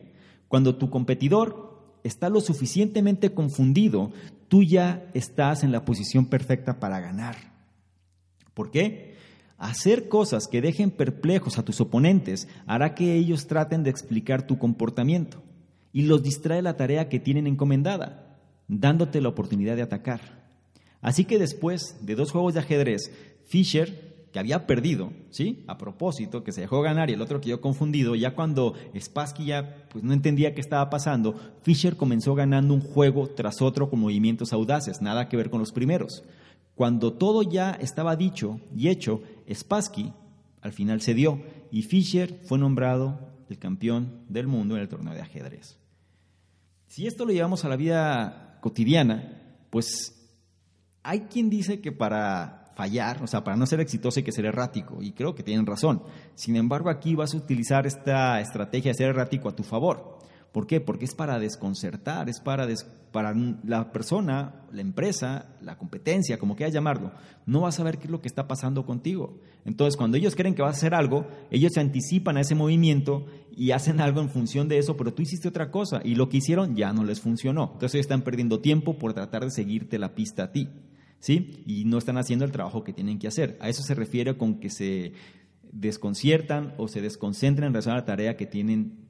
Cuando 0.47 0.75
tu 0.75 0.91
competidor 0.91 1.97
está 2.03 2.29
lo 2.29 2.41
suficientemente 2.41 3.33
confundido, 3.33 4.11
tú 4.49 4.61
ya 4.61 5.09
estás 5.15 5.63
en 5.63 5.71
la 5.71 5.83
posición 5.83 6.27
perfecta 6.27 6.79
para 6.79 6.99
ganar. 6.99 7.37
¿Por 8.53 8.69
qué? 8.69 9.10
Hacer 9.61 10.09
cosas 10.09 10.47
que 10.47 10.59
dejen 10.59 10.89
perplejos 10.89 11.59
a 11.59 11.63
tus 11.63 11.79
oponentes 11.81 12.47
hará 12.65 12.95
que 12.95 13.13
ellos 13.15 13.45
traten 13.45 13.83
de 13.83 13.91
explicar 13.91 14.47
tu 14.47 14.57
comportamiento 14.57 15.43
y 15.93 16.01
los 16.01 16.23
distrae 16.23 16.63
la 16.63 16.77
tarea 16.77 17.09
que 17.09 17.19
tienen 17.19 17.45
encomendada, 17.45 18.39
dándote 18.67 19.21
la 19.21 19.29
oportunidad 19.29 19.75
de 19.75 19.83
atacar. 19.83 20.19
Así 20.99 21.25
que 21.25 21.37
después 21.37 21.95
de 22.01 22.15
dos 22.15 22.31
juegos 22.31 22.55
de 22.55 22.61
ajedrez, 22.61 23.11
Fischer, 23.45 24.25
que 24.33 24.39
había 24.39 24.65
perdido, 24.65 25.13
¿sí? 25.29 25.63
A 25.67 25.77
propósito, 25.77 26.43
que 26.43 26.53
se 26.53 26.61
dejó 26.61 26.81
ganar 26.81 27.11
y 27.11 27.13
el 27.13 27.21
otro 27.21 27.39
quedó 27.39 27.61
confundido, 27.61 28.15
ya 28.15 28.33
cuando 28.33 28.73
Spassky 28.99 29.45
ya 29.45 29.85
pues, 29.91 30.03
no 30.03 30.13
entendía 30.13 30.55
qué 30.55 30.61
estaba 30.61 30.89
pasando, 30.89 31.35
Fischer 31.61 31.97
comenzó 31.97 32.33
ganando 32.33 32.73
un 32.73 32.81
juego 32.81 33.27
tras 33.27 33.61
otro 33.61 33.91
con 33.91 33.99
movimientos 33.99 34.53
audaces, 34.53 35.03
nada 35.03 35.29
que 35.29 35.37
ver 35.37 35.51
con 35.51 35.59
los 35.59 35.71
primeros. 35.71 36.23
Cuando 36.81 37.13
todo 37.13 37.43
ya 37.43 37.73
estaba 37.73 38.15
dicho 38.15 38.59
y 38.75 38.87
hecho, 38.87 39.21
Spassky 39.53 40.13
al 40.61 40.73
final 40.73 40.99
cedió 40.99 41.39
y 41.69 41.83
Fischer 41.83 42.41
fue 42.45 42.57
nombrado 42.57 43.19
el 43.51 43.59
campeón 43.59 44.23
del 44.29 44.47
mundo 44.47 44.75
en 44.75 44.81
el 44.81 44.89
torneo 44.89 45.13
de 45.13 45.21
ajedrez. 45.21 45.77
Si 46.87 47.05
esto 47.05 47.23
lo 47.23 47.33
llevamos 47.33 47.63
a 47.63 47.69
la 47.69 47.75
vida 47.75 48.57
cotidiana, 48.61 49.59
pues 49.69 50.27
hay 51.03 51.19
quien 51.29 51.51
dice 51.51 51.81
que 51.81 51.91
para 51.91 52.71
fallar, 52.75 53.21
o 53.21 53.27
sea, 53.27 53.43
para 53.43 53.57
no 53.57 53.67
ser 53.67 53.79
exitoso 53.79 54.19
hay 54.19 54.23
que 54.23 54.31
ser 54.31 54.45
errático, 54.45 55.03
y 55.03 55.11
creo 55.11 55.35
que 55.35 55.43
tienen 55.43 55.67
razón. 55.67 56.01
Sin 56.33 56.55
embargo, 56.55 56.89
aquí 56.89 57.13
vas 57.13 57.35
a 57.35 57.37
utilizar 57.37 57.85
esta 57.85 58.41
estrategia 58.41 58.89
de 58.89 58.97
ser 58.97 59.09
errático 59.09 59.49
a 59.49 59.55
tu 59.55 59.61
favor. 59.61 60.17
¿Por 60.51 60.67
qué? 60.67 60.81
Porque 60.81 61.05
es 61.05 61.15
para 61.15 61.39
desconcertar, 61.39 62.27
es 62.27 62.41
para, 62.41 62.67
para 63.11 63.33
la 63.63 63.91
persona, 63.93 64.65
la 64.73 64.81
empresa, 64.81 65.55
la 65.61 65.77
competencia, 65.77 66.37
como 66.39 66.57
quieras 66.57 66.73
llamarlo, 66.73 67.13
no 67.45 67.61
va 67.61 67.69
a 67.69 67.73
saber 67.73 67.97
qué 67.97 68.05
es 68.05 68.11
lo 68.11 68.21
que 68.21 68.27
está 68.27 68.49
pasando 68.49 68.85
contigo. 68.85 69.39
Entonces, 69.63 69.95
cuando 69.95 70.17
ellos 70.17 70.35
creen 70.35 70.53
que 70.53 70.61
vas 70.61 70.75
a 70.75 70.77
hacer 70.77 70.93
algo, 70.93 71.25
ellos 71.51 71.71
se 71.73 71.79
anticipan 71.79 72.35
a 72.35 72.41
ese 72.41 72.55
movimiento 72.55 73.25
y 73.55 73.71
hacen 73.71 74.01
algo 74.01 74.19
en 74.19 74.29
función 74.29 74.67
de 74.67 74.77
eso, 74.77 74.97
pero 74.97 75.13
tú 75.13 75.21
hiciste 75.21 75.47
otra 75.47 75.71
cosa 75.71 76.01
y 76.03 76.15
lo 76.15 76.27
que 76.27 76.37
hicieron 76.37 76.75
ya 76.75 76.91
no 76.91 77.05
les 77.05 77.21
funcionó. 77.21 77.69
Entonces, 77.73 77.95
ellos 77.95 78.05
están 78.05 78.23
perdiendo 78.23 78.59
tiempo 78.59 78.97
por 78.97 79.13
tratar 79.13 79.45
de 79.45 79.51
seguirte 79.51 79.99
la 79.99 80.15
pista 80.15 80.43
a 80.43 80.51
ti, 80.51 80.67
¿sí? 81.19 81.63
Y 81.65 81.85
no 81.85 81.97
están 81.97 82.17
haciendo 82.17 82.43
el 82.43 82.51
trabajo 82.51 82.83
que 82.83 82.91
tienen 82.91 83.19
que 83.19 83.29
hacer. 83.29 83.57
A 83.61 83.69
eso 83.69 83.83
se 83.83 83.95
refiere 83.95 84.35
con 84.35 84.59
que 84.59 84.69
se 84.69 85.13
desconciertan 85.71 86.73
o 86.77 86.89
se 86.89 86.99
desconcentran 86.99 87.67
en 87.67 87.73
relación 87.73 87.93
a 87.93 87.99
la 87.99 88.05
tarea 88.05 88.35
que 88.35 88.45
tienen 88.45 89.00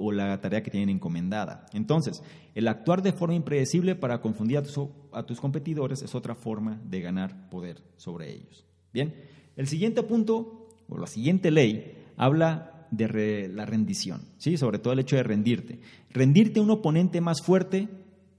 o 0.00 0.12
la 0.12 0.40
tarea 0.40 0.62
que 0.62 0.70
tienen 0.70 0.88
encomendada. 0.88 1.66
Entonces, 1.72 2.22
el 2.54 2.68
actuar 2.68 3.02
de 3.02 3.12
forma 3.12 3.34
impredecible 3.34 3.94
para 3.94 4.20
confundir 4.20 4.58
a 4.58 4.62
tus, 4.62 5.40
competidores 5.40 6.02
es 6.02 6.14
otra 6.14 6.34
forma 6.34 6.80
de 6.84 7.00
ganar 7.00 7.50
poder 7.50 7.82
sobre 7.96 8.32
ellos. 8.32 8.64
Bien, 8.92 9.14
el 9.56 9.68
siguiente 9.68 10.02
punto, 10.02 10.68
o 10.88 10.98
la 10.98 11.06
siguiente 11.06 11.50
ley, 11.50 11.98
habla 12.16 12.86
de 12.90 13.48
la 13.48 13.66
rendición, 13.66 14.22
¿sí? 14.38 14.56
sobre 14.56 14.78
todo 14.78 14.92
el 14.94 14.98
hecho 15.00 15.16
de 15.16 15.22
rendirte. 15.22 15.80
Rendirte 16.10 16.60
a 16.60 16.62
un 16.62 16.70
oponente 16.70 17.20
más 17.20 17.42
fuerte 17.42 17.88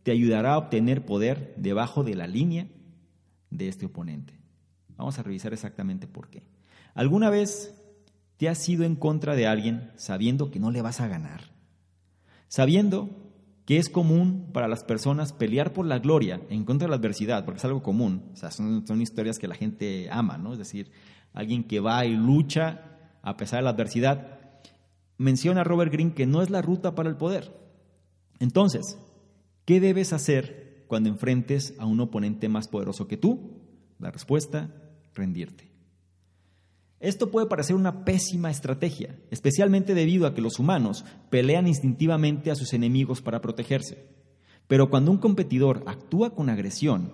te 0.03 0.11
ayudará 0.11 0.53
a 0.53 0.57
obtener 0.57 1.05
poder 1.05 1.53
debajo 1.57 2.03
de 2.03 2.15
la 2.15 2.27
línea 2.27 2.67
de 3.49 3.67
este 3.67 3.85
oponente. 3.85 4.33
Vamos 4.97 5.19
a 5.19 5.23
revisar 5.23 5.53
exactamente 5.53 6.07
por 6.07 6.29
qué. 6.29 6.43
¿Alguna 6.93 7.29
vez 7.29 7.73
te 8.37 8.49
has 8.49 8.67
ido 8.67 8.83
en 8.83 8.95
contra 8.95 9.35
de 9.35 9.47
alguien 9.47 9.91
sabiendo 9.95 10.51
que 10.51 10.59
no 10.59 10.71
le 10.71 10.81
vas 10.81 10.99
a 10.99 11.07
ganar? 11.07 11.50
Sabiendo 12.51 13.09
que 13.65 13.77
es 13.77 13.87
común 13.87 14.49
para 14.51 14.67
las 14.67 14.83
personas 14.83 15.31
pelear 15.31 15.71
por 15.71 15.85
la 15.85 15.99
gloria 15.99 16.41
en 16.49 16.65
contra 16.65 16.85
de 16.85 16.89
la 16.89 16.97
adversidad, 16.97 17.45
porque 17.45 17.59
es 17.59 17.63
algo 17.63 17.81
común, 17.81 18.25
o 18.33 18.35
sea, 18.35 18.51
son, 18.51 18.83
historias 19.01 19.39
que 19.39 19.47
la 19.47 19.55
gente 19.55 20.09
ama, 20.11 20.37
¿no? 20.37 20.51
Es 20.51 20.59
decir, 20.59 20.91
alguien 21.31 21.63
que 21.63 21.79
va 21.79 22.05
y 22.05 22.13
lucha 22.13 22.99
a 23.21 23.37
pesar 23.37 23.59
de 23.59 23.63
la 23.63 23.69
adversidad. 23.69 24.37
Menciona 25.17 25.63
Robert 25.63 25.93
Greene 25.93 26.13
que 26.13 26.25
no 26.25 26.41
es 26.41 26.49
la 26.49 26.61
ruta 26.61 26.93
para 26.93 27.07
el 27.07 27.15
poder. 27.15 27.57
Entonces, 28.39 28.99
¿qué 29.63 29.79
debes 29.79 30.11
hacer 30.11 30.83
cuando 30.87 31.07
enfrentes 31.07 31.73
a 31.79 31.85
un 31.85 32.01
oponente 32.01 32.49
más 32.49 32.67
poderoso 32.67 33.07
que 33.07 33.15
tú? 33.15 33.61
La 33.97 34.11
respuesta, 34.11 34.75
rendirte. 35.15 35.70
Esto 37.01 37.31
puede 37.31 37.47
parecer 37.47 37.75
una 37.75 38.05
pésima 38.05 38.51
estrategia, 38.51 39.19
especialmente 39.31 39.95
debido 39.95 40.27
a 40.27 40.35
que 40.35 40.41
los 40.41 40.59
humanos 40.59 41.03
pelean 41.31 41.67
instintivamente 41.67 42.51
a 42.51 42.55
sus 42.55 42.73
enemigos 42.73 43.23
para 43.23 43.41
protegerse. 43.41 44.07
Pero 44.67 44.91
cuando 44.91 45.09
un 45.09 45.17
competidor 45.17 45.83
actúa 45.87 46.35
con 46.35 46.49
agresión, 46.49 47.13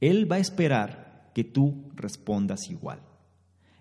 él 0.00 0.30
va 0.30 0.36
a 0.36 0.40
esperar 0.40 1.30
que 1.32 1.44
tú 1.44 1.92
respondas 1.94 2.68
igual. 2.68 3.02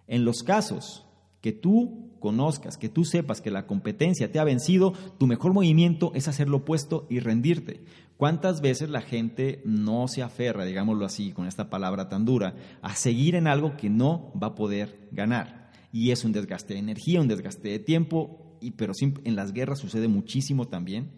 En 0.06 0.24
los 0.24 0.44
casos 0.44 1.06
que 1.42 1.52
tú 1.52 2.12
conozcas, 2.20 2.78
que 2.78 2.88
tú 2.88 3.04
sepas 3.04 3.42
que 3.42 3.52
la 3.52 3.66
competencia 3.66 4.32
te 4.32 4.40
ha 4.40 4.44
vencido, 4.44 4.94
tu 5.18 5.28
mejor 5.28 5.52
movimiento 5.52 6.12
es 6.14 6.28
hacer 6.28 6.48
lo 6.48 6.58
opuesto 6.58 7.08
y 7.10 7.20
rendirte. 7.20 7.84
¿Cuántas 8.18 8.62
veces 8.62 8.90
la 8.90 9.02
gente 9.02 9.62
no 9.66 10.08
se 10.08 10.22
aferra, 10.22 10.66
digámoslo 10.66 11.06
así, 11.06 11.32
con 11.32 11.48
esta 11.48 11.70
palabra 11.70 12.10
tan 12.10 12.26
dura, 12.26 12.56
a 12.82 12.96
seguir 12.96 13.36
en 13.36 13.48
algo 13.48 13.76
que 13.76 13.90
no 13.90 14.32
va 14.42 14.48
a 14.48 14.56
poder 14.56 15.10
ganar? 15.12 15.72
Y 15.92 16.12
es 16.12 16.24
un 16.24 16.32
desgaste 16.32 16.74
de 16.74 16.80
energía, 16.80 17.22
un 17.22 17.28
desgaste 17.28 17.70
de 17.70 17.80
tiempo, 17.80 18.58
y, 18.62 18.72
pero 18.72 18.94
en 19.02 19.36
las 19.36 19.52
guerras 19.52 19.80
sucede 19.80 20.08
muchísimo 20.08 20.68
también, 20.68 21.12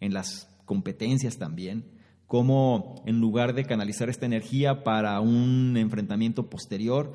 en 0.00 0.12
las 0.12 0.48
competencias 0.64 1.38
también. 1.38 1.98
cómo 2.26 3.02
en 3.06 3.18
lugar 3.18 3.54
de 3.54 3.64
canalizar 3.64 4.08
esta 4.08 4.24
energía 4.24 4.84
para 4.84 5.20
un 5.20 5.76
enfrentamiento 5.76 6.48
posterior, 6.48 7.12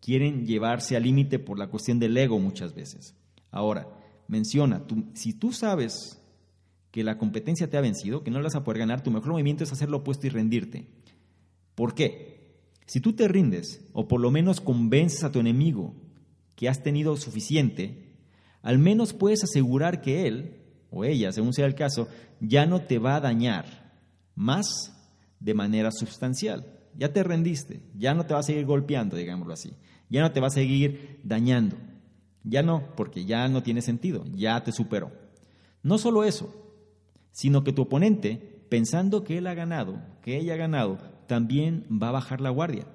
quieren 0.00 0.46
llevarse 0.46 0.96
al 0.96 1.02
límite 1.02 1.40
por 1.40 1.58
la 1.58 1.68
cuestión 1.68 1.98
del 1.98 2.16
ego 2.16 2.38
muchas 2.38 2.72
veces. 2.72 3.16
Ahora, 3.50 3.88
menciona, 4.28 4.84
si 5.14 5.32
tú 5.32 5.52
sabes 5.52 6.23
que 6.94 7.02
la 7.02 7.18
competencia 7.18 7.68
te 7.68 7.76
ha 7.76 7.80
vencido, 7.80 8.22
que 8.22 8.30
no 8.30 8.38
la 8.38 8.44
vas 8.44 8.54
a 8.54 8.62
poder 8.62 8.78
ganar, 8.78 9.02
tu 9.02 9.10
mejor 9.10 9.32
movimiento 9.32 9.64
es 9.64 9.72
hacer 9.72 9.90
lo 9.90 9.96
opuesto 9.96 10.28
y 10.28 10.30
rendirte. 10.30 10.86
¿Por 11.74 11.92
qué? 11.92 12.54
Si 12.86 13.00
tú 13.00 13.14
te 13.14 13.26
rindes, 13.26 13.84
o 13.92 14.06
por 14.06 14.20
lo 14.20 14.30
menos 14.30 14.60
convences 14.60 15.24
a 15.24 15.32
tu 15.32 15.40
enemigo 15.40 15.92
que 16.54 16.68
has 16.68 16.84
tenido 16.84 17.16
suficiente, 17.16 18.14
al 18.62 18.78
menos 18.78 19.12
puedes 19.12 19.42
asegurar 19.42 20.02
que 20.02 20.28
él, 20.28 20.60
o 20.88 21.04
ella, 21.04 21.32
según 21.32 21.52
sea 21.52 21.66
el 21.66 21.74
caso, 21.74 22.06
ya 22.38 22.64
no 22.64 22.82
te 22.82 23.00
va 23.00 23.16
a 23.16 23.20
dañar 23.20 23.92
más 24.36 24.96
de 25.40 25.52
manera 25.52 25.90
sustancial. 25.90 26.78
Ya 26.96 27.12
te 27.12 27.24
rendiste, 27.24 27.82
ya 27.98 28.14
no 28.14 28.24
te 28.24 28.34
va 28.34 28.38
a 28.38 28.44
seguir 28.44 28.66
golpeando, 28.66 29.16
digámoslo 29.16 29.52
así, 29.52 29.72
ya 30.08 30.20
no 30.20 30.30
te 30.30 30.38
va 30.38 30.46
a 30.46 30.50
seguir 30.50 31.18
dañando, 31.24 31.74
ya 32.44 32.62
no, 32.62 32.94
porque 32.94 33.24
ya 33.24 33.48
no 33.48 33.64
tiene 33.64 33.82
sentido, 33.82 34.24
ya 34.32 34.62
te 34.62 34.70
superó. 34.70 35.10
No 35.82 35.98
solo 35.98 36.22
eso, 36.22 36.60
sino 37.34 37.64
que 37.64 37.72
tu 37.72 37.82
oponente, 37.82 38.64
pensando 38.68 39.24
que 39.24 39.38
él 39.38 39.48
ha 39.48 39.54
ganado, 39.54 40.00
que 40.22 40.38
ella 40.38 40.54
ha 40.54 40.56
ganado, 40.56 40.98
también 41.26 41.84
va 41.90 42.10
a 42.10 42.12
bajar 42.12 42.40
la 42.40 42.50
guardia. 42.50 42.86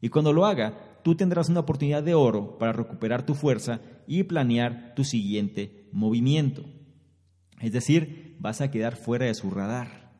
Y 0.00 0.08
cuando 0.08 0.32
lo 0.32 0.46
haga, 0.46 0.98
tú 1.04 1.14
tendrás 1.14 1.48
una 1.48 1.60
oportunidad 1.60 2.02
de 2.02 2.14
oro 2.14 2.58
para 2.58 2.72
recuperar 2.72 3.24
tu 3.24 3.36
fuerza 3.36 3.80
y 4.08 4.24
planear 4.24 4.94
tu 4.96 5.04
siguiente 5.04 5.86
movimiento. 5.92 6.64
Es 7.60 7.70
decir, 7.70 8.36
vas 8.40 8.60
a 8.60 8.72
quedar 8.72 8.96
fuera 8.96 9.26
de 9.26 9.34
su 9.34 9.48
radar. 9.48 10.12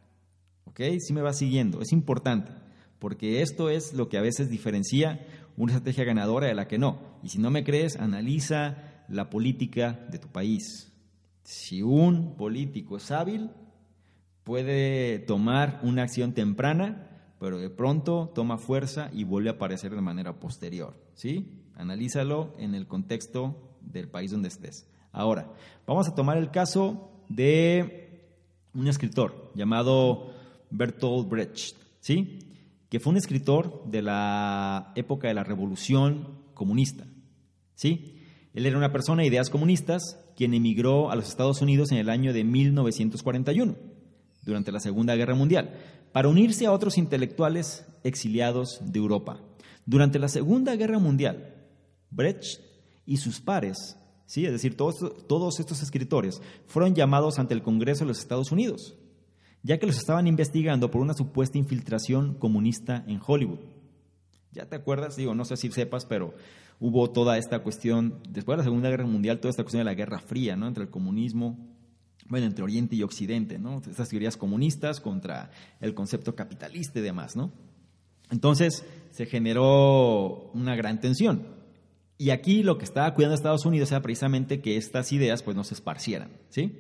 ¿Ok? 0.64 0.80
Si 1.00 1.12
me 1.12 1.22
vas 1.22 1.38
siguiendo. 1.38 1.80
Es 1.80 1.90
importante, 1.90 2.52
porque 3.00 3.42
esto 3.42 3.70
es 3.70 3.92
lo 3.92 4.09
que 4.09 4.18
a 4.18 4.22
veces 4.22 4.50
diferencia 4.50 5.26
una 5.56 5.72
estrategia 5.72 6.04
ganadora 6.04 6.46
de 6.46 6.54
la 6.54 6.68
que 6.68 6.78
no. 6.78 7.18
Y 7.24 7.30
si 7.30 7.40
no 7.40 7.50
me 7.50 7.64
crees, 7.64 7.96
analiza 7.96 9.04
la 9.09 9.30
política 9.30 10.06
de 10.11 10.20
tu 10.20 10.28
país. 10.28 10.88
Si 11.49 11.80
un 11.80 12.36
político 12.36 12.99
es 12.99 13.11
hábil, 13.11 13.49
puede 14.44 15.18
tomar 15.18 15.80
una 15.82 16.03
acción 16.03 16.34
temprana, 16.34 17.09
pero 17.40 17.59
de 17.59 17.70
pronto 17.70 18.30
toma 18.34 18.59
fuerza 18.59 19.09
y 19.14 19.24
vuelve 19.24 19.49
a 19.49 19.53
aparecer 19.53 19.94
de 19.94 20.03
manera 20.03 20.38
posterior. 20.40 20.94
¿Sí? 21.14 21.64
Analízalo 21.74 22.55
en 22.59 22.74
el 22.74 22.86
contexto 22.86 23.78
del 23.80 24.11
país 24.11 24.30
donde 24.30 24.49
estés. 24.49 24.90
Ahora, 25.11 25.51
vamos 25.86 26.07
a 26.07 26.14
tomar 26.14 26.36
el 26.36 26.51
caso 26.51 27.24
de 27.30 28.36
un 28.74 28.86
escritor 28.86 29.51
llamado 29.55 30.34
Bertolt 30.68 31.30
Brecht, 31.30 31.78
¿sí? 32.01 32.40
que 32.90 33.01
fue 33.01 33.12
un 33.12 33.16
escritor 33.16 33.84
de 33.86 34.03
la 34.03 34.92
época 34.96 35.28
de 35.28 35.34
la 35.34 35.44
Revolución 35.44 36.42
Comunista. 36.53 37.07
¿sí? 37.74 38.17
Él 38.55 38.66
era 38.66 38.76
una 38.76 38.92
persona 38.92 39.22
de 39.22 39.28
ideas 39.28 39.51
comunistas 39.51 40.18
quien 40.36 40.55
emigró 40.55 41.11
a 41.11 41.16
los 41.16 41.28
Estados 41.28 41.61
Unidos 41.61 41.92
en 41.92 41.99
el 41.99 42.09
año 42.09 42.32
de 42.32 42.44
1941, 42.44 43.76
durante 44.44 44.72
la 44.72 44.80
Segunda 44.80 45.14
Guerra 45.16 45.34
Mundial, 45.34 45.74
para 46.12 46.28
unirse 46.28 46.66
a 46.66 46.72
otros 46.72 46.99
intelectuales 46.99 47.84
exiliados 48.05 48.80
de 48.82 48.99
Europa. 48.99 49.40
Durante 49.84 50.18
la 50.18 50.28
Segunda 50.28 50.76
Guerra 50.76 50.99
Mundial, 50.99 51.55
Brecht 52.11 52.61
y 53.05 53.18
sus 53.18 53.40
pares, 53.40 53.96
¿sí? 54.26 54.44
es 54.44 54.53
decir, 54.53 54.76
todos, 54.76 55.26
todos 55.26 55.61
estos 55.61 55.82
escritores, 55.82 56.40
fueron 56.66 56.94
llamados 56.94 57.38
ante 57.38 57.55
el 57.55 57.62
Congreso 57.62 58.05
de 58.05 58.09
los 58.09 58.18
Estados 58.18 58.53
Unidos, 58.53 58.94
ya 59.62 59.78
que 59.78 59.86
los 59.86 59.99
estaban 59.99 60.26
investigando 60.26 60.90
por 60.90 61.01
una 61.01 61.14
supuesta 61.14 61.59
infiltración 61.59 62.34
comunista 62.34 63.05
en 63.07 63.20
Hollywood. 63.24 63.61
¿Ya 64.53 64.66
te 64.66 64.76
acuerdas? 64.76 65.16
Digo, 65.16 65.34
no 65.34 65.44
sé 65.44 65.57
si 65.57 65.70
sepas, 65.70 66.07
pero 66.07 66.34
hubo 66.80 67.10
toda 67.10 67.38
esta 67.38 67.60
cuestión, 67.60 68.20
después 68.28 68.54
de 68.54 68.58
la 68.58 68.64
Segunda 68.64 68.88
Guerra 68.90 69.06
Mundial, 69.06 69.40
toda 69.40 69.50
esta 69.50 69.62
cuestión 69.62 69.80
de 69.80 69.84
la 69.84 69.94
Guerra 69.94 70.20
Fría, 70.20 70.56
¿no? 70.56 70.68
Entre 70.68 70.84
el 70.84 70.90
comunismo, 70.90 71.58
bueno, 72.28 72.46
entre 72.46 72.62
Oriente 72.62 72.94
y 72.96 73.02
Occidente, 73.02 73.58
¿no? 73.58 73.78
Estas 73.78 74.08
teorías 74.08 74.36
comunistas 74.36 75.00
contra 75.00 75.50
el 75.80 75.94
concepto 75.94 76.34
capitalista 76.34 76.98
y 76.98 77.02
demás, 77.02 77.36
¿no? 77.36 77.52
Entonces 78.30 78.84
se 79.10 79.26
generó 79.26 80.50
una 80.52 80.76
gran 80.76 81.00
tensión. 81.00 81.56
Y 82.18 82.30
aquí 82.30 82.62
lo 82.62 82.78
que 82.78 82.84
estaba 82.84 83.14
cuidando 83.14 83.34
Estados 83.34 83.64
Unidos 83.64 83.90
era 83.92 84.02
precisamente 84.02 84.60
que 84.60 84.76
estas 84.76 85.12
ideas 85.12 85.42
pues 85.42 85.56
no 85.56 85.64
se 85.64 85.74
esparcieran, 85.74 86.30
¿sí? 86.50 86.76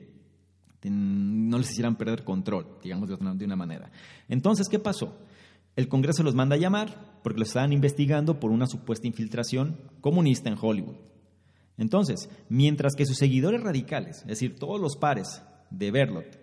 No 0.84 1.58
les 1.58 1.70
hicieran 1.70 1.96
perder 1.96 2.24
control, 2.24 2.78
digamos 2.82 3.08
de 3.08 3.44
una 3.44 3.56
manera. 3.56 3.90
Entonces, 4.28 4.68
¿qué 4.68 4.78
pasó? 4.78 5.16
El 5.78 5.86
Congreso 5.86 6.24
los 6.24 6.34
manda 6.34 6.56
a 6.56 6.58
llamar 6.58 7.20
porque 7.22 7.38
los 7.38 7.50
estaban 7.50 7.72
investigando 7.72 8.40
por 8.40 8.50
una 8.50 8.66
supuesta 8.66 9.06
infiltración 9.06 9.76
comunista 10.00 10.48
en 10.48 10.56
Hollywood. 10.60 10.96
Entonces, 11.76 12.28
mientras 12.48 12.96
que 12.96 13.06
sus 13.06 13.16
seguidores 13.16 13.62
radicales, 13.62 14.22
es 14.22 14.26
decir, 14.26 14.56
todos 14.56 14.80
los 14.80 14.96
pares 14.96 15.40
de 15.70 15.92
Berlot, 15.92 16.36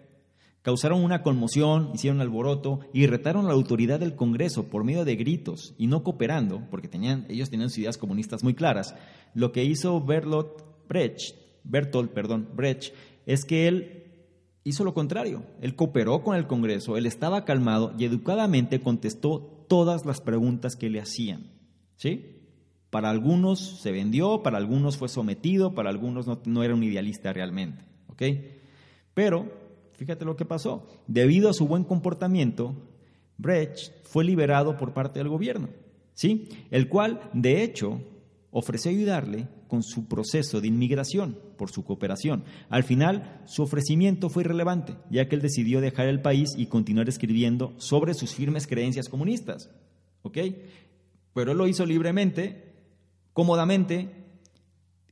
causaron 0.61 1.03
una 1.03 1.21
conmoción, 1.21 1.91
hicieron 1.93 2.21
alboroto 2.21 2.79
y 2.93 3.07
retaron 3.07 3.47
la 3.47 3.51
autoridad 3.51 3.99
del 3.99 4.15
Congreso 4.15 4.69
por 4.69 4.86
medio 4.86 5.03
de 5.03 5.17
gritos 5.17 5.75
y 5.77 5.88
no 5.88 6.01
cooperando, 6.01 6.61
porque 6.71 6.89
ellos 7.27 7.49
tenían 7.49 7.69
sus 7.69 7.79
ideas 7.79 7.97
comunistas 7.97 8.41
muy 8.41 8.53
claras, 8.53 8.95
lo 9.33 9.51
que 9.51 9.65
hizo 9.65 9.99
Bertolt 9.99 10.61
Brecht, 10.88 11.36
Bertolt 11.65 12.13
perdón, 12.13 12.47
Brecht 12.55 12.93
es 13.25 13.43
que 13.43 13.67
él 13.67 14.04
hizo 14.66 14.84
lo 14.84 14.93
contrario. 14.93 15.43
Él 15.61 15.76
cooperó 15.78 16.22
con 16.24 16.36
el 16.36 16.47
Congreso, 16.47 16.97
él 16.97 17.05
estaba 17.05 17.45
calmado 17.45 17.93
y 17.97 18.03
educadamente 18.03 18.82
contestó 18.82 19.39
todas 19.70 20.05
las 20.05 20.20
preguntas 20.20 20.76
que 20.76 20.89
le 20.89 20.99
hacían. 20.99 21.51
¿Sí? 21.95 22.41
Para 22.89 23.09
algunos 23.09 23.80
se 23.82 23.91
vendió, 23.91 24.43
para 24.43 24.57
algunos 24.57 24.97
fue 24.97 25.07
sometido, 25.07 25.74
para 25.74 25.89
algunos 25.89 26.28
no, 26.45 26.63
era 26.63 26.74
un 26.74 26.84
idealista 26.84 27.32
realmente. 27.32 27.86
¿Ok? 28.07 28.24
Pero, 29.13 29.51
fíjate 29.93 30.26
lo 30.26 30.36
que 30.36 30.45
pasó. 30.45 30.88
Debido 31.07 31.49
a 31.49 31.53
su 31.53 31.68
buen 31.68 31.84
comportamiento, 31.84 32.76
Brecht 33.38 33.91
fue 34.03 34.26
liberado 34.26 34.78
por 34.78 34.93
parte 34.93 35.20
del 35.20 35.30
gobierno. 35.30 35.70
¿Sí? 36.13 36.49
El 36.72 36.89
cual, 36.89 37.22
de 37.34 37.63
hecho, 37.63 38.01
ofreció 38.51 38.89
ayudarle 38.89 39.47
su 39.84 40.07
proceso 40.07 40.61
de 40.61 40.67
inmigración 40.67 41.38
por 41.57 41.71
su 41.71 41.84
cooperación. 41.84 42.43
Al 42.69 42.84
final, 42.84 43.41
su 43.45 43.63
ofrecimiento 43.63 44.30
fue 44.30 44.43
irrelevante, 44.43 44.95
ya 45.09 45.28
que 45.28 45.36
él 45.36 45.41
decidió 45.41 45.82
dejar 45.82 46.07
el 46.07 46.21
país 46.21 46.53
y 46.57 46.67
continuar 46.67 47.09
escribiendo 47.09 47.73
sobre 47.78 48.13
sus 48.13 48.34
firmes 48.34 48.67
creencias 48.67 49.09
comunistas. 49.09 49.69
¿Ok? 50.21 50.38
Pero 51.34 51.51
él 51.51 51.57
lo 51.57 51.67
hizo 51.67 51.86
libremente, 51.86 52.73
cómodamente 53.34 54.26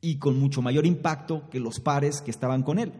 y 0.01 0.17
con 0.17 0.39
mucho 0.39 0.61
mayor 0.61 0.85
impacto 0.85 1.49
que 1.49 1.59
los 1.59 1.79
pares 1.79 2.21
que 2.21 2.31
estaban 2.31 2.63
con 2.63 2.79
él. 2.79 2.91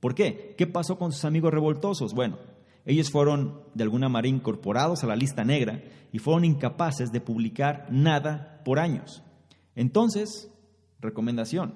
¿Por 0.00 0.14
qué? 0.14 0.54
¿Qué 0.58 0.66
pasó 0.66 0.98
con 0.98 1.12
sus 1.12 1.24
amigos 1.24 1.52
revoltosos? 1.52 2.14
Bueno, 2.14 2.38
ellos 2.84 3.10
fueron 3.10 3.62
de 3.74 3.84
alguna 3.84 4.08
manera 4.08 4.34
incorporados 4.34 5.02
a 5.02 5.06
la 5.06 5.16
lista 5.16 5.44
negra 5.44 5.82
y 6.12 6.18
fueron 6.18 6.44
incapaces 6.44 7.10
de 7.10 7.20
publicar 7.20 7.88
nada 7.90 8.60
por 8.64 8.78
años. 8.78 9.22
Entonces, 9.74 10.50
recomendación, 11.04 11.74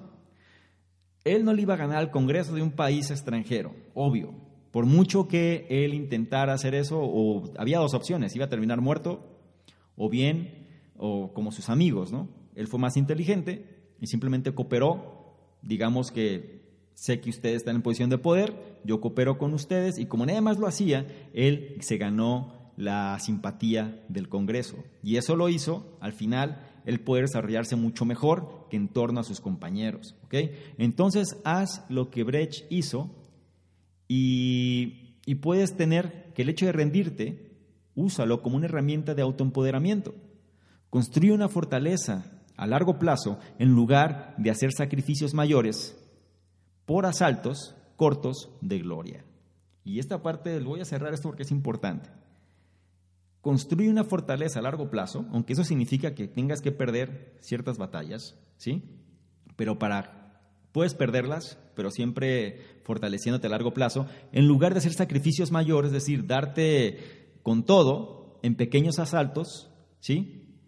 él 1.23 1.45
no 1.45 1.53
le 1.53 1.61
iba 1.61 1.75
a 1.75 1.77
ganar 1.77 1.97
al 1.97 2.11
Congreso 2.11 2.53
de 2.53 2.61
un 2.61 2.71
país 2.71 3.11
extranjero, 3.11 3.73
obvio. 3.93 4.33
Por 4.71 4.85
mucho 4.85 5.27
que 5.27 5.65
él 5.69 5.93
intentara 5.93 6.53
hacer 6.53 6.75
eso, 6.75 7.43
había 7.57 7.79
dos 7.79 7.93
opciones, 7.93 8.35
iba 8.35 8.45
a 8.45 8.49
terminar 8.49 8.81
muerto, 8.81 9.25
o 9.95 10.09
bien, 10.09 10.67
o 10.97 11.33
como 11.33 11.51
sus 11.51 11.69
amigos, 11.69 12.11
¿no? 12.11 12.29
Él 12.55 12.67
fue 12.67 12.79
más 12.79 12.97
inteligente 12.97 13.93
y 13.99 14.07
simplemente 14.07 14.53
cooperó, 14.53 15.37
digamos 15.61 16.11
que 16.11 16.59
sé 16.93 17.21
que 17.21 17.29
ustedes 17.29 17.57
están 17.57 17.77
en 17.77 17.81
posición 17.81 18.09
de 18.09 18.17
poder, 18.17 18.81
yo 18.83 18.99
coopero 19.01 19.37
con 19.37 19.53
ustedes, 19.53 19.97
y 19.97 20.05
como 20.05 20.25
nada 20.25 20.41
más 20.41 20.59
lo 20.59 20.67
hacía, 20.67 21.07
él 21.33 21.77
se 21.79 21.97
ganó 21.97 22.73
la 22.75 23.17
simpatía 23.19 24.03
del 24.07 24.29
Congreso. 24.29 24.77
Y 25.03 25.17
eso 25.17 25.35
lo 25.35 25.49
hizo, 25.49 25.97
al 25.99 26.13
final, 26.13 26.68
el 26.89 26.99
poder 26.99 27.25
desarrollarse 27.25 27.75
mucho 27.75 28.03
mejor 28.03 28.65
que 28.69 28.75
en 28.75 28.87
torno 28.87 29.19
a 29.19 29.23
sus 29.23 29.39
compañeros. 29.39 30.15
Entonces, 30.79 31.37
haz 31.43 31.85
lo 31.87 32.09
que 32.09 32.23
Brecht 32.23 32.65
hizo 32.71 33.11
y, 34.07 35.15
y 35.25 35.35
puedes 35.35 35.77
tener 35.77 36.33
que 36.33 36.41
el 36.41 36.49
hecho 36.49 36.65
de 36.65 36.71
rendirte, 36.71 37.51
úsalo 37.93 38.41
como 38.41 38.57
una 38.57 38.65
herramienta 38.65 39.13
de 39.13 39.21
autoempoderamiento. 39.21 40.15
Construye 40.89 41.31
una 41.31 41.47
fortaleza 41.47 42.25
a 42.57 42.65
largo 42.65 42.97
plazo 42.97 43.39
en 43.59 43.69
lugar 43.69 44.33
de 44.39 44.49
hacer 44.49 44.71
sacrificios 44.73 45.35
mayores 45.35 45.95
por 46.87 47.05
asaltos 47.05 47.75
cortos 47.97 48.49
de 48.61 48.79
gloria. 48.79 49.23
Y 49.83 49.99
esta 49.99 50.23
parte, 50.23 50.59
voy 50.59 50.81
a 50.81 50.85
cerrar 50.85 51.13
esto 51.13 51.29
porque 51.29 51.43
es 51.43 51.51
importante. 51.51 52.09
Construye 53.41 53.89
una 53.89 54.03
fortaleza 54.03 54.59
a 54.59 54.63
largo 54.63 54.89
plazo, 54.89 55.25
aunque 55.31 55.53
eso 55.53 55.63
significa 55.63 56.13
que 56.13 56.27
tengas 56.27 56.61
que 56.61 56.71
perder 56.71 57.37
ciertas 57.39 57.77
batallas, 57.77 58.37
¿sí? 58.57 58.83
Pero 59.55 59.79
para 59.79 60.19
puedes 60.71 60.93
perderlas, 60.93 61.57
pero 61.75 61.91
siempre 61.91 62.61
fortaleciéndote 62.83 63.47
a 63.47 63.49
largo 63.49 63.73
plazo, 63.73 64.07
en 64.31 64.47
lugar 64.47 64.73
de 64.73 64.79
hacer 64.79 64.93
sacrificios 64.93 65.51
mayores, 65.51 65.89
es 65.89 65.93
decir, 65.93 66.27
darte 66.27 67.39
con 67.43 67.63
todo 67.63 68.39
en 68.43 68.55
pequeños 68.55 68.99
asaltos, 68.99 69.71
¿sí? 69.99 70.59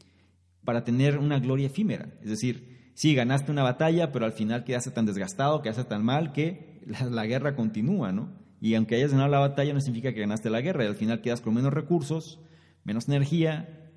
Para 0.63 0.83
tener 0.83 1.17
una 1.17 1.39
gloria 1.39 1.67
efímera. 1.67 2.13
Es 2.21 2.29
decir, 2.29 2.91
sí, 2.93 3.13
ganaste 3.13 3.51
una 3.51 3.63
batalla, 3.63 4.11
pero 4.11 4.25
al 4.25 4.33
final 4.33 4.63
quedaste 4.63 4.91
tan 4.91 5.05
desgastado, 5.05 5.61
quedaste 5.61 5.83
tan 5.85 6.03
mal 6.03 6.31
que 6.31 6.81
la, 6.85 7.05
la 7.05 7.25
guerra 7.25 7.55
continúa, 7.55 8.11
¿no? 8.11 8.39
Y 8.59 8.75
aunque 8.75 8.95
hayas 8.95 9.11
ganado 9.11 9.29
la 9.29 9.39
batalla, 9.39 9.73
no 9.73 9.81
significa 9.81 10.13
que 10.13 10.21
ganaste 10.21 10.49
la 10.49 10.61
guerra, 10.61 10.83
y 10.83 10.87
al 10.87 10.95
final 10.95 11.21
quedas 11.21 11.41
con 11.41 11.53
menos 11.53 11.73
recursos, 11.73 12.39
menos 12.83 13.07
energía, 13.07 13.91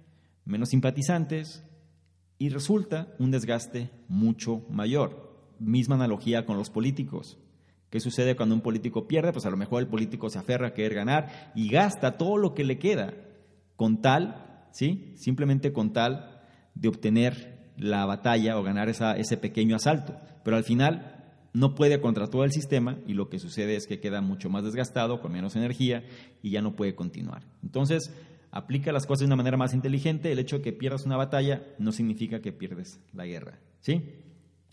menos 0.45 0.71
simpatizantes, 0.71 1.65
y 2.39 2.49
resulta 2.49 3.15
un 3.19 3.31
desgaste 3.31 3.91
mucho 4.09 4.65
mayor. 4.69 5.53
Misma 5.59 5.95
analogía 5.95 6.47
con 6.47 6.57
los 6.57 6.71
políticos. 6.71 7.39
¿Qué 7.91 8.01
sucede 8.01 8.35
cuando 8.35 8.55
un 8.55 8.61
político 8.61 9.07
pierde? 9.07 9.33
Pues 9.33 9.47
a 9.47 9.51
lo 9.51 9.57
mejor 9.57 9.81
el 9.81 9.89
político 9.89 10.29
se 10.29 10.39
aferra 10.39 10.69
a 10.69 10.75
querer 10.75 10.95
ganar 10.95 11.53
y 11.55 11.69
gasta 11.69 12.19
todo 12.19 12.39
lo 12.39 12.55
que 12.55 12.65
le 12.65 12.79
queda 12.79 13.15
con 13.77 14.03
tal, 14.03 14.67
¿sí? 14.73 15.13
Simplemente 15.17 15.73
con 15.73 15.93
tal 15.93 16.41
de 16.75 16.89
obtener 16.89 17.73
la 17.77 18.05
batalla 18.05 18.59
o 18.59 18.63
ganar 18.63 18.89
esa, 18.89 19.17
ese 19.17 19.37
pequeño 19.37 19.77
asalto. 19.77 20.17
Pero 20.43 20.57
al 20.57 20.65
final 20.65 21.25
no 21.53 21.77
puede 21.77 22.01
contra 22.01 22.27
todo 22.27 22.43
el 22.43 22.51
sistema 22.51 22.99
y 23.07 23.15
lo 23.15 23.29
que 23.29 23.39
sucede 23.39 23.77
es 23.77 23.87
que 23.87 24.01
queda 24.01 24.21
mucho 24.21 24.51
más 24.51 24.65
desgastado, 24.65 25.21
con 25.21 25.33
menos 25.33 25.55
energía 25.55 26.03
y 26.43 26.51
ya 26.51 26.63
no 26.63 26.75
puede 26.75 26.97
continuar. 26.97 27.45
Entonces, 27.63 28.13
aplica 28.55 28.93
las 28.93 29.05
cosas 29.05 29.21
de 29.21 29.27
una 29.27 29.37
manera 29.37 29.57
más 29.57 29.75
inteligente. 29.75 30.31
El 30.31 30.39
hecho 30.39 30.59
de 30.59 30.63
que 30.63 30.73
pierdas 30.73 31.05
una 31.05 31.17
batalla 31.17 31.63
no 31.79 31.91
significa 31.91 32.41
que 32.41 32.53
pierdes 32.53 33.01
la 33.13 33.27
guerra. 33.27 33.59
¿Sí? 33.81 34.15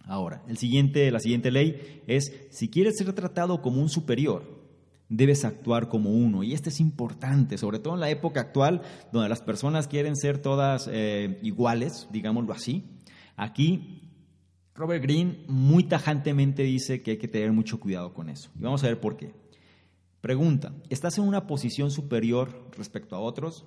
Ahora, 0.05 0.43
el 0.47 0.57
siguiente, 0.57 1.09
la 1.09 1.19
siguiente 1.19 1.49
ley 1.49 2.03
es, 2.05 2.31
si 2.51 2.69
quieres 2.69 2.97
ser 2.97 3.11
tratado 3.13 3.61
como 3.61 3.81
un 3.81 3.89
superior, 3.89 4.61
debes 5.09 5.43
actuar 5.45 5.89
como 5.89 6.11
uno. 6.11 6.43
Y 6.43 6.53
esto 6.53 6.69
es 6.69 6.79
importante, 6.79 7.57
sobre 7.57 7.79
todo 7.79 7.95
en 7.95 8.01
la 8.01 8.11
época 8.11 8.39
actual, 8.39 8.83
donde 9.11 9.29
las 9.29 9.41
personas 9.41 9.87
quieren 9.87 10.15
ser 10.15 10.37
todas 10.37 10.87
eh, 10.91 11.39
iguales, 11.41 12.07
digámoslo 12.11 12.53
así. 12.53 12.83
Aquí, 13.35 14.11
Robert 14.75 15.01
Greene 15.01 15.43
muy 15.47 15.85
tajantemente 15.85 16.61
dice 16.61 17.01
que 17.01 17.11
hay 17.11 17.17
que 17.17 17.27
tener 17.27 17.51
mucho 17.51 17.79
cuidado 17.79 18.13
con 18.13 18.29
eso. 18.29 18.51
Y 18.59 18.61
vamos 18.61 18.83
a 18.83 18.87
ver 18.87 18.99
por 18.99 19.17
qué. 19.17 19.33
Pregunta, 20.21 20.71
¿estás 20.91 21.17
en 21.17 21.23
una 21.23 21.47
posición 21.47 21.89
superior 21.89 22.69
respecto 22.77 23.15
a 23.15 23.19
otros? 23.19 23.65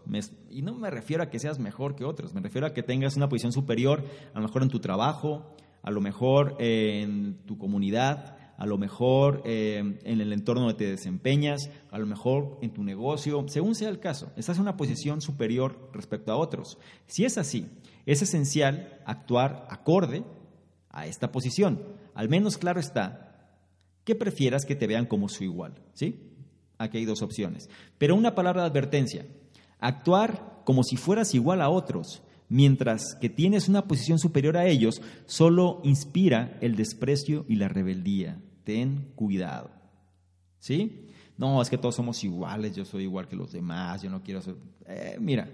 y 0.49 0.63
no 0.63 0.75
me 0.75 0.89
refiero 0.89 1.25
a 1.25 1.29
que 1.29 1.41
seas 1.41 1.59
mejor 1.59 1.97
que 1.97 2.05
otros, 2.05 2.33
me 2.33 2.41
refiero 2.41 2.69
a 2.69 2.73
que 2.73 2.85
tengas 2.85 3.17
una 3.17 3.29
posición 3.29 3.51
superior 3.51 4.05
a 4.33 4.39
lo 4.39 4.47
mejor 4.47 4.63
en 4.63 4.69
tu 4.69 4.79
trabajo, 4.79 5.57
a 5.83 5.91
lo 5.91 6.01
mejor 6.01 6.55
en 6.61 7.39
tu 7.45 7.59
comunidad, 7.59 8.37
a 8.57 8.67
lo 8.67 8.79
mejor 8.79 9.43
eh, 9.45 9.99
en 10.05 10.21
el 10.21 10.33
entorno 10.33 10.63
donde 10.63 10.79
te 10.79 10.89
desempeñas, 10.89 11.71
a 11.91 11.99
lo 11.99 12.07
mejor 12.07 12.59
en 12.63 12.73
tu 12.73 12.85
negocio, 12.85 13.45
según 13.49 13.75
sea 13.75 13.89
el 13.89 13.99
caso, 13.99 14.31
estás 14.37 14.57
en 14.57 14.63
una 14.63 14.77
posición 14.77 15.21
superior 15.21 15.91
respecto 15.93 16.31
a 16.31 16.37
otros. 16.37 16.79
Si 17.09 17.25
es 17.25 17.37
así, 17.37 17.67
es 18.07 18.23
esencial 18.23 19.01
actuar 19.07 19.67
acorde 19.71 20.23
a 20.89 21.09
esta 21.09 21.33
posición. 21.33 21.83
Al 22.15 22.29
menos 22.29 22.59
claro 22.59 22.79
está 22.79 23.25
que 24.05 24.15
prefieras 24.15 24.65
que 24.65 24.77
te 24.77 24.87
vean 24.87 25.07
como 25.07 25.29
su 25.29 25.43
igual, 25.43 25.75
¿sí? 25.95 26.31
Aquí 26.79 26.99
hay 26.99 27.05
dos 27.05 27.23
opciones. 27.23 27.69
Pero 27.99 28.15
una 28.15 28.35
palabra 28.35 28.63
de 28.63 28.69
advertencia. 28.69 29.27
Actuar 29.79 30.63
como 30.65 30.83
si 30.83 30.97
fueras 30.97 31.35
igual 31.35 31.61
a 31.61 31.69
otros, 31.69 32.23
mientras 32.49 33.17
que 33.21 33.29
tienes 33.29 33.69
una 33.69 33.87
posición 33.87 34.19
superior 34.19 34.57
a 34.57 34.67
ellos, 34.67 35.03
solo 35.27 35.81
inspira 35.85 36.59
el 36.61 36.77
desprecio 36.77 37.45
y 37.49 37.57
la 37.57 37.69
rebeldía. 37.69 38.41
Ten 38.65 39.13
cuidado. 39.15 39.71
¿Sí? 40.59 41.09
No, 41.37 41.61
es 41.61 41.69
que 41.69 41.79
todos 41.79 41.97
somos 41.97 42.23
iguales, 42.25 42.75
yo 42.75 42.85
soy 42.85 43.05
igual 43.05 43.29
que 43.29 43.37
los 43.37 43.53
demás, 43.53 44.03
yo 44.03 44.11
no 44.11 44.23
quiero 44.23 44.41
ser... 44.41 44.55
Eh, 44.87 45.17
mira, 45.21 45.51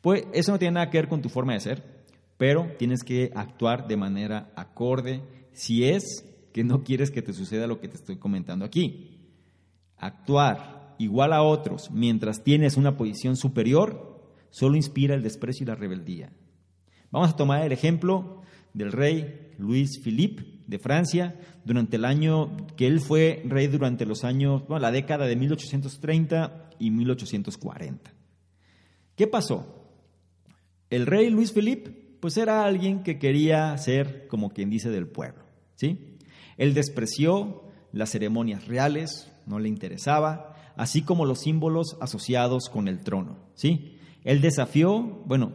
pues 0.00 0.24
eso 0.32 0.52
no 0.52 0.58
tiene 0.58 0.74
nada 0.74 0.90
que 0.90 0.98
ver 0.98 1.08
con 1.08 1.22
tu 1.22 1.28
forma 1.28 1.52
de 1.52 1.60
ser, 1.60 2.04
pero 2.36 2.72
tienes 2.78 3.04
que 3.04 3.30
actuar 3.34 3.86
de 3.86 3.96
manera 3.96 4.50
acorde 4.56 5.22
si 5.52 5.84
es 5.84 6.24
que 6.52 6.64
no 6.64 6.82
quieres 6.82 7.10
que 7.10 7.22
te 7.22 7.32
suceda 7.32 7.66
lo 7.66 7.80
que 7.80 7.88
te 7.88 7.96
estoy 7.96 8.16
comentando 8.16 8.64
aquí 8.64 9.09
actuar 10.00 10.96
igual 10.98 11.32
a 11.32 11.42
otros 11.42 11.90
mientras 11.90 12.42
tienes 12.42 12.76
una 12.76 12.96
posición 12.96 13.36
superior, 13.36 14.20
solo 14.50 14.76
inspira 14.76 15.14
el 15.14 15.22
desprecio 15.22 15.64
y 15.64 15.68
la 15.68 15.74
rebeldía. 15.76 16.32
Vamos 17.10 17.30
a 17.30 17.36
tomar 17.36 17.64
el 17.64 17.72
ejemplo 17.72 18.42
del 18.74 18.92
rey 18.92 19.52
Luis 19.58 20.00
Philippe 20.02 20.60
de 20.66 20.78
Francia 20.78 21.38
durante 21.64 21.96
el 21.96 22.04
año 22.04 22.56
que 22.76 22.86
él 22.86 23.00
fue 23.00 23.42
rey 23.44 23.66
durante 23.66 24.06
los 24.06 24.24
años, 24.24 24.66
bueno, 24.66 24.80
la 24.80 24.92
década 24.92 25.26
de 25.26 25.36
1830 25.36 26.70
y 26.78 26.90
1840. 26.90 28.12
¿Qué 29.16 29.26
pasó? 29.26 29.80
El 30.88 31.06
rey 31.06 31.30
Luis 31.30 31.52
Philippe 31.52 31.90
pues 32.20 32.36
era 32.36 32.64
alguien 32.64 33.02
que 33.02 33.18
quería 33.18 33.76
ser 33.78 34.26
como 34.28 34.50
quien 34.50 34.70
dice 34.70 34.90
del 34.90 35.08
pueblo, 35.08 35.42
¿sí? 35.74 36.18
Él 36.58 36.74
despreció 36.74 37.64
las 37.92 38.10
ceremonias 38.10 38.68
reales, 38.68 39.32
no 39.50 39.58
le 39.58 39.68
interesaba, 39.68 40.54
así 40.76 41.02
como 41.02 41.26
los 41.26 41.40
símbolos 41.40 41.98
asociados 42.00 42.70
con 42.70 42.88
el 42.88 43.00
trono. 43.00 43.36
¿sí? 43.54 43.98
El 44.24 44.40
desafío, 44.40 45.22
bueno, 45.26 45.52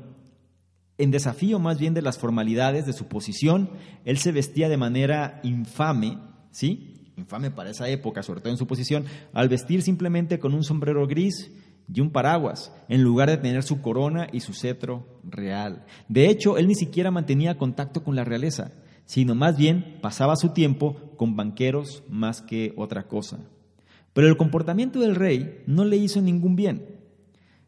en 0.97 1.11
desafío 1.11 1.59
más 1.59 1.79
bien 1.79 1.93
de 1.93 2.01
las 2.01 2.19
formalidades 2.19 2.85
de 2.85 2.93
su 2.93 3.07
posición, 3.07 3.69
él 4.03 4.17
se 4.17 4.31
vestía 4.31 4.69
de 4.69 4.77
manera 4.77 5.39
infame, 5.43 6.19
¿sí? 6.51 7.11
Infame 7.17 7.51
para 7.51 7.69
esa 7.69 7.89
época, 7.89 8.23
sobre 8.23 8.41
todo 8.41 8.51
en 8.51 8.57
su 8.57 8.67
posición, 8.67 9.05
al 9.33 9.49
vestir 9.49 9.81
simplemente 9.81 10.39
con 10.39 10.53
un 10.53 10.63
sombrero 10.63 11.07
gris 11.07 11.51
y 11.93 12.01
un 12.01 12.11
paraguas, 12.11 12.73
en 12.89 13.03
lugar 13.03 13.29
de 13.29 13.37
tener 13.37 13.63
su 13.63 13.81
corona 13.81 14.27
y 14.31 14.41
su 14.41 14.53
cetro 14.53 15.19
real. 15.23 15.85
De 16.09 16.29
hecho, 16.29 16.57
él 16.57 16.67
ni 16.67 16.75
siquiera 16.75 17.11
mantenía 17.11 17.57
contacto 17.57 18.03
con 18.03 18.15
la 18.15 18.23
realeza, 18.23 18.71
sino 19.05 19.35
más 19.35 19.57
bien 19.57 19.99
pasaba 20.01 20.35
su 20.35 20.49
tiempo 20.49 20.95
con 21.15 21.35
banqueros 21.35 22.03
más 22.09 22.41
que 22.41 22.73
otra 22.75 23.07
cosa. 23.07 23.39
Pero 24.15 24.29
el 24.29 24.37
comportamiento 24.37 25.01
del 25.01 25.13
rey 25.13 25.61
no 25.67 25.83
le 25.83 25.97
hizo 25.97 26.21
ningún 26.21 26.55
bien. 26.55 26.85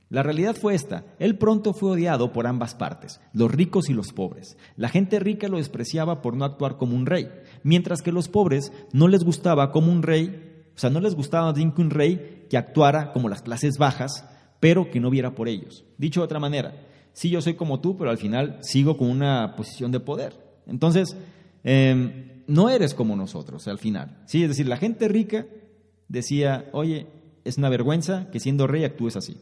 La 0.07 0.23
realidad 0.23 0.55
fue 0.55 0.75
esta, 0.75 1.03
él 1.19 1.37
pronto 1.37 1.73
fue 1.73 1.91
odiado 1.91 2.31
por 2.31 2.47
ambas 2.47 2.73
partes, 2.73 3.19
los 3.33 3.51
ricos 3.51 3.89
y 3.89 3.93
los 3.93 4.13
pobres. 4.13 4.55
La 4.77 4.87
gente 4.87 5.19
rica 5.19 5.49
lo 5.49 5.57
despreciaba 5.57 6.21
por 6.21 6.37
no 6.37 6.45
actuar 6.45 6.77
como 6.77 6.95
un 6.95 7.05
rey, 7.05 7.27
mientras 7.63 8.01
que 8.01 8.13
los 8.13 8.29
pobres 8.29 8.71
no 8.93 9.09
les 9.09 9.25
gustaba 9.25 9.73
como 9.73 9.91
un 9.91 10.03
rey, 10.03 10.69
o 10.73 10.79
sea, 10.79 10.89
no 10.89 11.01
les 11.01 11.15
gustaba 11.15 11.53
que 11.53 11.81
un 11.81 11.89
rey 11.89 12.45
que 12.49 12.55
actuara 12.55 13.11
como 13.11 13.27
las 13.27 13.41
clases 13.41 13.77
bajas, 13.77 14.23
pero 14.61 14.89
que 14.89 15.01
no 15.01 15.09
viera 15.09 15.35
por 15.35 15.49
ellos. 15.49 15.83
Dicho 15.97 16.21
de 16.21 16.25
otra 16.25 16.39
manera, 16.39 16.75
sí 17.11 17.29
yo 17.29 17.41
soy 17.41 17.55
como 17.55 17.81
tú, 17.81 17.97
pero 17.97 18.09
al 18.09 18.17
final 18.17 18.59
sigo 18.61 18.95
con 18.95 19.09
una 19.09 19.57
posición 19.57 19.91
de 19.91 19.99
poder. 19.99 20.61
Entonces, 20.65 21.17
em, 21.65 22.43
no 22.47 22.69
eres 22.69 22.93
como 22.93 23.17
nosotros 23.17 23.67
al 23.67 23.79
final. 23.79 24.23
Sí, 24.27 24.43
es 24.43 24.47
decir, 24.47 24.69
la 24.69 24.77
gente 24.77 25.09
rica 25.09 25.45
decía, 26.07 26.69
oye, 26.73 27.07
es 27.43 27.57
una 27.57 27.69
vergüenza 27.69 28.29
que 28.31 28.39
siendo 28.39 28.67
rey 28.67 28.83
actúes 28.83 29.15
así. 29.15 29.37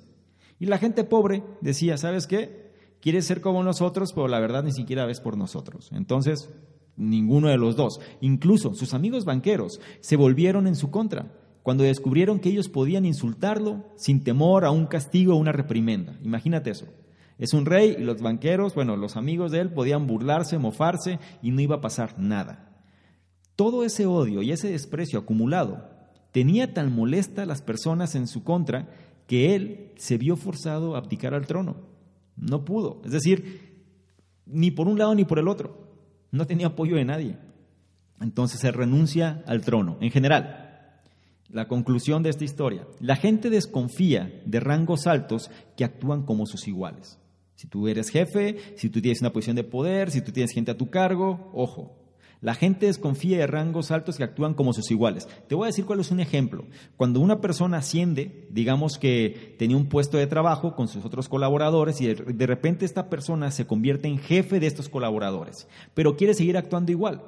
Y 0.60 0.68
la 0.68 0.78
gente 0.78 1.04
pobre 1.04 1.44
decía, 1.62 1.98
¿sabes 1.98 2.28
qué? 2.28 2.74
Quieres 3.02 3.26
ser 3.26 3.42
como 3.42 3.64
nosotros, 3.64 4.14
pero 4.14 4.28
la 4.28 4.40
verdad 4.40 4.64
ni 4.64 4.72
siquiera 4.72 5.06
ves 5.06 5.20
por 5.20 5.38
nosotros. 5.38 5.90
Entonces, 5.92 6.50
ninguno 6.96 7.50
de 7.50 7.58
los 7.58 7.76
dos. 7.76 8.00
Incluso 8.22 8.74
sus 8.74 8.94
amigos 8.94 9.26
banqueros 9.26 9.80
se 10.00 10.16
volvieron 10.16 10.68
en 10.68 10.76
su 10.76 10.92
contra 10.92 11.32
cuando 11.62 11.84
descubrieron 11.84 12.40
que 12.40 12.50
ellos 12.50 12.70
podían 12.70 13.06
insultarlo 13.06 13.86
sin 13.96 14.24
temor 14.24 14.66
a 14.66 14.72
un 14.72 14.86
castigo 14.86 15.34
o 15.34 15.38
una 15.38 15.52
reprimenda. 15.52 16.18
Imagínate 16.24 16.70
eso. 16.72 16.86
Es 17.38 17.54
un 17.54 17.66
rey 17.66 17.96
y 18.00 18.04
los 18.04 18.22
banqueros, 18.22 18.76
bueno, 18.76 18.96
los 18.96 19.18
amigos 19.18 19.52
de 19.52 19.60
él 19.60 19.74
podían 19.74 20.08
burlarse, 20.08 20.58
mofarse 20.58 21.20
y 21.42 21.52
no 21.52 21.62
iba 21.62 21.78
a 21.78 21.82
pasar 21.82 22.18
nada. 22.18 22.72
Todo 23.56 23.84
ese 23.84 24.06
odio 24.06 24.42
y 24.42 24.52
ese 24.52 24.70
desprecio 24.70 25.20
acumulado 25.20 25.95
tenía 26.36 26.74
tan 26.74 26.94
molesta 26.94 27.46
las 27.46 27.62
personas 27.62 28.14
en 28.14 28.28
su 28.28 28.44
contra 28.44 28.90
que 29.26 29.56
él 29.56 29.94
se 29.96 30.18
vio 30.18 30.36
forzado 30.36 30.94
a 30.94 30.98
abdicar 30.98 31.34
al 31.34 31.48
trono. 31.48 31.78
No 32.36 32.66
pudo, 32.66 33.02
es 33.06 33.12
decir, 33.12 33.86
ni 34.46 34.70
por 34.70 34.90
un 34.90 35.00
lado 35.00 35.16
ni 35.16 35.24
por 35.24 35.40
el 35.40 35.48
otro. 35.48 35.96
No 36.32 36.46
tenía 36.46 36.68
apoyo 36.68 36.98
de 36.98 37.06
nadie. 37.06 37.38
Entonces 38.20 38.60
se 38.60 38.72
renuncia 38.72 39.46
al 39.48 39.62
trono. 39.62 39.98
En 40.02 40.12
general, 40.12 41.00
la 41.48 41.70
conclusión 41.70 42.22
de 42.22 42.32
esta 42.32 42.44
historia, 42.44 42.86
la 43.00 43.16
gente 43.16 43.50
desconfía 43.50 44.42
de 44.46 44.60
rangos 44.60 45.08
altos 45.08 45.50
que 45.78 45.86
actúan 45.86 46.24
como 46.24 46.46
sus 46.46 46.68
iguales. 46.68 47.18
Si 47.56 47.68
tú 47.68 47.88
eres 47.88 48.10
jefe, 48.10 48.58
si 48.76 48.90
tú 48.90 49.00
tienes 49.00 49.22
una 49.22 49.32
posición 49.32 49.56
de 49.56 49.64
poder, 49.64 50.12
si 50.12 50.20
tú 50.20 50.34
tienes 50.34 50.52
gente 50.52 50.72
a 50.72 50.78
tu 50.78 50.90
cargo, 50.90 51.50
ojo, 51.54 52.05
la 52.46 52.54
gente 52.54 52.86
desconfía 52.86 53.40
de 53.40 53.48
rangos 53.48 53.90
altos 53.90 54.18
que 54.18 54.24
actúan 54.24 54.54
como 54.54 54.72
sus 54.72 54.92
iguales. 54.92 55.28
Te 55.48 55.56
voy 55.56 55.64
a 55.64 55.74
decir 55.74 55.84
cuál 55.84 56.00
es 56.00 56.12
un 56.12 56.20
ejemplo. 56.20 56.66
Cuando 56.96 57.20
una 57.20 57.42
persona 57.42 57.78
asciende, 57.78 58.48
digamos 58.52 59.00
que 59.00 59.56
tenía 59.58 59.76
un 59.76 59.90
puesto 59.90 60.20
de 60.20 60.28
trabajo 60.28 60.76
con 60.76 60.88
sus 60.88 61.04
otros 61.04 61.28
colaboradores 61.28 62.00
y 62.02 62.14
de 62.14 62.46
repente 62.46 62.86
esta 62.86 63.10
persona 63.10 63.50
se 63.50 63.66
convierte 63.66 64.08
en 64.08 64.20
jefe 64.20 64.60
de 64.60 64.68
estos 64.68 64.90
colaboradores, 64.90 65.68
pero 65.96 66.18
quiere 66.18 66.36
seguir 66.36 66.56
actuando 66.56 66.92
igual. 66.92 67.24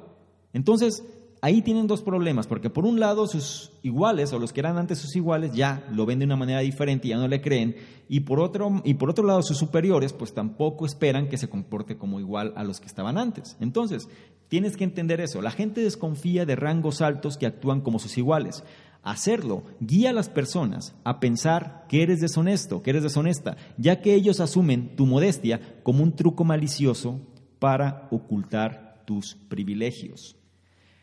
Entonces, 0.52 1.02
ahí 1.42 1.62
tienen 1.62 1.88
dos 1.88 2.02
problemas, 2.02 2.46
porque 2.46 2.70
por 2.70 2.84
un 2.84 3.00
lado 3.00 3.26
sus 3.26 3.72
iguales 3.82 4.32
o 4.32 4.38
los 4.38 4.52
que 4.52 4.60
eran 4.60 4.78
antes 4.78 4.98
sus 4.98 5.16
iguales 5.16 5.52
ya 5.52 5.84
lo 5.90 6.06
ven 6.06 6.20
de 6.20 6.26
una 6.26 6.36
manera 6.36 6.60
diferente 6.60 7.08
y 7.08 7.10
ya 7.10 7.16
no 7.16 7.26
le 7.26 7.40
creen, 7.40 7.74
y 8.08 8.20
por 8.20 8.38
otro 8.38 8.82
y 8.84 8.94
por 8.94 9.10
otro 9.10 9.24
lado 9.26 9.42
sus 9.42 9.58
superiores 9.58 10.12
pues 10.12 10.32
tampoco 10.32 10.86
esperan 10.86 11.28
que 11.28 11.38
se 11.38 11.48
comporte 11.48 11.96
como 11.96 12.20
igual 12.20 12.52
a 12.56 12.62
los 12.62 12.78
que 12.78 12.86
estaban 12.86 13.18
antes. 13.18 13.56
Entonces, 13.60 14.08
tienes 14.48 14.76
que 14.76 14.84
entender 14.84 15.20
eso, 15.20 15.42
la 15.42 15.50
gente 15.50 15.80
desconfía 15.80 16.44
de 16.44 16.56
rangos 16.56 17.00
altos 17.00 17.36
que 17.36 17.46
actúan 17.46 17.80
como 17.80 17.98
sus 17.98 18.18
iguales. 18.18 18.64
Hacerlo 19.02 19.62
guía 19.80 20.10
a 20.10 20.12
las 20.12 20.28
personas 20.28 20.94
a 21.04 21.20
pensar 21.20 21.86
que 21.88 22.02
eres 22.02 22.20
deshonesto, 22.20 22.82
que 22.82 22.90
eres 22.90 23.04
deshonesta, 23.04 23.56
ya 23.76 24.00
que 24.00 24.14
ellos 24.14 24.40
asumen 24.40 24.96
tu 24.96 25.06
modestia 25.06 25.80
como 25.82 26.02
un 26.02 26.16
truco 26.16 26.44
malicioso 26.44 27.20
para 27.58 28.08
ocultar 28.10 29.02
tus 29.06 29.36
privilegios. 29.48 30.36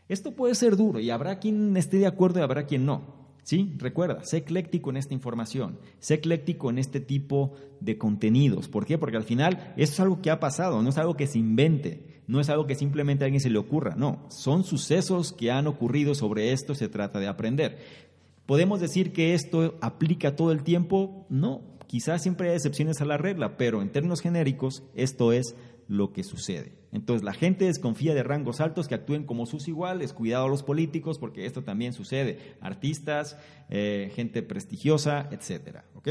Esto 0.07 0.35
puede 0.35 0.55
ser 0.55 0.75
duro 0.75 0.99
y 0.99 1.09
habrá 1.09 1.39
quien 1.39 1.75
esté 1.77 1.97
de 1.97 2.05
acuerdo 2.05 2.39
y 2.39 2.43
habrá 2.43 2.65
quien 2.65 2.85
no. 2.85 3.15
¿Sí? 3.43 3.75
Recuerda, 3.77 4.23
sé 4.23 4.37
ecléctico 4.37 4.89
en 4.89 4.97
esta 4.97 5.13
información, 5.13 5.77
sé 5.99 6.15
ecléctico 6.15 6.71
en 6.71 6.79
este 6.79 6.99
tipo 6.99 7.53
de 7.79 7.95
contenidos. 7.95 8.69
¿Por 8.69 8.87
qué? 8.87 8.97
Porque 8.97 9.17
al 9.17 9.23
final 9.23 9.73
esto 9.77 9.93
es 9.93 9.99
algo 9.99 10.19
que 10.19 10.31
ha 10.31 10.39
pasado, 10.39 10.81
no 10.81 10.89
es 10.89 10.97
algo 10.97 11.15
que 11.15 11.27
se 11.27 11.37
invente, 11.37 12.14
no 12.27 12.39
es 12.39 12.49
algo 12.49 12.67
que 12.67 12.75
simplemente 12.75 13.23
a 13.23 13.25
alguien 13.25 13.41
se 13.41 13.49
le 13.49 13.59
ocurra, 13.59 13.95
no, 13.95 14.25
son 14.29 14.63
sucesos 14.63 15.33
que 15.33 15.51
han 15.51 15.67
ocurrido 15.67 16.15
sobre 16.15 16.51
esto, 16.51 16.75
se 16.75 16.89
trata 16.89 17.19
de 17.19 17.27
aprender. 17.27 17.79
¿Podemos 18.45 18.79
decir 18.79 19.11
que 19.11 19.33
esto 19.33 19.75
aplica 19.81 20.35
todo 20.35 20.51
el 20.51 20.63
tiempo? 20.63 21.25
No, 21.29 21.61
quizás 21.87 22.21
siempre 22.21 22.49
hay 22.49 22.55
excepciones 22.55 23.01
a 23.01 23.05
la 23.05 23.17
regla, 23.17 23.57
pero 23.57 23.81
en 23.81 23.91
términos 23.91 24.21
genéricos 24.21 24.83
esto 24.95 25.33
es 25.33 25.55
lo 25.87 26.13
que 26.13 26.23
sucede. 26.23 26.73
Entonces 26.91 27.23
la 27.23 27.33
gente 27.33 27.65
desconfía 27.65 28.13
de 28.13 28.23
rangos 28.23 28.61
altos 28.61 28.87
que 28.87 28.95
actúen 28.95 29.25
como 29.25 29.45
sus 29.45 29.67
iguales, 29.67 30.13
cuidado 30.13 30.45
a 30.45 30.49
los 30.49 30.63
políticos 30.63 31.19
porque 31.19 31.45
esto 31.45 31.63
también 31.63 31.93
sucede, 31.93 32.55
artistas, 32.61 33.37
eh, 33.69 34.11
gente 34.15 34.41
prestigiosa, 34.43 35.27
etcétera, 35.31 35.85
¿ok? 35.95 36.09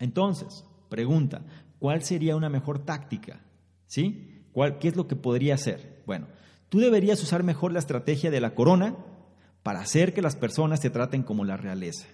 Entonces, 0.00 0.64
pregunta, 0.88 1.44
¿cuál 1.78 2.02
sería 2.02 2.36
una 2.36 2.48
mejor 2.48 2.84
táctica? 2.84 3.40
¿Sí? 3.86 4.33
¿Cuál, 4.54 4.78
¿Qué 4.78 4.88
es 4.88 4.96
lo 4.96 5.06
que 5.06 5.16
podría 5.16 5.54
hacer? 5.54 6.02
Bueno, 6.06 6.28
tú 6.70 6.78
deberías 6.78 7.22
usar 7.22 7.42
mejor 7.42 7.72
la 7.72 7.80
estrategia 7.80 8.30
de 8.30 8.40
la 8.40 8.54
corona 8.54 8.96
para 9.62 9.80
hacer 9.80 10.14
que 10.14 10.22
las 10.22 10.36
personas 10.36 10.80
te 10.80 10.88
traten 10.88 11.22
como 11.22 11.44
la 11.44 11.58
realeza. 11.58 12.06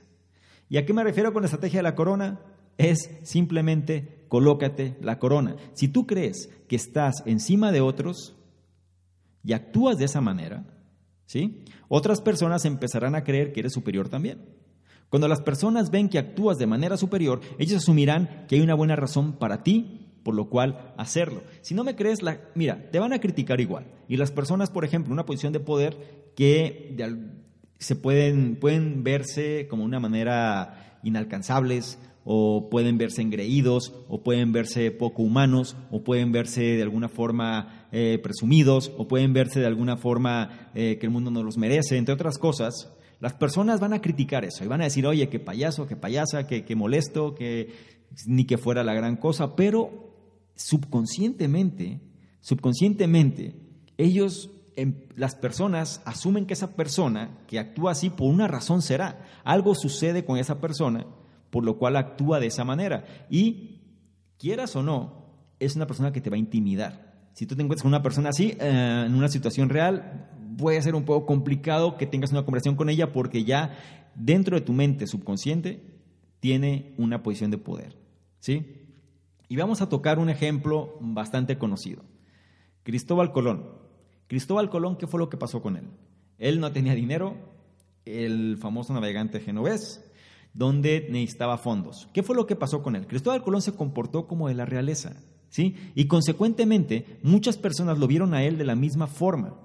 ¿Y 0.69 0.79
a 0.79 0.85
qué 0.85 0.93
me 0.93 1.05
refiero 1.05 1.33
con 1.33 1.43
la 1.43 1.47
estrategia 1.47 1.79
de 1.79 1.85
la 1.85 1.95
corona? 1.95 2.41
es 2.81 3.11
simplemente 3.25 4.25
colócate 4.29 4.97
la 5.03 5.19
corona. 5.19 5.57
Si 5.75 5.89
tú 5.89 6.07
crees 6.07 6.49
que 6.67 6.77
estás 6.77 7.23
encima 7.27 7.73
de 7.73 7.83
otros 7.83 8.37
y 9.45 9.53
actúas 9.53 9.99
de 9.99 10.07
esa 10.07 10.23
manera, 10.23 10.65
¿sí? 11.27 11.63
Otras 11.89 12.23
personas 12.23 12.65
empezarán 12.65 13.15
a 13.15 13.23
creer 13.23 13.53
que 13.53 13.61
eres 13.61 13.75
superior 13.75 14.09
también. 14.09 14.39
Cuando 15.11 15.29
las 15.29 15.43
personas 15.43 15.91
ven 15.91 16.09
que 16.09 16.19
actúas 16.19 16.57
de 16.57 16.67
manera 16.67 16.97
superior, 16.97 17.41
ellos 17.59 17.83
asumirán 17.83 18.47
que 18.49 18.57
hay 18.57 18.63
una 18.63 18.75
buena 18.75 18.97
razón 18.97 19.35
para 19.35 19.63
ti, 19.63 20.10
por 20.23 20.35
lo 20.35 20.49
cual 20.49 20.93
hacerlo. 20.97 21.43
Si 21.63 21.75
no 21.75 21.85
me 21.85 21.97
crees, 21.97 22.23
la, 22.23 22.41
mira, 22.55 22.91
te 22.91 22.99
van 22.99 23.13
a 23.13 23.21
criticar 23.21 23.61
igual. 23.61 23.87
Y 24.09 24.17
las 24.17 24.31
personas, 24.33 24.71
por 24.71 24.85
ejemplo, 24.85 25.09
en 25.09 25.15
una 25.15 25.27
posición 25.27 25.53
de 25.53 25.61
poder 25.61 26.31
que 26.37 26.97
se 27.79 27.97
pueden, 27.97 28.57
pueden 28.57 29.03
verse 29.03 29.67
como 29.69 29.85
una 29.85 30.01
manera 30.01 30.99
inalcanzables 31.03 31.99
o 32.25 32.69
pueden 32.71 32.99
verse 32.99 33.23
engreídos, 33.23 33.95
o 34.09 34.23
pueden 34.23 34.53
verse 34.53 34.91
poco 34.91 35.23
humanos, 35.23 35.77
o 35.91 36.05
pueden 36.05 36.33
verse 36.33 36.63
de 36.63 36.83
alguna 36.83 37.09
forma 37.09 37.89
eh, 37.93 38.21
presumidos, 38.23 38.93
o 38.99 39.09
pueden 39.09 39.33
verse 39.33 39.61
de 39.61 39.67
alguna 39.67 39.97
forma 39.97 40.71
eh, 40.75 40.99
que 41.01 41.07
el 41.07 41.13
mundo 41.13 41.31
no 41.31 41.43
los 41.43 41.57
merece, 41.57 41.97
entre 41.97 42.15
otras 42.15 42.39
cosas, 42.39 42.93
las 43.21 43.35
personas 43.35 43.81
van 43.81 43.93
a 43.93 44.01
criticar 44.01 44.45
eso 44.45 44.65
y 44.65 44.69
van 44.69 44.81
a 44.81 44.85
decir, 44.85 45.07
oye, 45.07 45.29
qué 45.29 45.41
payaso, 45.41 45.87
qué 45.87 45.97
payasa, 45.97 46.47
qué, 46.47 46.65
qué 46.65 46.77
molesto, 46.77 47.35
que 47.35 47.73
ni 48.27 48.45
que 48.45 48.59
fuera 48.59 48.83
la 48.85 48.95
gran 48.95 49.17
cosa, 49.17 49.57
pero 49.57 50.10
subconscientemente, 50.67 52.01
subconscientemente, 52.41 53.57
ellos 53.97 54.51
em, 54.77 54.95
las 55.17 55.35
personas 55.35 56.03
asumen 56.05 56.47
que 56.47 56.55
esa 56.55 56.75
persona 56.77 57.39
que 57.47 57.59
actúa 57.59 57.93
así 57.93 58.11
por 58.11 58.29
una 58.29 58.49
razón 58.49 58.83
será. 58.83 59.27
Algo 59.45 59.75
sucede 59.75 60.25
con 60.25 60.39
esa 60.39 60.61
persona 60.61 61.07
por 61.51 61.65
lo 61.65 61.77
cual 61.79 61.97
actúa 61.97 62.41
de 62.41 62.47
esa 62.47 62.65
manera. 62.65 63.05
Y 63.29 63.81
quieras 64.39 64.75
o 64.77 64.83
no, 64.83 65.27
es 65.59 65.77
una 65.77 65.87
persona 65.87 66.13
que 66.13 66.21
te 66.21 66.31
va 66.31 66.37
a 66.37 66.39
intimidar. 66.39 67.29
Si 67.35 67.47
tú 67.47 67.55
te 67.55 67.63
encuentras 67.63 67.83
con 67.83 67.91
una 67.91 68.03
persona 68.03 68.31
así, 68.31 68.57
eh, 68.59 69.05
en 69.07 69.15
una 69.15 69.29
situación 69.29 69.69
real, 69.69 70.31
puede 70.57 70.81
ser 70.83 70.95
un 70.95 71.05
poco 71.05 71.27
complicado 71.27 71.97
que 71.97 72.07
tengas 72.07 72.33
una 72.33 72.45
conversación 72.45 72.77
con 72.77 72.89
ella 72.89 73.13
porque 73.13 73.45
ya 73.45 73.77
dentro 74.15 74.57
de 74.59 74.65
tu 74.65 74.73
mente 74.73 75.07
subconsciente 75.07 75.83
tiene 76.41 76.95
una 76.97 77.23
posición 77.23 77.51
de 77.51 77.59
poder. 77.59 77.97
¿Sí? 78.39 78.77
Y 79.51 79.57
vamos 79.57 79.83
a 79.83 79.89
tocar 79.89 80.21
un 80.21 80.31
ejemplo 80.31 80.97
bastante 81.01 81.59
conocido. 81.59 82.05
Cristóbal 82.85 83.33
Colón. 83.33 83.65
Cristóbal 84.29 84.71
Colón, 84.71 84.97
¿qué 84.97 85.09
fue 85.09 85.19
lo 85.19 85.29
que 85.29 85.37
pasó 85.37 85.61
con 85.61 85.77
él? 85.77 85.89
Él 86.39 86.61
no 86.61 86.71
tenía 86.71 86.95
dinero, 86.95 87.35
el 88.05 88.59
famoso 88.59 88.95
navegante 88.95 89.41
genovés, 89.41 90.09
donde 90.55 91.09
necesitaba 91.11 91.59
fondos. 91.59 92.09
¿Qué 92.15 92.23
fue 92.23 92.37
lo 92.37 92.47
que 92.47 92.55
pasó 92.55 92.81
con 92.85 92.95
él? 92.95 93.09
Cristóbal 93.09 93.43
Colón 93.43 93.61
se 93.61 93.75
comportó 93.75 94.29
como 94.29 94.47
de 94.47 94.55
la 94.55 94.67
realeza, 94.67 95.17
¿sí? 95.49 95.75
Y 95.97 96.07
consecuentemente 96.07 97.19
muchas 97.25 97.59
personas 97.59 97.99
lo 97.99 98.07
vieron 98.07 98.35
a 98.35 98.45
él 98.45 98.57
de 98.57 98.65
la 98.65 98.77
misma 98.77 99.09
forma. 99.09 99.59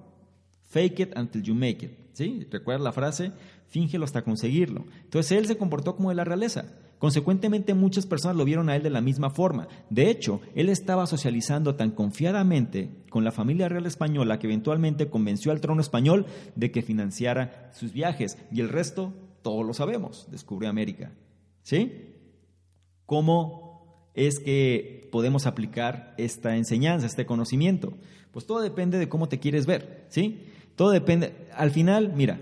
Fake 0.63 0.99
it 0.99 1.15
until 1.15 1.43
you 1.43 1.53
make 1.53 1.85
it, 1.85 1.91
¿sí? 2.13 2.47
¿Recuerda 2.49 2.85
la 2.85 2.91
frase? 2.91 3.33
Fíngelo 3.67 4.03
hasta 4.03 4.23
conseguirlo. 4.23 4.83
Entonces 5.03 5.31
él 5.37 5.45
se 5.45 5.57
comportó 5.57 5.95
como 5.95 6.09
de 6.09 6.15
la 6.15 6.23
realeza. 6.23 6.65
Consecuentemente 6.99 7.73
muchas 7.73 8.05
personas 8.05 8.37
lo 8.37 8.45
vieron 8.45 8.69
a 8.69 8.75
él 8.75 8.83
de 8.83 8.89
la 8.89 9.01
misma 9.01 9.29
forma. 9.29 9.67
De 9.89 10.09
hecho, 10.09 10.41
él 10.55 10.69
estaba 10.69 11.05
socializando 11.05 11.75
tan 11.75 11.91
confiadamente 11.91 12.89
con 13.09 13.23
la 13.23 13.31
familia 13.31 13.67
real 13.69 13.85
española 13.85 14.39
que 14.39 14.47
eventualmente 14.47 15.09
convenció 15.09 15.51
al 15.51 15.61
trono 15.61 15.81
español 15.81 16.25
de 16.55 16.71
que 16.71 16.81
financiara 16.81 17.71
sus 17.73 17.91
viajes 17.91 18.37
y 18.51 18.61
el 18.61 18.69
resto 18.69 19.13
todos 19.41 19.65
lo 19.65 19.73
sabemos, 19.73 20.27
descubrió 20.31 20.69
América. 20.69 21.11
¿Sí? 21.61 22.13
¿Cómo 23.05 24.09
es 24.15 24.39
que 24.39 25.07
podemos 25.11 25.45
aplicar 25.45 26.15
esta 26.17 26.55
enseñanza, 26.55 27.05
este 27.05 27.25
conocimiento? 27.25 27.93
Pues 28.31 28.45
todo 28.47 28.61
depende 28.61 28.97
de 28.97 29.07
cómo 29.07 29.29
te 29.29 29.39
quieres 29.39 29.65
ver, 29.65 30.05
¿sí? 30.09 30.45
Todo 30.75 30.89
depende, 30.89 31.47
al 31.53 31.71
final, 31.71 32.13
mira, 32.15 32.41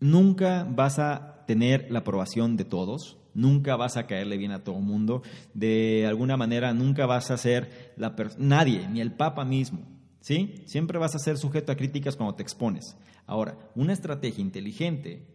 nunca 0.00 0.66
vas 0.70 0.98
a 0.98 1.44
tener 1.46 1.90
la 1.90 2.00
aprobación 2.00 2.56
de 2.56 2.64
todos, 2.64 3.18
nunca 3.36 3.76
vas 3.76 3.96
a 3.96 4.06
caerle 4.06 4.36
bien 4.38 4.50
a 4.50 4.64
todo 4.64 4.80
mundo, 4.80 5.22
de 5.54 6.06
alguna 6.06 6.36
manera 6.36 6.72
nunca 6.72 7.06
vas 7.06 7.30
a 7.30 7.36
ser 7.36 7.94
la 7.96 8.16
nadie, 8.38 8.88
ni 8.88 9.00
el 9.00 9.12
Papa 9.12 9.44
mismo, 9.44 9.86
¿sí? 10.20 10.62
Siempre 10.66 10.98
vas 10.98 11.14
a 11.14 11.20
ser 11.20 11.36
sujeto 11.38 11.70
a 11.70 11.76
críticas 11.76 12.16
cuando 12.16 12.34
te 12.34 12.42
expones. 12.42 12.96
Ahora, 13.26 13.58
una 13.74 13.92
estrategia 13.92 14.42
inteligente 14.42 15.26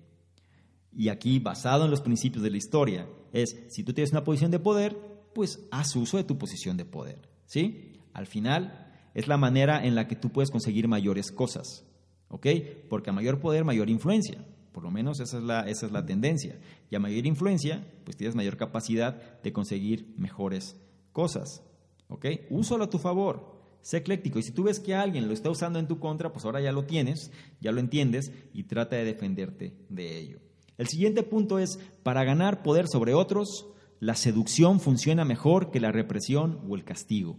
y 0.94 1.10
aquí, 1.10 1.40
basado 1.40 1.86
en 1.86 1.92
los 1.92 2.02
principios 2.02 2.44
de 2.44 2.52
la 2.52 2.58
historia, 2.58 3.08
es, 3.32 3.66
si 3.70 3.84
tú 3.84 3.94
tienes 3.94 4.12
una 4.12 4.24
posición 4.24 4.52
de 4.52 4.60
poder, 4.60 4.98
pues 5.34 5.60
haz 5.72 5.96
uso 5.96 6.18
de 6.18 6.24
tu 6.24 6.38
posición 6.38 6.76
de 6.78 6.86
poder. 6.86 7.30
¿Sí? 7.46 7.94
Al 8.14 8.28
final, 8.28 8.92
es 9.14 9.28
la 9.28 9.38
manera 9.38 9.86
en 9.86 9.96
la 9.96 10.08
que 10.08 10.16
tú 10.16 10.30
puedes 10.30 10.52
conseguir 10.52 10.88
mayores 10.88 11.32
cosas. 11.32 11.86
¿Ok? 12.28 12.48
Porque 12.90 13.10
a 13.10 13.14
mayor 13.14 13.40
poder, 13.40 13.64
mayor 13.64 13.90
influencia. 13.90 14.44
Por 14.72 14.84
lo 14.84 14.92
menos 14.92 15.20
esa 15.20 15.38
es 15.38 15.44
la, 15.44 15.62
esa 15.68 15.86
es 15.86 15.92
la 15.92 16.06
tendencia. 16.06 16.60
Y 16.90 16.96
a 16.96 17.00
mayor 17.00 17.26
influencia, 17.26 17.86
pues 18.06 18.18
tienes 18.18 18.36
mayor 18.36 18.58
capacidad 18.58 19.42
de 19.42 19.54
conseguir 19.54 20.14
mejores 20.18 20.78
cosas. 21.12 21.64
¿Ok? 22.08 22.26
Úsalo 22.50 22.86
a 22.86 22.90
tu 22.90 22.98
favor. 22.98 23.60
Sé 23.82 23.98
ecléctico. 23.98 24.40
Y 24.40 24.44
si 24.44 24.52
tú 24.52 24.64
ves 24.64 24.80
que 24.80 24.96
alguien 24.96 25.28
lo 25.28 25.34
está 25.34 25.50
usando 25.50 25.80
en 25.80 25.88
tu 25.88 26.00
contra, 26.00 26.32
pues 26.32 26.46
ahora 26.46 26.62
ya 26.62 26.72
lo 26.72 26.86
tienes, 26.86 27.32
ya 27.60 27.72
lo 27.72 27.80
entiendes 27.80 28.32
y 28.54 28.64
trata 28.64 28.96
de 28.96 29.06
defenderte 29.06 29.74
de 29.90 30.20
ello. 30.20 30.40
El 30.78 30.88
siguiente 30.88 31.24
punto 31.24 31.60
es, 31.60 31.80
para 32.04 32.24
ganar 32.24 32.64
poder 32.64 32.88
sobre 32.88 33.14
otros, 33.14 33.68
la 34.00 34.16
seducción 34.16 34.80
funciona 34.80 35.26
mejor 35.26 35.72
que 35.72 35.80
la 35.80 35.92
represión 35.92 36.60
o 36.68 36.76
el 36.76 36.84
castigo. 36.84 37.38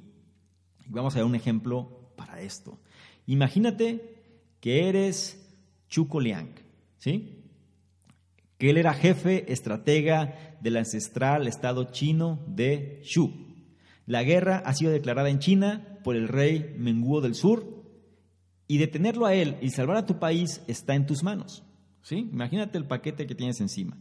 Y 0.87 0.91
vamos 0.91 1.15
a 1.15 1.19
ver 1.19 1.27
un 1.27 1.35
ejemplo 1.35 2.13
para 2.17 2.41
esto. 2.41 2.79
Imagínate 3.27 4.23
que 4.61 4.89
eres 4.89 5.45
Chuko 5.89 6.21
Liang, 6.21 6.55
¿sí? 7.03 7.43
Que 8.59 8.71
él 8.71 8.77
era 8.77 8.95
jefe 8.95 9.53
estratega 9.53 10.57
del 10.61 10.77
ancestral 10.77 11.49
estado 11.49 11.91
chino 11.91 12.45
de 12.47 13.01
Shu. 13.03 13.33
La 14.07 14.23
guerra 14.23 14.63
ha 14.65 14.73
sido 14.73 14.93
declarada 14.93 15.29
en 15.29 15.41
China 15.41 15.99
por 16.05 16.15
el 16.15 16.29
rey 16.29 16.77
Menguo 16.79 17.21
del 17.21 17.35
Sur 17.35 17.83
y 18.69 18.79
detenerlo 18.79 19.27
a 19.27 19.35
él 19.35 19.57
y 19.61 19.71
salvar 19.71 19.97
a 19.97 20.07
tu 20.07 20.21
país 20.21 20.63
está 20.69 20.95
en 20.95 21.07
tus 21.07 21.25
manos. 21.25 21.65
¿sí? 22.03 22.29
Imagínate 22.33 22.79
el 22.79 22.87
paquete 22.87 23.27
que 23.27 23.35
tienes 23.35 23.61
encima. 23.61 23.99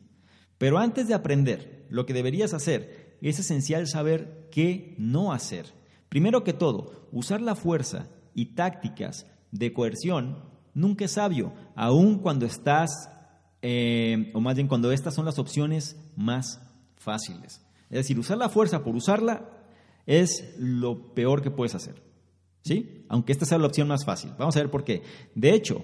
Pero 0.59 0.77
antes 0.77 1.07
de 1.07 1.15
aprender 1.15 1.87
lo 1.89 2.05
que 2.05 2.13
deberías 2.13 2.53
hacer, 2.53 3.17
es 3.21 3.39
esencial 3.39 3.87
saber 3.87 4.47
qué 4.51 4.93
no 4.99 5.33
hacer. 5.33 5.73
Primero 6.07 6.43
que 6.43 6.53
todo, 6.53 7.09
usar 7.11 7.41
la 7.41 7.55
fuerza 7.55 8.09
y 8.35 8.53
tácticas 8.53 9.25
de 9.51 9.73
coerción 9.73 10.51
nunca 10.73 11.05
es 11.05 11.11
sabio, 11.11 11.53
aun 11.75 12.19
cuando 12.19 12.45
estás, 12.45 13.09
eh, 13.61 14.31
o 14.33 14.41
más 14.41 14.55
bien 14.55 14.67
cuando 14.67 14.91
estas 14.91 15.13
son 15.13 15.25
las 15.25 15.39
opciones 15.39 15.97
más 16.15 16.61
fáciles. 16.95 17.61
Es 17.89 17.97
decir, 17.97 18.17
usar 18.19 18.37
la 18.37 18.49
fuerza 18.49 18.83
por 18.83 18.95
usarla 18.95 19.49
es 20.05 20.55
lo 20.57 21.13
peor 21.13 21.41
que 21.41 21.51
puedes 21.51 21.75
hacer. 21.75 22.01
¿Sí? 22.63 23.05
Aunque 23.09 23.31
esta 23.31 23.45
sea 23.45 23.57
la 23.57 23.67
opción 23.67 23.87
más 23.87 24.05
fácil. 24.05 24.31
Vamos 24.37 24.55
a 24.55 24.59
ver 24.59 24.69
por 24.69 24.83
qué. 24.83 25.01
De 25.33 25.53
hecho, 25.53 25.83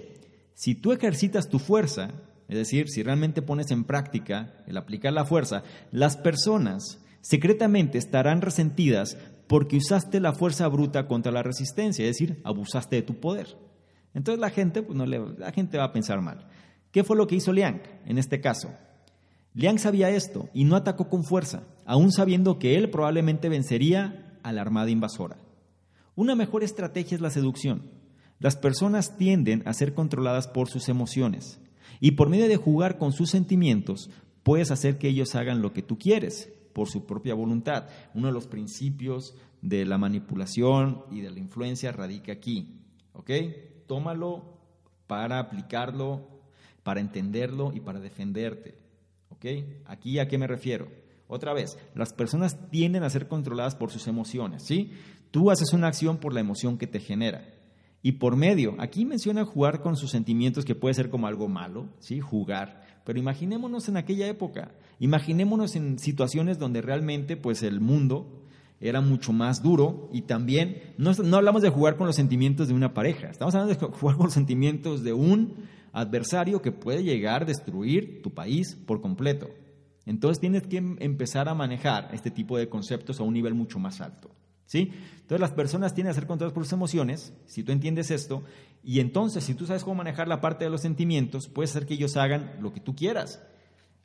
si 0.54 0.74
tú 0.76 0.92
ejercitas 0.92 1.48
tu 1.48 1.58
fuerza, 1.58 2.10
es 2.48 2.56
decir, 2.56 2.88
si 2.88 3.02
realmente 3.02 3.42
pones 3.42 3.70
en 3.70 3.84
práctica 3.84 4.62
el 4.66 4.76
aplicar 4.76 5.12
la 5.12 5.24
fuerza, 5.24 5.64
las 5.90 6.16
personas 6.16 7.00
secretamente 7.20 7.98
estarán 7.98 8.40
resentidas 8.40 9.18
porque 9.48 9.76
usaste 9.76 10.20
la 10.20 10.32
fuerza 10.32 10.68
bruta 10.68 11.06
contra 11.06 11.32
la 11.32 11.42
resistencia, 11.42 12.04
es 12.04 12.16
decir, 12.16 12.40
abusaste 12.44 12.96
de 12.96 13.02
tu 13.02 13.20
poder. 13.20 13.56
Entonces 14.14 14.40
la 14.40 14.50
gente, 14.50 14.82
pues 14.82 14.96
no 14.96 15.06
le, 15.06 15.20
la 15.38 15.52
gente 15.52 15.78
va 15.78 15.84
a 15.84 15.92
pensar 15.92 16.20
mal. 16.20 16.46
¿Qué 16.90 17.04
fue 17.04 17.16
lo 17.16 17.26
que 17.26 17.36
hizo 17.36 17.52
Liang 17.52 17.80
en 18.06 18.18
este 18.18 18.40
caso? 18.40 18.70
Liang 19.54 19.78
sabía 19.78 20.10
esto 20.10 20.48
y 20.54 20.64
no 20.64 20.76
atacó 20.76 21.08
con 21.08 21.24
fuerza, 21.24 21.64
aún 21.84 22.12
sabiendo 22.12 22.58
que 22.58 22.76
él 22.76 22.90
probablemente 22.90 23.48
vencería 23.48 24.38
a 24.42 24.52
la 24.52 24.62
armada 24.62 24.90
invasora. 24.90 25.36
Una 26.14 26.34
mejor 26.34 26.64
estrategia 26.64 27.14
es 27.14 27.20
la 27.20 27.30
seducción. 27.30 27.90
Las 28.40 28.56
personas 28.56 29.16
tienden 29.16 29.62
a 29.66 29.72
ser 29.72 29.94
controladas 29.94 30.48
por 30.48 30.68
sus 30.68 30.88
emociones 30.88 31.60
y 32.00 32.12
por 32.12 32.28
medio 32.28 32.48
de 32.48 32.56
jugar 32.56 32.98
con 32.98 33.12
sus 33.12 33.30
sentimientos 33.30 34.10
puedes 34.42 34.70
hacer 34.70 34.98
que 34.98 35.08
ellos 35.08 35.34
hagan 35.34 35.60
lo 35.60 35.72
que 35.72 35.82
tú 35.82 35.98
quieres 35.98 36.52
por 36.72 36.88
su 36.88 37.06
propia 37.06 37.34
voluntad. 37.34 37.88
Uno 38.14 38.28
de 38.28 38.32
los 38.32 38.46
principios 38.46 39.34
de 39.60 39.84
la 39.84 39.98
manipulación 39.98 41.02
y 41.10 41.20
de 41.20 41.30
la 41.30 41.40
influencia 41.40 41.90
radica 41.92 42.32
aquí. 42.32 42.80
¿Ok? 43.12 43.30
Tómalo 43.88 44.44
para 45.08 45.40
aplicarlo, 45.40 46.28
para 46.84 47.00
entenderlo 47.00 47.72
y 47.74 47.80
para 47.80 47.98
defenderte. 47.98 48.78
¿Ok? 49.30 49.44
Aquí 49.86 50.20
a 50.20 50.28
qué 50.28 50.38
me 50.38 50.46
refiero. 50.46 50.88
Otra 51.26 51.52
vez, 51.52 51.76
las 51.94 52.12
personas 52.12 52.70
tienden 52.70 53.02
a 53.02 53.10
ser 53.10 53.26
controladas 53.28 53.74
por 53.74 53.90
sus 53.90 54.06
emociones, 54.06 54.62
¿sí? 54.62 54.92
Tú 55.30 55.50
haces 55.50 55.72
una 55.74 55.88
acción 55.88 56.16
por 56.16 56.32
la 56.32 56.40
emoción 56.40 56.78
que 56.78 56.86
te 56.86 57.00
genera. 57.00 57.44
Y 58.02 58.12
por 58.12 58.36
medio, 58.36 58.76
aquí 58.78 59.04
menciona 59.04 59.44
jugar 59.44 59.82
con 59.82 59.96
sus 59.96 60.10
sentimientos, 60.10 60.64
que 60.64 60.74
puede 60.74 60.94
ser 60.94 61.10
como 61.10 61.26
algo 61.26 61.48
malo, 61.48 61.88
¿sí? 61.98 62.20
Jugar. 62.20 62.86
Pero 63.04 63.18
imaginémonos 63.18 63.88
en 63.88 63.96
aquella 63.96 64.26
época, 64.26 64.72
imaginémonos 65.00 65.76
en 65.76 65.98
situaciones 65.98 66.58
donde 66.58 66.80
realmente 66.80 67.36
pues 67.36 67.62
el 67.62 67.80
mundo 67.80 68.37
era 68.80 69.00
mucho 69.00 69.32
más 69.32 69.62
duro 69.62 70.08
y 70.12 70.22
también 70.22 70.94
no, 70.98 71.12
no 71.12 71.36
hablamos 71.36 71.62
de 71.62 71.70
jugar 71.70 71.96
con 71.96 72.06
los 72.06 72.16
sentimientos 72.16 72.68
de 72.68 72.74
una 72.74 72.94
pareja, 72.94 73.28
estamos 73.28 73.54
hablando 73.54 73.74
de 73.74 73.98
jugar 73.98 74.16
con 74.16 74.26
los 74.26 74.34
sentimientos 74.34 75.02
de 75.02 75.12
un 75.12 75.54
adversario 75.92 76.62
que 76.62 76.72
puede 76.72 77.02
llegar 77.02 77.42
a 77.42 77.46
destruir 77.46 78.22
tu 78.22 78.32
país 78.32 78.76
por 78.86 79.00
completo. 79.00 79.48
Entonces 80.06 80.40
tienes 80.40 80.62
que 80.62 80.78
empezar 80.78 81.48
a 81.48 81.54
manejar 81.54 82.10
este 82.12 82.30
tipo 82.30 82.56
de 82.56 82.68
conceptos 82.68 83.20
a 83.20 83.24
un 83.24 83.34
nivel 83.34 83.54
mucho 83.54 83.78
más 83.78 84.00
alto. 84.00 84.30
¿Sí? 84.64 84.92
Entonces 85.14 85.40
las 85.40 85.52
personas 85.52 85.94
tienen 85.94 86.10
que 86.10 86.20
ser 86.20 86.26
controladas 86.26 86.54
por 86.54 86.64
sus 86.64 86.74
emociones, 86.74 87.32
si 87.46 87.62
tú 87.62 87.72
entiendes 87.72 88.10
esto, 88.10 88.42
y 88.82 89.00
entonces 89.00 89.44
si 89.44 89.54
tú 89.54 89.66
sabes 89.66 89.82
cómo 89.82 89.96
manejar 89.96 90.28
la 90.28 90.42
parte 90.42 90.64
de 90.64 90.70
los 90.70 90.82
sentimientos, 90.82 91.48
puedes 91.48 91.70
hacer 91.70 91.86
que 91.86 91.94
ellos 91.94 92.18
hagan 92.18 92.52
lo 92.60 92.72
que 92.72 92.80
tú 92.80 92.94
quieras, 92.94 93.42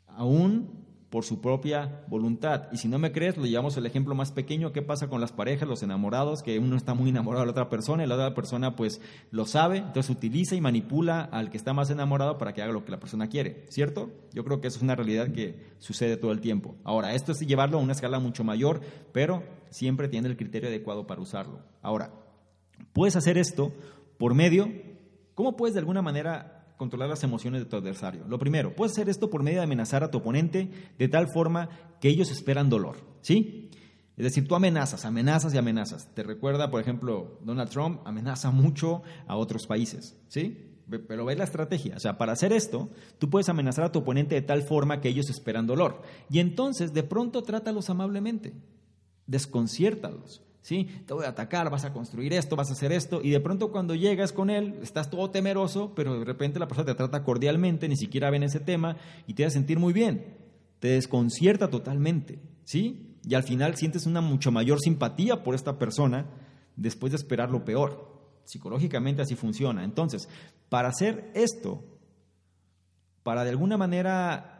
aún 0.07 0.85
por 1.13 1.25
su 1.25 1.41
propia 1.41 2.03
voluntad. 2.07 2.69
Y 2.71 2.77
si 2.77 2.87
no 2.87 2.97
me 2.97 3.11
crees, 3.11 3.37
lo 3.37 3.45
llevamos 3.45 3.77
el 3.77 3.85
ejemplo 3.85 4.15
más 4.15 4.31
pequeño, 4.31 4.71
¿qué 4.71 4.81
pasa 4.81 5.09
con 5.09 5.21
las 5.21 5.31
parejas, 5.31 5.69
los 5.69 5.83
enamorados? 5.83 6.41
Que 6.41 6.57
uno 6.57 6.75
está 6.75 6.95
muy 6.95 7.11
enamorado 7.11 7.41
de 7.41 7.45
la 7.45 7.51
otra 7.51 7.69
persona 7.69 8.03
y 8.03 8.07
la 8.07 8.15
otra 8.15 8.33
persona 8.33 8.75
pues 8.75 8.99
lo 9.29 9.45
sabe, 9.45 9.77
entonces 9.77 10.09
utiliza 10.09 10.55
y 10.55 10.61
manipula 10.61 11.21
al 11.21 11.51
que 11.51 11.57
está 11.57 11.71
más 11.71 11.91
enamorado 11.91 12.39
para 12.39 12.55
que 12.55 12.63
haga 12.63 12.73
lo 12.73 12.83
que 12.83 12.89
la 12.89 12.99
persona 12.99 13.27
quiere, 13.27 13.67
¿cierto? 13.69 14.09
Yo 14.33 14.43
creo 14.43 14.59
que 14.59 14.69
eso 14.69 14.77
es 14.77 14.81
una 14.81 14.95
realidad 14.95 15.31
que 15.31 15.75
sucede 15.77 16.17
todo 16.17 16.31
el 16.31 16.41
tiempo. 16.41 16.77
Ahora, 16.83 17.13
esto 17.13 17.31
es 17.31 17.41
llevarlo 17.41 17.77
a 17.77 17.81
una 17.81 17.93
escala 17.93 18.17
mucho 18.17 18.43
mayor, 18.43 18.81
pero 19.11 19.43
siempre 19.69 20.07
tiene 20.07 20.29
el 20.29 20.35
criterio 20.35 20.69
adecuado 20.69 21.05
para 21.05 21.21
usarlo. 21.21 21.59
Ahora, 21.83 22.09
puedes 22.91 23.15
hacer 23.15 23.37
esto 23.37 23.71
por 24.17 24.33
medio, 24.33 24.67
¿cómo 25.35 25.55
puedes 25.55 25.75
de 25.75 25.79
alguna 25.81 26.01
manera 26.01 26.62
controlar 26.83 27.07
las 27.07 27.23
emociones 27.23 27.61
de 27.61 27.65
tu 27.65 27.77
adversario. 27.77 28.25
Lo 28.27 28.37
primero, 28.37 28.75
puedes 28.75 28.91
hacer 28.91 29.07
esto 29.07 29.29
por 29.29 29.41
medio 29.41 29.59
de 29.59 29.63
amenazar 29.63 30.03
a 30.03 30.11
tu 30.11 30.17
oponente 30.17 30.69
de 30.99 31.07
tal 31.07 31.29
forma 31.33 31.69
que 32.01 32.09
ellos 32.09 32.29
esperan 32.29 32.69
dolor, 32.69 32.97
¿sí? 33.21 33.69
Es 34.17 34.25
decir, 34.25 34.45
tú 34.49 34.53
amenazas, 34.53 35.05
amenazas 35.05 35.53
y 35.53 35.57
amenazas. 35.57 36.13
Te 36.13 36.23
recuerda, 36.23 36.69
por 36.69 36.81
ejemplo, 36.81 37.39
Donald 37.41 37.69
Trump 37.69 38.01
amenaza 38.03 38.51
mucho 38.51 39.01
a 39.27 39.37
otros 39.37 39.65
países, 39.65 40.17
¿sí? 40.27 40.75
Pero 41.07 41.23
ves 41.23 41.37
la 41.37 41.45
estrategia. 41.45 41.95
O 41.95 41.99
sea, 42.01 42.17
para 42.17 42.33
hacer 42.33 42.51
esto, 42.51 42.89
tú 43.17 43.29
puedes 43.29 43.47
amenazar 43.47 43.85
a 43.85 43.91
tu 43.93 43.99
oponente 43.99 44.35
de 44.35 44.41
tal 44.41 44.63
forma 44.63 44.99
que 44.99 45.07
ellos 45.07 45.29
esperan 45.29 45.65
dolor. 45.65 46.01
Y 46.29 46.39
entonces, 46.39 46.93
de 46.93 47.03
pronto, 47.03 47.43
trátalos 47.43 47.89
amablemente. 47.89 48.53
Desconciértalos. 49.25 50.43
¿Sí? 50.63 50.85
Te 51.05 51.13
voy 51.13 51.25
a 51.25 51.29
atacar, 51.29 51.69
vas 51.69 51.85
a 51.85 51.93
construir 51.93 52.33
esto, 52.33 52.55
vas 52.55 52.69
a 52.69 52.73
hacer 52.73 52.91
esto, 52.91 53.21
y 53.21 53.29
de 53.29 53.39
pronto 53.39 53.71
cuando 53.71 53.93
llegas 53.93 54.31
con 54.31 54.49
él, 54.49 54.79
estás 54.81 55.11
todo 55.11 55.29
temeroso, 55.29 55.93
pero 55.93 56.17
de 56.17 56.25
repente 56.25 56.57
la 56.57 56.67
persona 56.67 56.87
te 56.87 56.95
trata 56.95 57.23
cordialmente, 57.23 57.87
ni 57.87 57.97
siquiera 57.97 58.31
ven 58.31 58.41
ese 58.41 58.59
tema, 58.59 58.97
y 59.27 59.35
te 59.35 59.45
hace 59.45 59.53
sentir 59.53 59.77
muy 59.77 59.93
bien. 59.93 60.37
Te 60.79 60.87
desconcierta 60.87 61.69
totalmente, 61.69 62.39
¿sí? 62.63 63.17
Y 63.23 63.35
al 63.35 63.43
final 63.43 63.75
sientes 63.75 64.05
una 64.05 64.21
mucho 64.21 64.51
mayor 64.51 64.79
simpatía 64.79 65.43
por 65.43 65.53
esta 65.53 65.77
persona 65.77 66.25
después 66.75 67.11
de 67.11 67.17
esperar 67.17 67.51
lo 67.51 67.63
peor. 67.63 68.11
Psicológicamente 68.45 69.21
así 69.21 69.35
funciona. 69.35 69.83
Entonces, 69.83 70.27
para 70.69 70.89
hacer 70.89 71.31
esto, 71.33 71.83
para 73.23 73.43
de 73.43 73.51
alguna 73.51 73.77
manera 73.77 74.52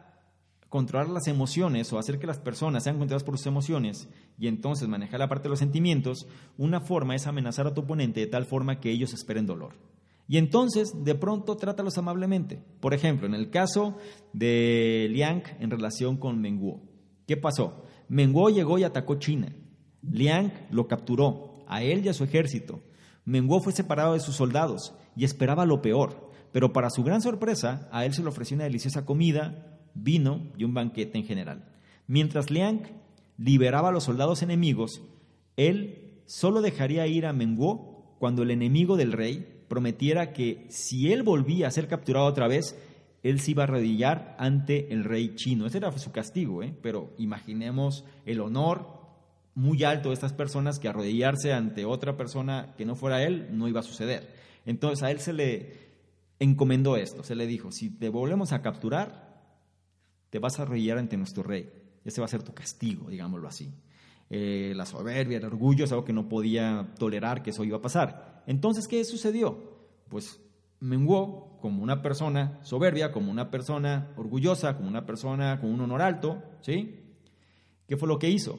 controlar 0.74 1.08
las 1.08 1.28
emociones 1.28 1.92
o 1.92 2.00
hacer 2.00 2.18
que 2.18 2.26
las 2.26 2.40
personas 2.40 2.82
sean 2.82 2.98
controladas 2.98 3.22
por 3.22 3.38
sus 3.38 3.46
emociones 3.46 4.08
y 4.36 4.48
entonces 4.48 4.88
manejar 4.88 5.20
la 5.20 5.28
parte 5.28 5.44
de 5.44 5.50
los 5.50 5.60
sentimientos, 5.60 6.26
una 6.58 6.80
forma 6.80 7.14
es 7.14 7.28
amenazar 7.28 7.68
a 7.68 7.74
tu 7.74 7.82
oponente 7.82 8.18
de 8.18 8.26
tal 8.26 8.44
forma 8.44 8.80
que 8.80 8.90
ellos 8.90 9.14
esperen 9.14 9.46
dolor. 9.46 9.76
Y 10.26 10.36
entonces, 10.36 11.04
de 11.04 11.14
pronto, 11.14 11.56
trátalos 11.56 11.96
amablemente. 11.96 12.60
Por 12.80 12.92
ejemplo, 12.92 13.28
en 13.28 13.34
el 13.34 13.50
caso 13.50 13.96
de 14.32 15.06
Liang 15.12 15.44
en 15.60 15.70
relación 15.70 16.16
con 16.16 16.40
Menguo. 16.40 16.82
¿Qué 17.28 17.36
pasó? 17.36 17.84
Menguo 18.08 18.50
llegó 18.50 18.76
y 18.76 18.82
atacó 18.82 19.14
China. 19.20 19.54
Liang 20.02 20.50
lo 20.72 20.88
capturó, 20.88 21.62
a 21.68 21.84
él 21.84 22.04
y 22.04 22.08
a 22.08 22.14
su 22.14 22.24
ejército. 22.24 22.80
Menguo 23.24 23.60
fue 23.60 23.72
separado 23.72 24.14
de 24.14 24.20
sus 24.20 24.34
soldados 24.34 24.92
y 25.14 25.24
esperaba 25.24 25.66
lo 25.66 25.80
peor. 25.82 26.32
Pero 26.50 26.72
para 26.72 26.90
su 26.90 27.04
gran 27.04 27.20
sorpresa, 27.20 27.88
a 27.92 28.04
él 28.04 28.12
se 28.12 28.22
le 28.22 28.28
ofreció 28.28 28.56
una 28.56 28.64
deliciosa 28.64 29.04
comida, 29.04 29.73
vino 29.94 30.42
y 30.56 30.64
un 30.64 30.74
banquete 30.74 31.18
en 31.18 31.24
general. 31.24 31.64
Mientras 32.06 32.50
Liang 32.50 32.82
liberaba 33.38 33.88
a 33.88 33.92
los 33.92 34.04
soldados 34.04 34.42
enemigos, 34.42 35.02
él 35.56 36.20
solo 36.26 36.60
dejaría 36.60 37.06
ir 37.06 37.26
a 37.26 37.32
Menguo 37.32 38.16
cuando 38.18 38.42
el 38.42 38.50
enemigo 38.50 38.96
del 38.96 39.12
rey 39.12 39.64
prometiera 39.68 40.32
que 40.32 40.66
si 40.68 41.12
él 41.12 41.22
volvía 41.22 41.68
a 41.68 41.70
ser 41.70 41.88
capturado 41.88 42.26
otra 42.26 42.48
vez, 42.48 42.76
él 43.22 43.40
se 43.40 43.52
iba 43.52 43.62
a 43.62 43.66
arrodillar 43.66 44.36
ante 44.38 44.92
el 44.92 45.04
rey 45.04 45.34
chino. 45.34 45.66
Ese 45.66 45.78
era 45.78 45.90
su 45.98 46.12
castigo, 46.12 46.62
¿eh? 46.62 46.74
pero 46.82 47.14
imaginemos 47.18 48.04
el 48.26 48.40
honor 48.40 48.86
muy 49.54 49.84
alto 49.84 50.08
de 50.08 50.14
estas 50.14 50.32
personas 50.32 50.78
que 50.78 50.88
arrodillarse 50.88 51.52
ante 51.52 51.84
otra 51.84 52.16
persona 52.16 52.74
que 52.76 52.84
no 52.84 52.96
fuera 52.96 53.22
él 53.22 53.48
no 53.52 53.68
iba 53.68 53.80
a 53.80 53.84
suceder. 53.84 54.28
Entonces 54.66 55.02
a 55.02 55.10
él 55.10 55.20
se 55.20 55.32
le 55.32 55.84
encomendó 56.38 56.96
esto, 56.96 57.22
se 57.22 57.34
le 57.34 57.46
dijo, 57.46 57.70
si 57.70 57.90
te 57.90 58.08
volvemos 58.08 58.52
a 58.52 58.62
capturar, 58.62 59.33
te 60.34 60.40
vas 60.40 60.58
a 60.58 60.62
arrodillar 60.62 60.98
ante 60.98 61.16
nuestro 61.16 61.44
rey. 61.44 61.70
Ese 62.04 62.20
va 62.20 62.24
a 62.24 62.28
ser 62.28 62.42
tu 62.42 62.52
castigo, 62.52 63.08
digámoslo 63.08 63.46
así. 63.46 63.72
Eh, 64.28 64.72
la 64.74 64.84
soberbia, 64.84 65.38
el 65.38 65.44
orgullo 65.44 65.84
es 65.84 65.92
algo 65.92 66.04
que 66.04 66.12
no 66.12 66.28
podía 66.28 66.92
tolerar 66.98 67.40
que 67.40 67.50
eso 67.50 67.62
iba 67.62 67.76
a 67.76 67.80
pasar. 67.80 68.42
Entonces, 68.48 68.88
¿qué 68.88 69.04
sucedió? 69.04 69.56
Pues 70.08 70.40
menguó 70.80 71.56
como 71.60 71.84
una 71.84 72.02
persona 72.02 72.58
soberbia, 72.64 73.12
como 73.12 73.30
una 73.30 73.48
persona 73.52 74.12
orgullosa, 74.16 74.76
como 74.76 74.88
una 74.88 75.06
persona 75.06 75.60
con 75.60 75.70
un 75.70 75.82
honor 75.82 76.02
alto, 76.02 76.42
¿sí? 76.62 76.98
¿Qué 77.86 77.96
fue 77.96 78.08
lo 78.08 78.18
que 78.18 78.28
hizo? 78.28 78.58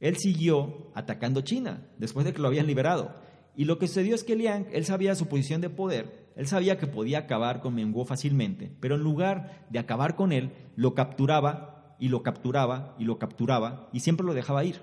Él 0.00 0.16
siguió 0.16 0.90
atacando 0.92 1.42
China 1.42 1.86
después 1.98 2.26
de 2.26 2.32
que 2.32 2.42
lo 2.42 2.48
habían 2.48 2.66
liberado. 2.66 3.14
Y 3.54 3.66
lo 3.66 3.78
que 3.78 3.86
sucedió 3.86 4.16
es 4.16 4.24
que 4.24 4.34
Liang, 4.34 4.66
él 4.72 4.84
sabía 4.84 5.14
su 5.14 5.28
posición 5.28 5.60
de 5.60 5.70
poder 5.70 6.21
él 6.36 6.46
sabía 6.46 6.78
que 6.78 6.86
podía 6.86 7.20
acabar 7.20 7.60
con 7.60 7.74
Menguo 7.74 8.04
fácilmente, 8.04 8.72
pero 8.80 8.94
en 8.94 9.02
lugar 9.02 9.66
de 9.70 9.78
acabar 9.78 10.16
con 10.16 10.32
él, 10.32 10.52
lo 10.76 10.94
capturaba 10.94 11.96
y 11.98 12.08
lo 12.08 12.22
capturaba 12.22 12.96
y 12.98 13.04
lo 13.04 13.18
capturaba 13.18 13.88
y 13.92 14.00
siempre 14.00 14.26
lo 14.26 14.34
dejaba 14.34 14.64
ir. 14.64 14.80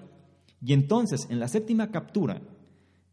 Y 0.62 0.74
entonces, 0.74 1.28
en 1.30 1.40
la 1.40 1.48
séptima 1.48 1.92
captura, 1.92 2.42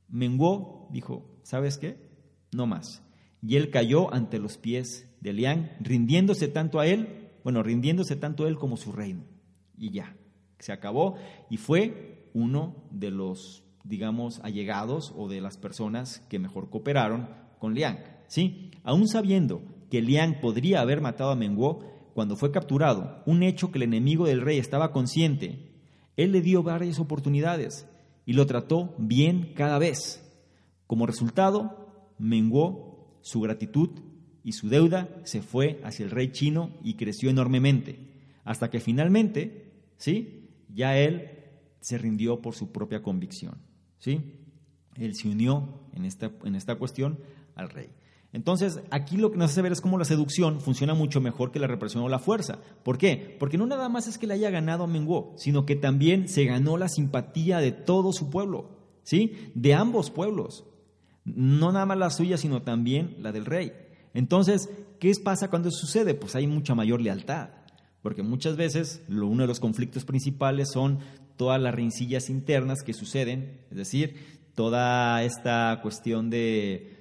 Menguo 0.08 0.88
dijo, 0.90 1.38
¿sabes 1.42 1.78
qué? 1.78 2.10
No 2.52 2.66
más. 2.66 3.02
Y 3.42 3.56
él 3.56 3.70
cayó 3.70 4.12
ante 4.12 4.38
los 4.38 4.58
pies 4.58 5.08
de 5.20 5.32
Liang, 5.32 5.70
rindiéndose 5.80 6.48
tanto 6.48 6.80
a 6.80 6.86
él, 6.86 7.30
bueno, 7.44 7.62
rindiéndose 7.62 8.16
tanto 8.16 8.44
a 8.44 8.48
él 8.48 8.56
como 8.56 8.76
su 8.76 8.92
reino. 8.92 9.24
Y 9.76 9.90
ya, 9.90 10.16
se 10.58 10.72
acabó 10.72 11.16
y 11.50 11.56
fue 11.58 12.30
uno 12.34 12.74
de 12.90 13.10
los, 13.10 13.64
digamos, 13.84 14.40
allegados 14.42 15.12
o 15.16 15.28
de 15.28 15.40
las 15.40 15.56
personas 15.56 16.20
que 16.28 16.38
mejor 16.38 16.70
cooperaron 16.70 17.28
con 17.58 17.74
Liang. 17.74 18.15
¿Sí? 18.28 18.70
aún 18.82 19.08
sabiendo 19.08 19.62
que 19.90 20.00
Liang 20.00 20.40
podría 20.40 20.80
haber 20.80 21.00
matado 21.00 21.30
a 21.30 21.36
Menguo 21.36 21.84
cuando 22.14 22.36
fue 22.36 22.50
capturado, 22.50 23.22
un 23.26 23.42
hecho 23.42 23.70
que 23.70 23.78
el 23.78 23.82
enemigo 23.82 24.26
del 24.26 24.40
rey 24.40 24.58
estaba 24.58 24.92
consciente, 24.92 25.72
él 26.16 26.32
le 26.32 26.40
dio 26.40 26.62
varias 26.62 26.98
oportunidades 26.98 27.86
y 28.24 28.32
lo 28.32 28.46
trató 28.46 28.94
bien 28.96 29.52
cada 29.54 29.78
vez. 29.78 30.22
Como 30.86 31.06
resultado, 31.06 32.14
menguó 32.18 33.18
su 33.20 33.40
gratitud 33.40 33.90
y 34.42 34.52
su 34.52 34.68
deuda 34.68 35.08
se 35.24 35.42
fue 35.42 35.80
hacia 35.84 36.04
el 36.04 36.10
rey 36.10 36.30
chino 36.30 36.70
y 36.82 36.94
creció 36.94 37.28
enormemente, 37.28 37.98
hasta 38.44 38.70
que 38.70 38.80
finalmente, 38.80 39.72
¿sí? 39.96 40.48
Ya 40.72 40.96
él 40.96 41.30
se 41.80 41.98
rindió 41.98 42.40
por 42.40 42.54
su 42.54 42.72
propia 42.72 43.02
convicción, 43.02 43.58
¿sí? 43.98 44.40
Él 44.94 45.14
se 45.14 45.28
unió 45.28 45.80
en 45.92 46.04
esta, 46.04 46.30
en 46.44 46.54
esta 46.54 46.76
cuestión 46.76 47.18
al 47.56 47.68
rey. 47.68 47.90
Entonces, 48.36 48.80
aquí 48.90 49.16
lo 49.16 49.32
que 49.32 49.38
nos 49.38 49.50
hace 49.50 49.62
ver 49.62 49.72
es 49.72 49.80
cómo 49.80 49.96
la 49.96 50.04
seducción 50.04 50.60
funciona 50.60 50.92
mucho 50.92 51.22
mejor 51.22 51.52
que 51.52 51.58
la 51.58 51.68
represión 51.68 52.04
o 52.04 52.08
la 52.10 52.18
fuerza. 52.18 52.58
¿Por 52.82 52.98
qué? 52.98 53.34
Porque 53.40 53.56
no 53.56 53.64
nada 53.64 53.88
más 53.88 54.08
es 54.08 54.18
que 54.18 54.26
le 54.26 54.34
haya 54.34 54.50
ganado 54.50 54.84
a 54.84 54.86
Menguo, 54.86 55.32
sino 55.38 55.64
que 55.64 55.74
también 55.74 56.28
se 56.28 56.44
ganó 56.44 56.76
la 56.76 56.90
simpatía 56.90 57.60
de 57.60 57.72
todo 57.72 58.12
su 58.12 58.28
pueblo, 58.28 58.68
¿sí? 59.04 59.50
De 59.54 59.72
ambos 59.72 60.10
pueblos. 60.10 60.66
No 61.24 61.72
nada 61.72 61.86
más 61.86 61.96
la 61.96 62.10
suya, 62.10 62.36
sino 62.36 62.60
también 62.60 63.16
la 63.20 63.32
del 63.32 63.46
rey. 63.46 63.72
Entonces, 64.12 64.68
¿qué 65.00 65.10
pasa 65.24 65.48
cuando 65.48 65.70
sucede? 65.70 66.12
Pues 66.12 66.36
hay 66.36 66.46
mucha 66.46 66.74
mayor 66.74 67.00
lealtad. 67.00 67.48
Porque 68.02 68.22
muchas 68.22 68.58
veces 68.58 69.02
lo, 69.08 69.28
uno 69.28 69.44
de 69.44 69.48
los 69.48 69.60
conflictos 69.60 70.04
principales 70.04 70.72
son 70.74 70.98
todas 71.38 71.58
las 71.58 71.74
rencillas 71.74 72.28
internas 72.28 72.82
que 72.82 72.92
suceden, 72.92 73.62
es 73.70 73.78
decir, 73.78 74.36
toda 74.54 75.22
esta 75.22 75.80
cuestión 75.82 76.28
de 76.28 76.95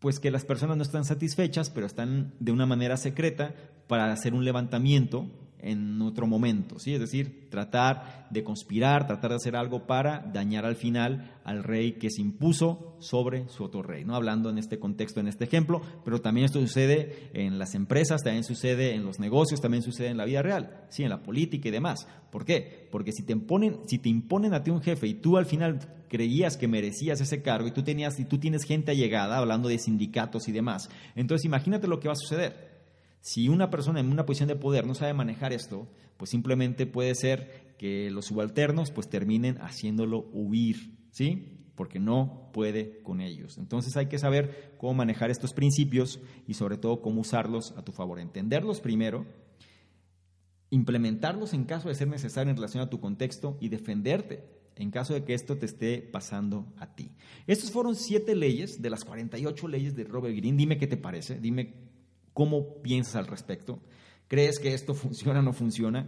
pues 0.00 0.20
que 0.20 0.30
las 0.30 0.44
personas 0.44 0.76
no 0.76 0.82
están 0.82 1.04
satisfechas, 1.04 1.70
pero 1.70 1.86
están 1.86 2.34
de 2.38 2.52
una 2.52 2.66
manera 2.66 2.96
secreta 2.96 3.54
para 3.86 4.12
hacer 4.12 4.34
un 4.34 4.44
levantamiento 4.44 5.30
en 5.60 6.00
otro 6.02 6.26
momento, 6.26 6.78
¿sí? 6.78 6.94
Es 6.94 7.00
decir, 7.00 7.48
tratar 7.50 8.28
de 8.30 8.44
conspirar, 8.44 9.06
tratar 9.06 9.30
de 9.30 9.36
hacer 9.36 9.56
algo 9.56 9.86
para 9.86 10.20
dañar 10.32 10.64
al 10.64 10.76
final 10.76 11.32
al 11.44 11.64
rey 11.64 11.92
que 11.92 12.10
se 12.10 12.20
impuso 12.22 12.96
sobre 13.00 13.48
su 13.48 13.64
otro 13.64 13.82
rey, 13.82 14.04
¿no? 14.04 14.14
Hablando 14.14 14.50
en 14.50 14.58
este 14.58 14.78
contexto, 14.78 15.20
en 15.20 15.28
este 15.28 15.44
ejemplo, 15.44 15.80
pero 16.04 16.20
también 16.20 16.44
esto 16.44 16.60
sucede 16.60 17.30
en 17.32 17.58
las 17.58 17.74
empresas, 17.74 18.22
también 18.22 18.44
sucede 18.44 18.94
en 18.94 19.04
los 19.04 19.18
negocios, 19.18 19.60
también 19.60 19.82
sucede 19.82 20.08
en 20.08 20.16
la 20.16 20.24
vida 20.24 20.42
real, 20.42 20.84
sí, 20.90 21.02
en 21.02 21.10
la 21.10 21.22
política 21.22 21.68
y 21.68 21.72
demás. 21.72 22.06
¿Por 22.30 22.44
qué? 22.44 22.88
Porque 22.90 23.12
si 23.12 23.24
te 23.24 23.32
imponen, 23.32 23.80
si 23.86 23.98
te 23.98 24.08
imponen 24.08 24.54
a 24.54 24.62
ti 24.62 24.70
un 24.70 24.82
jefe 24.82 25.06
y 25.06 25.14
tú 25.14 25.38
al 25.38 25.46
final 25.46 25.80
creías 26.08 26.56
que 26.56 26.68
merecías 26.68 27.20
ese 27.20 27.42
cargo 27.42 27.68
y 27.68 27.72
tú 27.72 27.82
tenías 27.82 28.18
y 28.18 28.24
tú 28.24 28.38
tienes 28.38 28.64
gente 28.64 28.92
allegada 28.92 29.38
hablando 29.38 29.68
de 29.68 29.78
sindicatos 29.78 30.48
y 30.48 30.52
demás, 30.52 30.88
entonces 31.16 31.44
imagínate 31.44 31.88
lo 31.88 32.00
que 32.00 32.08
va 32.08 32.12
a 32.12 32.16
suceder 32.16 32.67
si 33.20 33.48
una 33.48 33.70
persona 33.70 34.00
en 34.00 34.10
una 34.10 34.26
posición 34.26 34.48
de 34.48 34.56
poder 34.56 34.86
no 34.86 34.94
sabe 34.94 35.14
manejar 35.14 35.52
esto, 35.52 35.88
pues 36.16 36.30
simplemente 36.30 36.86
puede 36.86 37.14
ser 37.14 37.74
que 37.78 38.10
los 38.10 38.26
subalternos 38.26 38.90
pues 38.90 39.08
terminen 39.08 39.56
haciéndolo 39.58 40.28
huir, 40.32 40.98
¿sí? 41.10 41.70
Porque 41.74 42.00
no 42.00 42.50
puede 42.52 43.02
con 43.02 43.20
ellos. 43.20 43.58
Entonces 43.58 43.96
hay 43.96 44.06
que 44.06 44.18
saber 44.18 44.74
cómo 44.78 44.94
manejar 44.94 45.30
estos 45.30 45.52
principios 45.52 46.20
y 46.46 46.54
sobre 46.54 46.76
todo 46.76 47.00
cómo 47.00 47.20
usarlos 47.20 47.72
a 47.76 47.84
tu 47.84 47.92
favor. 47.92 48.18
Entenderlos 48.18 48.80
primero, 48.80 49.26
implementarlos 50.70 51.54
en 51.54 51.64
caso 51.64 51.88
de 51.88 51.94
ser 51.94 52.08
necesario 52.08 52.50
en 52.50 52.56
relación 52.56 52.82
a 52.82 52.90
tu 52.90 53.00
contexto 53.00 53.56
y 53.60 53.68
defenderte 53.68 54.58
en 54.74 54.90
caso 54.90 55.12
de 55.12 55.24
que 55.24 55.34
esto 55.34 55.58
te 55.58 55.66
esté 55.66 55.98
pasando 55.98 56.72
a 56.78 56.94
ti. 56.94 57.10
Estas 57.46 57.70
fueron 57.70 57.96
siete 57.96 58.34
leyes 58.34 58.80
de 58.80 58.90
las 58.90 59.04
48 59.04 59.68
leyes 59.68 59.94
de 59.96 60.04
Robert 60.04 60.36
Greene. 60.36 60.56
Dime 60.56 60.78
qué 60.78 60.86
te 60.86 60.96
parece, 60.96 61.40
dime 61.40 61.87
¿Cómo 62.38 62.80
piensas 62.82 63.16
al 63.16 63.26
respecto? 63.26 63.80
¿Crees 64.28 64.60
que 64.60 64.72
esto 64.72 64.94
funciona 64.94 65.40
o 65.40 65.42
no 65.42 65.52
funciona? 65.52 66.06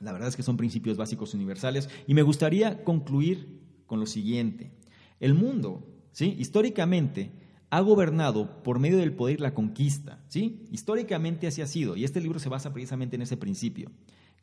La 0.00 0.12
verdad 0.12 0.28
es 0.28 0.36
que 0.36 0.42
son 0.42 0.58
principios 0.58 0.98
básicos 0.98 1.32
universales 1.32 1.88
y 2.06 2.12
me 2.12 2.20
gustaría 2.20 2.84
concluir 2.84 3.62
con 3.86 3.98
lo 3.98 4.04
siguiente. 4.04 4.70
El 5.18 5.32
mundo, 5.32 5.88
¿sí? 6.12 6.36
históricamente, 6.38 7.32
ha 7.70 7.80
gobernado 7.80 8.62
por 8.62 8.78
medio 8.80 8.98
del 8.98 9.14
poder 9.14 9.40
la 9.40 9.54
conquista. 9.54 10.22
¿sí? 10.28 10.66
Históricamente 10.72 11.46
así 11.46 11.62
ha 11.62 11.66
sido 11.66 11.96
y 11.96 12.04
este 12.04 12.20
libro 12.20 12.38
se 12.38 12.50
basa 12.50 12.74
precisamente 12.74 13.16
en 13.16 13.22
ese 13.22 13.38
principio. 13.38 13.90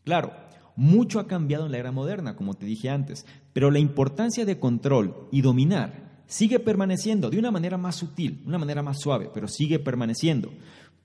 Claro, 0.03 0.34
mucho 0.76 1.20
ha 1.20 1.28
cambiado 1.28 1.68
en 1.68 1.74
la 1.74 1.78
era 1.78 1.91
moderna, 1.91 2.36
como 2.36 2.55
te 2.55 2.66
dije 2.66 2.89
antes, 2.89 3.28
pero 3.53 3.70
la 3.70 3.78
importancia 3.78 4.45
de 4.45 4.57
control 4.57 5.28
y 5.32 5.41
dominar 5.41 6.24
sigue 6.26 6.59
permaneciendo 6.59 7.30
de 7.30 7.38
una 7.38 7.51
manera 7.51 7.78
más 7.78 7.97
sutil, 7.97 8.41
una 8.47 8.57
manera 8.57 8.82
más 8.82 8.99
suave, 8.99 9.30
pero 9.32 9.47
sigue 9.47 9.78
permaneciendo. 9.78 10.51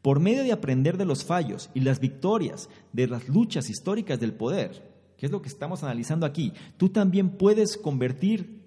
Por 0.02 0.20
medio 0.20 0.44
de 0.44 0.52
aprender 0.52 0.96
de 0.96 1.04
los 1.04 1.24
fallos 1.24 1.70
y 1.74 1.80
las 1.80 2.00
victorias 2.00 2.68
de 2.92 3.08
las 3.08 3.28
luchas 3.28 3.68
históricas 3.68 4.20
del 4.20 4.32
poder, 4.32 4.96
que 5.16 5.26
es 5.26 5.32
lo 5.32 5.42
que 5.42 5.48
estamos 5.48 5.82
analizando 5.82 6.24
aquí, 6.24 6.52
tú 6.76 6.88
también 6.90 7.30
puedes 7.30 7.76
convertir 7.76 8.62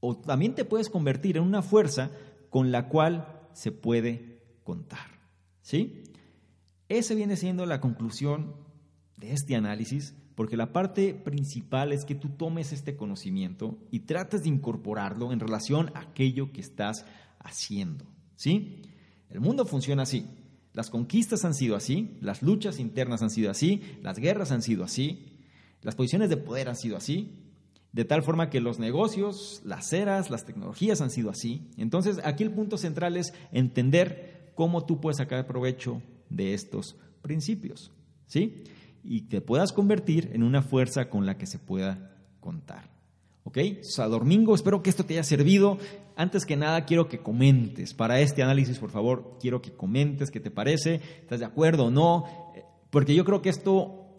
o 0.00 0.16
también 0.16 0.54
te 0.54 0.64
puedes 0.64 0.90
convertir 0.90 1.36
en 1.36 1.42
una 1.42 1.62
fuerza 1.62 2.10
con 2.50 2.70
la 2.70 2.88
cual 2.88 3.48
se 3.52 3.72
puede 3.72 4.42
contar. 4.62 5.18
¿Sí? 5.62 6.04
Esa 6.88 7.14
viene 7.14 7.36
siendo 7.36 7.66
la 7.66 7.80
conclusión 7.80 8.54
de 9.16 9.32
este 9.32 9.56
análisis, 9.56 10.14
porque 10.34 10.56
la 10.56 10.72
parte 10.72 11.14
principal 11.14 11.92
es 11.92 12.04
que 12.04 12.14
tú 12.14 12.28
tomes 12.28 12.72
este 12.72 12.96
conocimiento 12.96 13.78
y 13.90 14.00
trates 14.00 14.42
de 14.42 14.50
incorporarlo 14.50 15.32
en 15.32 15.40
relación 15.40 15.90
a 15.94 16.00
aquello 16.00 16.52
que 16.52 16.60
estás 16.60 17.06
haciendo. 17.40 18.04
¿Sí? 18.36 18.82
El 19.30 19.40
mundo 19.40 19.64
funciona 19.64 20.02
así. 20.02 20.26
Las 20.76 20.90
conquistas 20.90 21.46
han 21.46 21.54
sido 21.54 21.74
así, 21.74 22.18
las 22.20 22.42
luchas 22.42 22.80
internas 22.80 23.22
han 23.22 23.30
sido 23.30 23.50
así, 23.50 23.80
las 24.02 24.18
guerras 24.18 24.52
han 24.52 24.60
sido 24.60 24.84
así, 24.84 25.40
las 25.80 25.94
posiciones 25.94 26.28
de 26.28 26.36
poder 26.36 26.68
han 26.68 26.76
sido 26.76 26.98
así, 26.98 27.32
de 27.92 28.04
tal 28.04 28.22
forma 28.22 28.50
que 28.50 28.60
los 28.60 28.78
negocios, 28.78 29.62
las 29.64 29.90
eras, 29.94 30.28
las 30.28 30.44
tecnologías 30.44 31.00
han 31.00 31.08
sido 31.08 31.30
así. 31.30 31.70
Entonces, 31.78 32.20
aquí 32.24 32.44
el 32.44 32.50
punto 32.50 32.76
central 32.76 33.16
es 33.16 33.32
entender 33.52 34.52
cómo 34.54 34.84
tú 34.84 35.00
puedes 35.00 35.16
sacar 35.16 35.46
provecho 35.46 36.02
de 36.28 36.52
estos 36.52 36.96
principios, 37.22 37.90
¿sí? 38.26 38.64
Y 39.02 39.22
te 39.22 39.40
puedas 39.40 39.72
convertir 39.72 40.28
en 40.34 40.42
una 40.42 40.60
fuerza 40.60 41.08
con 41.08 41.24
la 41.24 41.38
que 41.38 41.46
se 41.46 41.58
pueda 41.58 42.18
contar. 42.38 42.95
¿Ok? 43.46 43.58
Domingo, 44.10 44.56
espero 44.56 44.82
que 44.82 44.90
esto 44.90 45.04
te 45.06 45.14
haya 45.14 45.22
servido. 45.22 45.78
Antes 46.16 46.44
que 46.44 46.56
nada, 46.56 46.84
quiero 46.84 47.08
que 47.08 47.20
comentes. 47.20 47.94
Para 47.94 48.20
este 48.20 48.42
análisis, 48.42 48.80
por 48.80 48.90
favor, 48.90 49.36
quiero 49.40 49.62
que 49.62 49.70
comentes 49.72 50.32
qué 50.32 50.40
te 50.40 50.50
parece. 50.50 51.00
¿Estás 51.20 51.38
de 51.38 51.46
acuerdo 51.46 51.86
o 51.86 51.90
no? 51.92 52.24
Porque 52.90 53.14
yo 53.14 53.24
creo 53.24 53.42
que 53.42 53.48
esto 53.48 54.14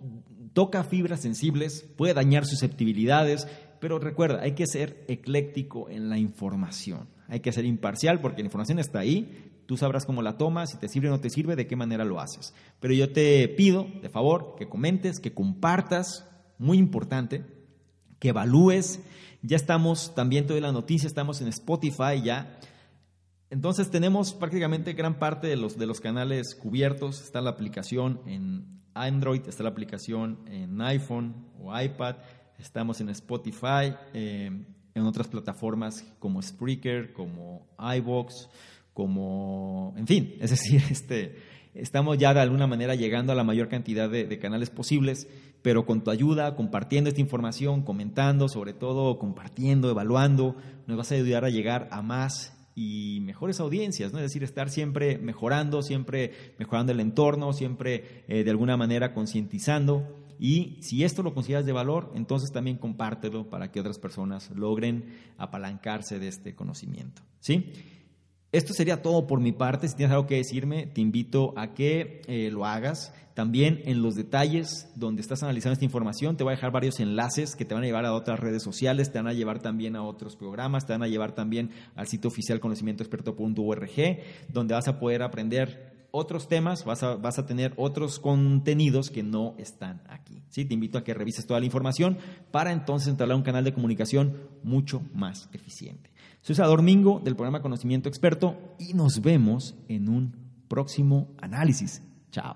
toca 0.54 0.86
fibras 0.86 1.20
sensibles, 1.20 1.86
puede 1.98 2.14
dañar 2.14 2.46
susceptibilidades, 2.46 3.50
pero 3.82 4.00
recuerda, 4.00 4.42
hay 4.42 4.54
que 4.54 4.66
ser 4.66 5.04
ecléctico 5.10 5.90
en 5.90 6.10
la 6.10 6.18
información. 6.18 7.10
Hay 7.28 7.42
que 7.42 7.52
ser 7.52 7.66
imparcial 7.66 8.22
porque 8.22 8.42
la 8.42 8.48
información 8.48 8.80
está 8.80 9.00
ahí. 9.00 9.52
Tú 9.66 9.76
sabrás 9.76 10.06
cómo 10.06 10.22
la 10.22 10.38
tomas, 10.38 10.72
si 10.72 10.78
te 10.78 10.88
sirve 10.88 11.10
o 11.10 11.12
no 11.12 11.20
te 11.20 11.30
sirve, 11.30 11.58
de 11.58 11.68
qué 11.68 11.76
manera 11.76 12.06
lo 12.06 12.22
haces. 12.22 12.54
Pero 12.80 12.94
yo 12.94 13.12
te 13.12 13.50
pido, 13.50 13.88
de 14.02 14.08
favor, 14.08 14.56
que 14.58 14.70
comentes, 14.70 15.20
que 15.20 15.34
compartas, 15.34 16.26
muy 16.58 16.78
importante, 16.78 17.57
que 18.20 18.30
evalúes. 18.30 19.00
Ya 19.42 19.56
estamos, 19.56 20.16
también 20.16 20.48
toda 20.48 20.60
la 20.60 20.72
noticia, 20.72 21.08
estamos 21.08 21.42
en 21.42 21.48
Spotify 21.48 22.22
ya. 22.24 22.60
Entonces 23.50 23.90
tenemos 23.90 24.34
prácticamente 24.34 24.94
gran 24.94 25.20
parte 25.20 25.48
de 25.48 25.56
los, 25.56 25.78
de 25.78 25.86
los 25.86 26.02
canales 26.02 26.56
cubiertos. 26.56 27.22
Está 27.22 27.42
la 27.42 27.52
aplicación 27.52 28.20
en 28.26 28.82
Android, 28.94 29.42
está 29.48 29.64
la 29.64 29.70
aplicación 29.70 30.40
en 30.48 30.82
iPhone 30.82 31.34
o 31.60 31.80
iPad. 31.80 32.18
Estamos 32.60 33.00
en 33.00 33.10
Spotify, 33.10 33.94
eh, 34.14 34.52
en 34.96 35.04
otras 35.04 35.28
plataformas 35.28 36.04
como 36.20 36.42
Spreaker, 36.42 37.14
como 37.14 37.68
iVoox, 37.80 38.50
como, 38.94 39.94
en 39.96 40.08
fin, 40.08 40.36
es 40.42 40.50
decir, 40.50 40.82
este, 40.90 41.38
estamos 41.76 42.18
ya 42.18 42.34
de 42.34 42.42
alguna 42.42 42.66
manera 42.66 42.96
llegando 42.96 43.32
a 43.32 43.36
la 43.36 43.44
mayor 43.44 43.70
cantidad 43.70 44.10
de 44.10 44.40
canales 44.40 44.72
posibles 44.72 45.28
pero 45.68 45.86
con 45.86 46.02
tu 46.02 46.12
ayuda, 46.12 46.56
compartiendo 46.56 47.10
esta 47.10 47.20
información, 47.20 47.82
comentando, 47.82 48.48
sobre 48.48 48.72
todo 48.72 49.20
compartiendo, 49.20 49.90
evaluando, 49.90 50.56
nos 50.86 50.96
vas 50.96 51.12
a 51.12 51.16
ayudar 51.16 51.44
a 51.44 51.50
llegar 51.50 51.90
a 51.92 52.02
más 52.02 52.58
y 52.74 53.20
mejores 53.24 53.60
audiencias, 53.60 54.14
¿no? 54.14 54.20
Es 54.20 54.24
decir, 54.24 54.46
estar 54.46 54.70
siempre 54.70 55.18
mejorando, 55.18 55.82
siempre 55.82 56.32
mejorando 56.58 56.94
el 56.94 57.02
entorno, 57.02 57.52
siempre 57.52 58.24
eh, 58.30 58.46
de 58.46 58.50
alguna 58.50 58.78
manera 58.78 59.14
concientizando. 59.14 60.08
Y 60.40 60.78
si 60.80 61.04
esto 61.04 61.22
lo 61.22 61.34
consideras 61.34 61.66
de 61.66 61.74
valor, 61.74 62.14
entonces 62.16 62.54
también 62.54 62.78
compártelo 62.78 63.50
para 63.50 63.70
que 63.70 63.82
otras 63.82 64.00
personas 64.00 64.50
logren 64.52 65.18
apalancarse 65.38 66.18
de 66.18 66.30
este 66.30 66.56
conocimiento. 66.56 67.24
¿Sí? 67.42 67.74
Esto 68.52 68.74
sería 68.74 69.02
todo 69.02 69.28
por 69.28 69.42
mi 69.42 69.52
parte. 69.52 69.88
Si 69.88 69.96
tienes 69.96 70.14
algo 70.14 70.26
que 70.26 70.36
decirme, 70.36 70.88
te 70.88 71.02
invito 71.02 71.54
a 71.58 71.74
que 71.74 72.22
eh, 72.28 72.50
lo 72.52 72.66
hagas. 72.66 73.14
También 73.34 73.82
en 73.86 74.02
los 74.02 74.16
detalles 74.16 74.90
donde 74.96 75.22
estás 75.22 75.44
analizando 75.44 75.74
esta 75.74 75.86
información, 75.86 76.38
te 76.38 76.44
voy 76.44 76.54
a 76.54 76.56
dejar 76.56 76.72
varios 76.72 77.00
enlaces 77.00 77.56
que 77.56 77.66
te 77.66 77.76
van 77.76 77.84
a 77.84 77.86
llevar 77.86 78.06
a 78.06 78.14
otras 78.14 78.40
redes 78.40 78.64
sociales, 78.64 79.12
te 79.12 79.20
van 79.20 79.28
a 79.28 79.34
llevar 79.34 79.60
también 79.60 79.96
a 79.96 80.02
otros 80.02 80.36
programas, 80.36 80.88
te 80.88 80.94
van 80.94 81.04
a 81.04 81.08
llevar 81.08 81.34
también 81.34 81.70
al 81.96 82.08
sitio 82.08 82.30
oficial 82.30 82.60
conocimientoexperto.org, 82.60 83.92
donde 84.52 84.74
vas 84.74 84.88
a 84.88 84.98
poder 84.98 85.22
aprender 85.22 86.08
otros 86.10 86.48
temas, 86.48 86.84
vas 86.84 87.04
a, 87.04 87.16
vas 87.16 87.38
a 87.38 87.46
tener 87.46 87.74
otros 87.78 88.20
contenidos 88.20 89.12
que 89.12 89.22
no 89.24 89.54
están 89.60 90.02
aquí. 90.08 90.42
¿sí? 90.50 90.66
Te 90.66 90.74
invito 90.74 90.98
a 90.98 91.04
que 91.04 91.14
revises 91.14 91.46
toda 91.46 91.60
la 91.60 91.66
información 91.68 92.18
para 92.50 92.72
entonces 92.72 93.10
entrar 93.10 93.32
a 93.32 93.36
un 93.36 93.44
canal 93.44 93.64
de 93.64 93.74
comunicación 93.74 94.38
mucho 94.64 95.02
más 95.14 95.50
eficiente. 95.54 96.10
Soy 96.48 96.56
Salvador 96.56 96.82
Mingo 96.82 97.20
del 97.22 97.36
programa 97.36 97.62
Conocimiento 97.62 98.08
Experto 98.08 98.56
y 98.80 98.94
nos 98.94 99.22
vemos 99.22 99.76
en 99.90 100.08
un 100.08 100.34
próximo 100.70 101.36
análisis. 101.42 102.02
Chao. 102.32 102.56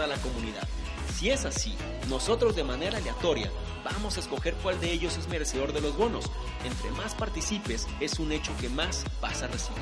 a 0.01 0.07
la 0.07 0.17
comunidad. 0.17 0.67
Si 1.15 1.29
es 1.29 1.45
así, 1.45 1.75
nosotros 2.09 2.55
de 2.55 2.63
manera 2.63 2.97
aleatoria 2.97 3.51
vamos 3.83 4.17
a 4.17 4.19
escoger 4.19 4.55
cuál 4.55 4.79
de 4.79 4.91
ellos 4.91 5.17
es 5.17 5.27
merecedor 5.27 5.73
de 5.73 5.81
los 5.81 5.95
bonos. 5.95 6.25
Entre 6.65 6.91
más 6.91 7.13
participes, 7.15 7.87
es 7.99 8.19
un 8.19 8.31
hecho 8.31 8.51
que 8.59 8.69
más 8.69 9.05
vas 9.21 9.43
a 9.43 9.47
recibir. 9.47 9.81